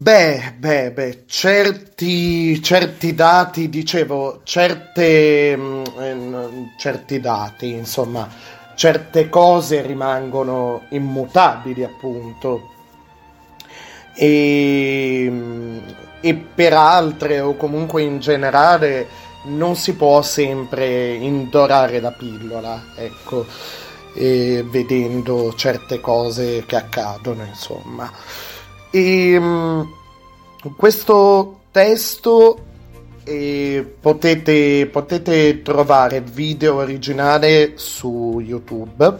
[0.02, 8.28] Beh, beh, beh, certi, certi dati, dicevo, certe, mh, eh, certi dati, insomma,
[8.74, 12.70] certe cose rimangono immutabili, appunto.
[14.16, 15.30] E,
[16.20, 19.06] e per altre, o comunque in generale,
[19.44, 23.46] non si può sempre indorare la pillola, ecco,
[24.14, 28.10] vedendo certe cose che accadono, insomma.
[28.94, 29.90] E um,
[30.76, 32.58] questo testo
[33.24, 39.16] eh, potete, potete trovare video originale su YouTube.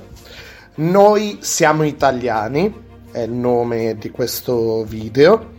[0.75, 2.71] Noi siamo italiani,
[3.11, 5.53] è il nome di questo video.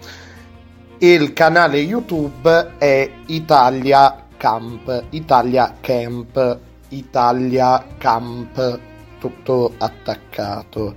[0.99, 6.60] Il canale YouTube è Italia Camp, Italia Camp,
[6.90, 8.80] Italia Camp,
[9.18, 10.94] tutto attaccato.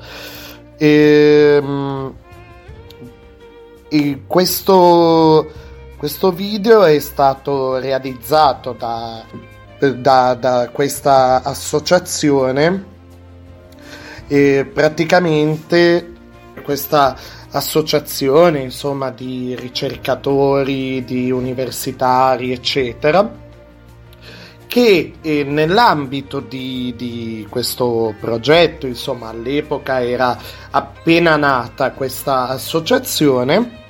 [0.77, 2.15] E, um,
[3.89, 5.51] e questo,
[5.97, 9.25] questo video è stato realizzato da,
[9.79, 12.95] da, da questa associazione
[14.29, 16.13] e praticamente
[16.65, 17.17] questa
[17.51, 23.45] associazione insomma di ricercatori, di universitari eccetera
[24.67, 30.39] che eh, nell'ambito di, di, questo progetto, insomma all'epoca era
[30.71, 33.85] appena nata questa associazione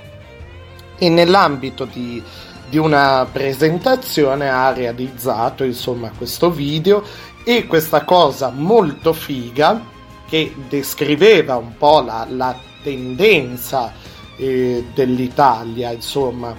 [0.98, 2.22] e nell'ambito di,
[2.68, 7.02] di una presentazione ha realizzato insomma questo video
[7.44, 9.80] e questa cosa molto figa
[10.28, 13.92] che descriveva un po' la, la tendenza
[14.36, 16.54] eh, dell'Italia, insomma,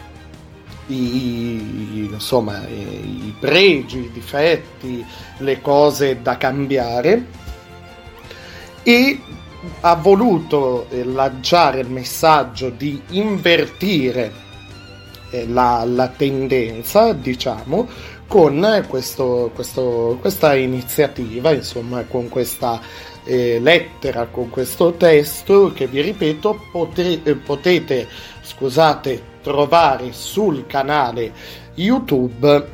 [0.88, 5.06] i, insomma, i pregi, i difetti,
[5.40, 7.26] le cose da cambiare.
[8.84, 9.20] E
[9.82, 14.46] ha voluto lanciare il messaggio di invertire
[15.32, 17.88] eh, la, la tendenza, diciamo,
[18.28, 22.80] con questo- questo- questa iniziativa, insomma, con questa
[23.30, 28.08] eh, lettera, con questo testo che vi ripeto pote- eh, potete,
[28.42, 31.32] scusate, trovare sul canale
[31.76, 32.68] YouTube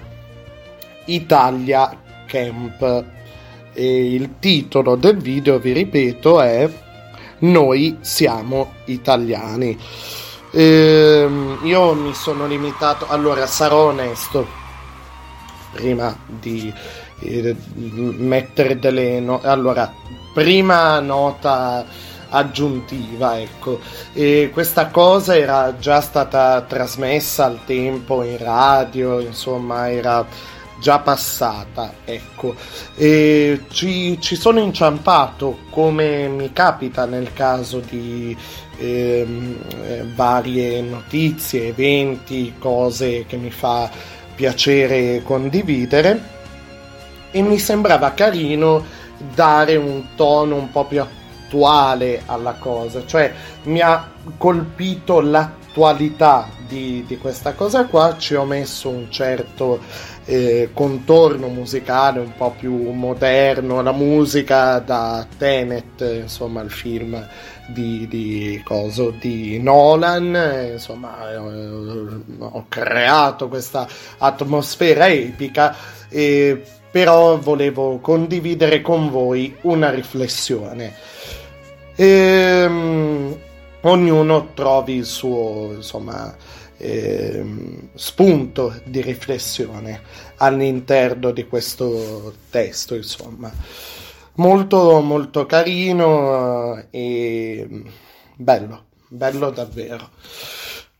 [1.05, 1.95] Italia
[2.25, 3.05] Camp.
[3.75, 6.67] E il titolo del video, vi ripeto, è
[7.39, 9.77] Noi siamo italiani.
[10.51, 14.47] Ehm, io mi sono limitato, allora sarò onesto,
[15.73, 16.73] prima di
[17.19, 19.91] eh, mettere delle no- allora
[20.33, 21.85] prima nota
[22.34, 23.80] aggiuntiva ecco.
[24.14, 30.26] E questa cosa era già stata trasmessa al tempo in radio insomma era
[30.80, 32.55] già passata ecco.
[32.95, 38.35] E ci, ci sono inciampato come mi capita nel caso di
[38.77, 39.26] eh,
[40.14, 43.89] varie notizie eventi cose che mi fa
[44.35, 46.31] piacere condividere.
[47.35, 48.85] E mi sembrava carino
[49.34, 51.01] dare un tono un po' più
[51.53, 53.31] attuale alla cosa, cioè
[53.63, 59.80] mi ha colpito l'attualità di, di questa cosa qua, ci ho messo un certo
[60.25, 67.23] eh, contorno musicale un po' più moderno, la musica da Tenet, insomma il film
[67.67, 75.75] di, di, coso, di Nolan, eh, insomma eh, ho creato questa atmosfera epica
[76.09, 76.61] e
[76.93, 81.12] però volevo condividere con voi una riflessione.
[81.95, 83.37] Ehm,
[83.81, 86.35] ognuno trovi il suo insomma,
[86.77, 90.01] ehm, spunto di riflessione
[90.37, 93.51] all'interno di questo testo, insomma.
[94.35, 97.83] Molto molto carino eh, e
[98.35, 100.09] bello, bello davvero.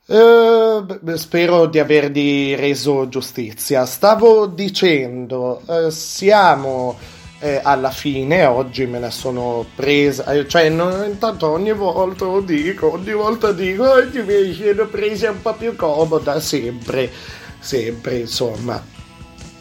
[0.06, 3.86] Eh, spero di avergli reso giustizia.
[3.86, 6.98] Stavo dicendo, eh, siamo
[7.44, 12.40] eh, alla fine, oggi me la sono presa, eh, cioè no, intanto ogni volta lo
[12.40, 17.12] dico, ogni volta dico, oggi mi sono presa un po' più comoda, sempre,
[17.60, 18.82] sempre, insomma.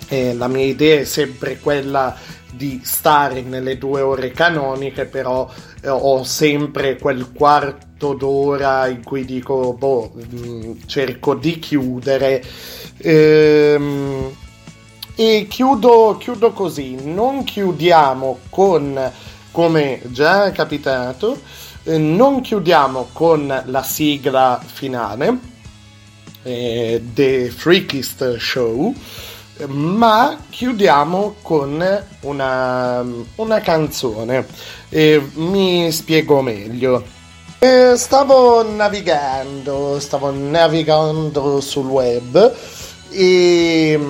[0.06, 2.16] Eh, la mia idea è sempre quella
[2.52, 5.50] di stare nelle due ore canoniche, però
[5.82, 12.44] eh, ho sempre quel quarto d'ora in cui dico, boh, mh, cerco di chiudere.
[12.98, 14.30] Ehm,
[15.14, 19.12] e chiudo, chiudo così, non chiudiamo con,
[19.51, 21.39] come già è capitato,
[21.84, 25.39] eh, non chiudiamo con la sigla finale,
[26.43, 28.94] eh, The Freakist Show,
[29.68, 33.05] ma chiudiamo con una,
[33.36, 34.47] una canzone.
[34.89, 37.20] E mi spiego meglio.
[37.59, 42.55] Eh, stavo navigando, stavo navigando sul web
[43.10, 44.01] e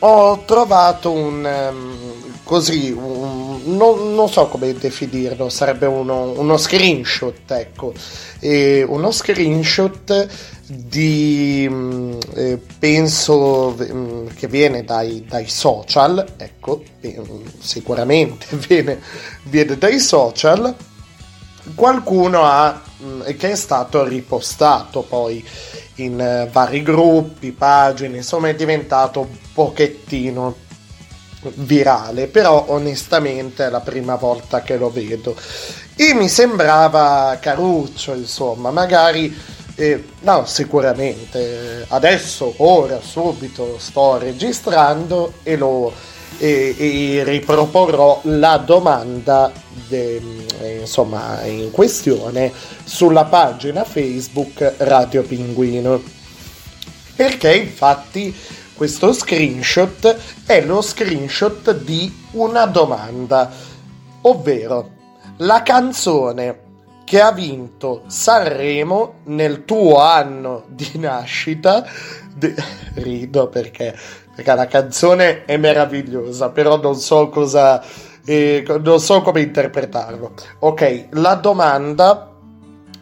[0.00, 1.96] ho trovato un ehm,
[2.44, 7.92] così un- non, non so come definirlo sarebbe uno, uno screenshot ecco.
[8.40, 10.26] E uno screenshot
[10.66, 17.20] di mm, eh, penso mm, che viene dai, dai social ecco eh,
[17.58, 19.00] sicuramente viene,
[19.44, 20.74] viene dai social.
[21.74, 25.44] Qualcuno ha mh, che è stato ripostato poi
[25.98, 30.66] in eh, vari gruppi, pagine, insomma è diventato un pochettino
[31.54, 35.36] virale, però onestamente è la prima volta che lo vedo.
[35.94, 39.36] E mi sembrava caruccio, insomma, magari
[39.74, 45.92] eh, no, sicuramente adesso, ora, subito sto registrando e lo
[46.36, 49.50] e, e riproporrò la domanda
[49.88, 50.20] de-
[50.60, 52.52] eh, insomma in questione
[52.84, 56.00] sulla pagina Facebook Radio Pinguino.
[57.16, 58.34] Perché infatti
[58.74, 63.50] questo screenshot è lo screenshot di una domanda
[64.22, 64.90] ovvero
[65.38, 66.66] la canzone
[67.04, 71.84] che ha vinto Sanremo nel tuo anno di nascita
[72.34, 72.54] de-
[72.94, 73.96] rido perché
[74.38, 77.82] perché la canzone è meravigliosa, però non so cosa.
[78.24, 80.34] eh, non so come interpretarlo.
[80.60, 82.30] Ok, la domanda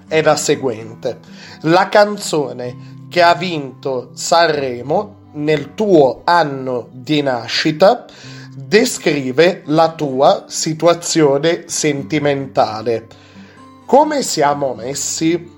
[0.08, 1.18] è la seguente:
[1.64, 8.06] la canzone che ha vinto Sanremo nel tuo anno di nascita
[8.54, 13.08] descrive la tua situazione sentimentale.
[13.84, 15.52] Come siamo messi?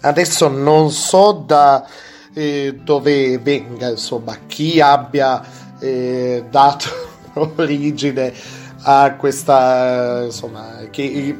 [0.00, 1.86] Adesso non so da
[2.34, 5.42] eh, dove venga, insomma, chi abbia
[5.78, 6.86] eh, dato
[7.56, 8.32] origine
[8.82, 11.38] a questa, insomma, che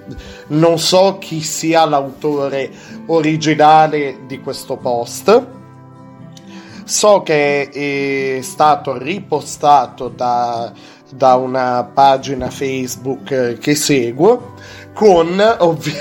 [0.49, 2.71] non so chi sia l'autore
[3.07, 5.47] originale di questo post.
[6.87, 10.71] So che è stato ripostato da,
[11.11, 14.53] da una pagina Facebook che seguo
[14.93, 15.93] con, ovvi-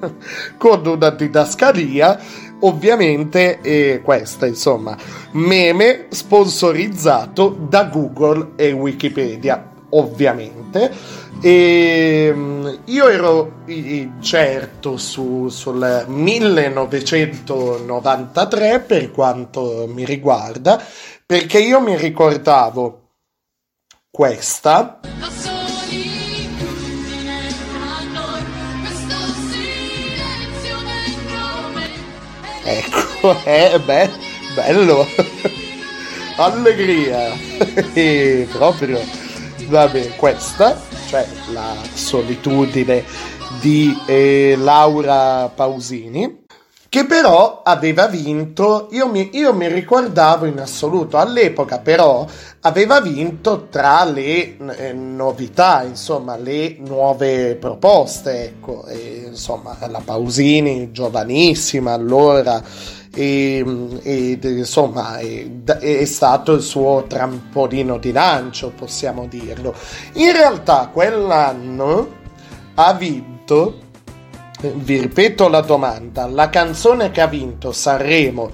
[0.58, 2.20] con una didascalia
[2.60, 4.96] ovviamente è questa insomma
[5.32, 10.90] meme sponsorizzato da Google e Wikipedia ovviamente.
[11.40, 13.62] E mm, io ero
[14.20, 20.82] certo su, sul 1993 per quanto mi riguarda
[21.24, 23.02] perché io mi ricordavo
[24.10, 24.98] questa
[32.68, 34.10] Ecco, eh, beh,
[34.54, 35.06] bello.
[36.36, 37.32] Allegria.
[37.94, 39.00] e proprio,
[39.68, 40.78] vabbè, questa,
[41.08, 43.02] cioè la solitudine
[43.60, 46.44] di eh, Laura Pausini,
[46.98, 52.26] che però aveva vinto, io mi, io mi, ricordavo in assoluto all'epoca, però
[52.62, 60.90] aveva vinto tra le eh, novità, insomma, le nuove proposte, ecco, e, insomma, la Pausini,
[60.90, 62.60] giovanissima allora,
[63.14, 63.64] e,
[64.02, 65.46] e insomma, è,
[65.78, 69.72] è stato il suo trampolino di lancio, possiamo dirlo.
[70.14, 72.16] In realtà quell'anno
[72.74, 73.86] ha vinto
[74.60, 78.50] vi ripeto la domanda, la canzone che ha vinto Sanremo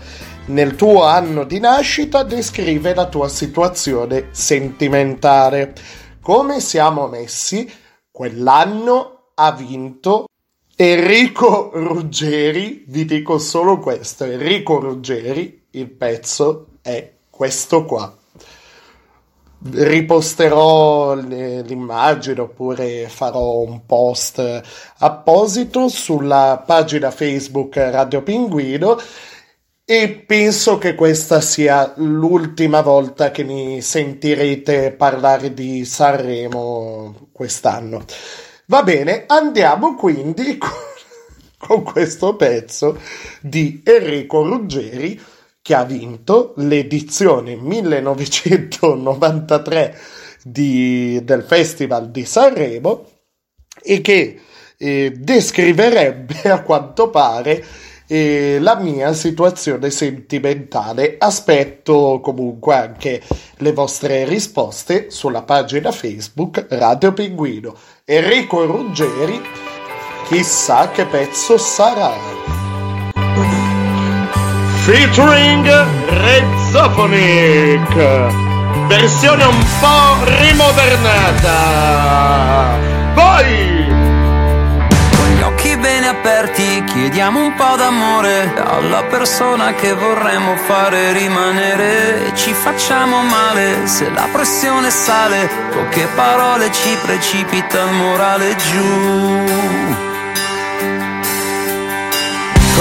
[0.46, 5.74] nel tuo anno di nascita descrive la tua situazione sentimentale.
[6.20, 7.70] Come siamo messi?
[8.10, 10.26] Quell'anno ha vinto
[10.76, 18.14] Enrico Ruggeri, vi dico solo questo, Enrico Ruggeri, il pezzo è questo qua
[19.70, 24.62] riposterò l'immagine oppure farò un post
[24.98, 28.98] apposito sulla pagina Facebook Radio Pinguino
[29.86, 38.04] e penso che questa sia l'ultima volta che mi sentirete parlare di Sanremo quest'anno.
[38.66, 40.70] Va bene, andiamo quindi con,
[41.58, 42.98] con questo pezzo
[43.40, 45.20] di Enrico Ruggeri
[45.64, 49.98] che ha vinto l'edizione 1993
[50.42, 53.08] di, del Festival di Sanremo
[53.82, 54.40] e che
[54.76, 57.64] eh, descriverebbe a quanto pare
[58.06, 61.14] eh, la mia situazione sentimentale.
[61.16, 63.22] Aspetto comunque anche
[63.56, 67.74] le vostre risposte sulla pagina Facebook Radio Pinguino.
[68.04, 69.40] Enrico Ruggeri,
[70.28, 72.73] chissà che pezzo sarà
[74.84, 77.94] featuring Red Sophonic
[78.86, 81.56] versione un po' rimodernata.
[83.14, 83.86] Poi!
[85.16, 92.32] Con gli occhi bene aperti chiediamo un po' d'amore alla persona che vorremmo fare rimanere.
[92.34, 100.13] Ci facciamo male se la pressione sale poche parole ci precipita il morale giù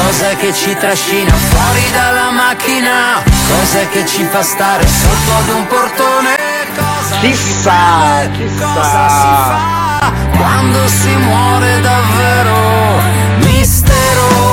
[0.06, 3.24] Cos'è che ci trascina fuori dalla macchina?
[3.48, 6.36] Cos'è che ci fa stare sotto ad un portone?
[6.76, 8.66] Cosa chissà, chissà.
[8.66, 13.02] Cosa si fa quando si muore davvero?
[13.38, 14.44] Mistero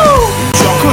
[0.00, 0.09] gioco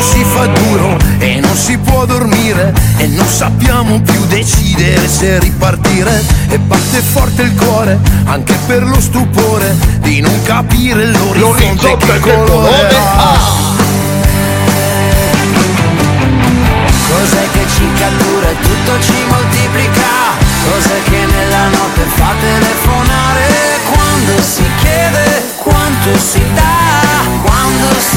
[0.01, 6.23] si fa duro e non si può dormire e non sappiamo più decidere se ripartire
[6.49, 12.87] e batte forte il cuore anche per lo stupore di non capire l'orizzonte che colore
[12.95, 13.37] ha.
[17.09, 20.35] Cos'è che ci cattura e tutto ci moltiplica?
[20.69, 23.45] Cos'è che nella notte fa telefonare?
[23.91, 28.16] Quando si chiede quanto si dà, quando si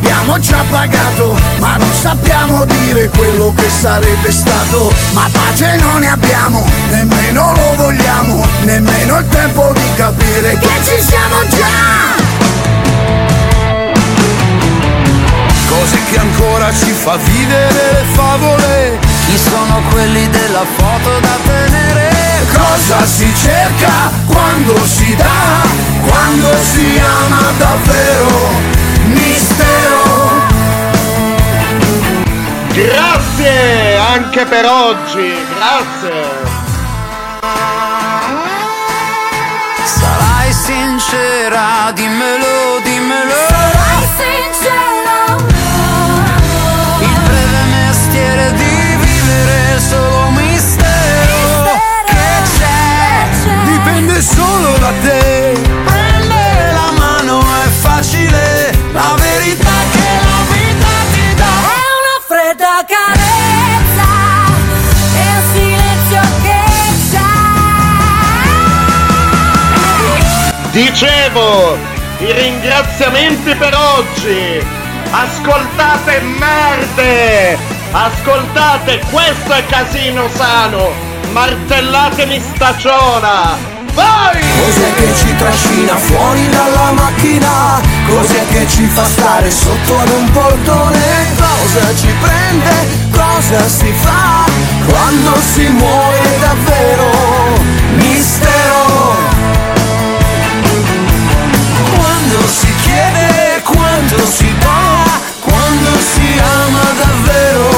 [0.00, 4.92] abbiamo già pagato, ma non sappiamo dire quello che sarebbe stato.
[5.12, 11.02] Ma pace non ne abbiamo, nemmeno lo vogliamo, nemmeno il tempo di capire che ci
[11.02, 12.18] siamo già.
[15.68, 18.98] Cose che ancora ci fa vivere le favole.
[19.26, 22.08] Chi sono quelli della foto da tenere?
[22.52, 25.68] Cosa si cerca quando si dà,
[26.06, 28.89] quando si ama davvero?
[29.12, 30.48] Mistero.
[32.72, 36.24] Grazie anche per oggi, grazie.
[39.84, 43.34] Sarai sincera, dimmelo, dimmelo.
[43.48, 45.36] Sarai sincero.
[47.00, 51.80] Il breve mestiere di vivere solo un mistero.
[52.06, 53.26] Che c'è?
[53.64, 55.99] Dipende solo da te.
[70.72, 71.76] Dicevo,
[72.18, 74.64] i ringraziamenti per oggi.
[75.10, 77.58] Ascoltate merde!
[77.90, 80.92] Ascoltate, questo è Casino Sano!
[81.32, 83.56] Martellatemi stagiona!
[83.94, 84.40] Vai!
[84.62, 87.80] Cos'è che ci trascina fuori dalla macchina?
[88.06, 91.34] Cos'è che ci fa stare sotto ad un portone?
[91.36, 93.08] Cosa ci prende?
[93.10, 94.44] Cosa si fa?
[94.86, 97.10] Quando si muore davvero?
[97.96, 99.19] Mistero!
[102.40, 107.68] Quando si chiede, quando si dà, quando si ama davvero?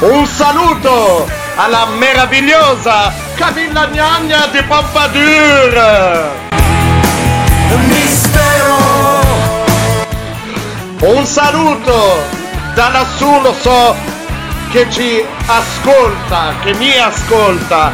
[0.00, 6.30] Un saluto alla meravigliosa Camilla Gnagna di Pompadour!
[7.86, 8.78] Mistero!
[11.02, 12.24] Un saluto
[12.74, 13.94] da lassù, lo so,
[14.72, 17.92] che ci ascolta, che mi ascolta.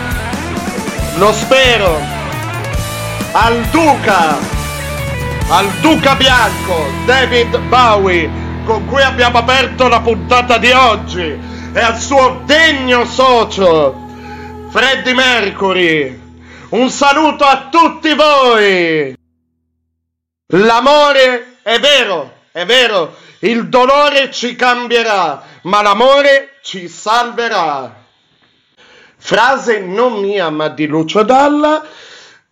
[1.16, 2.00] Lo spero.
[3.32, 4.38] Al Duca,
[5.48, 8.28] al Duca Bianco, David Bowie,
[8.64, 11.38] con cui abbiamo aperto la puntata di oggi,
[11.72, 13.94] e al suo degno socio,
[14.70, 16.20] Freddie Mercury.
[16.70, 19.14] Un saluto a tutti voi!
[20.48, 28.04] L'amore è vero, è vero, il dolore ci cambierà, ma l'amore ci salverà.
[29.16, 31.84] Frase non mia ma di Lucio Dalla,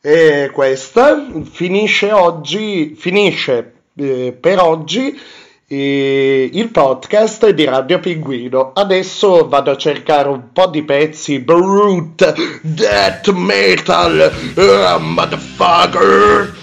[0.06, 1.16] e questa
[1.50, 5.18] finisce oggi, finisce eh, per oggi
[5.66, 8.72] eh, il podcast di Radio Pinguino.
[8.74, 16.54] Adesso vado a cercare un po' di pezzi brute, death metal, uh, motherfucker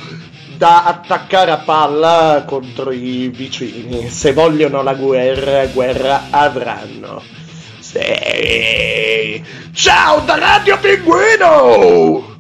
[0.56, 4.08] da attaccare a palla contro i vicini.
[4.12, 7.24] Se vogliono la guerra, guerra avranno.
[7.80, 9.44] Sì.
[9.74, 12.31] Ciao da Radio Pinguino!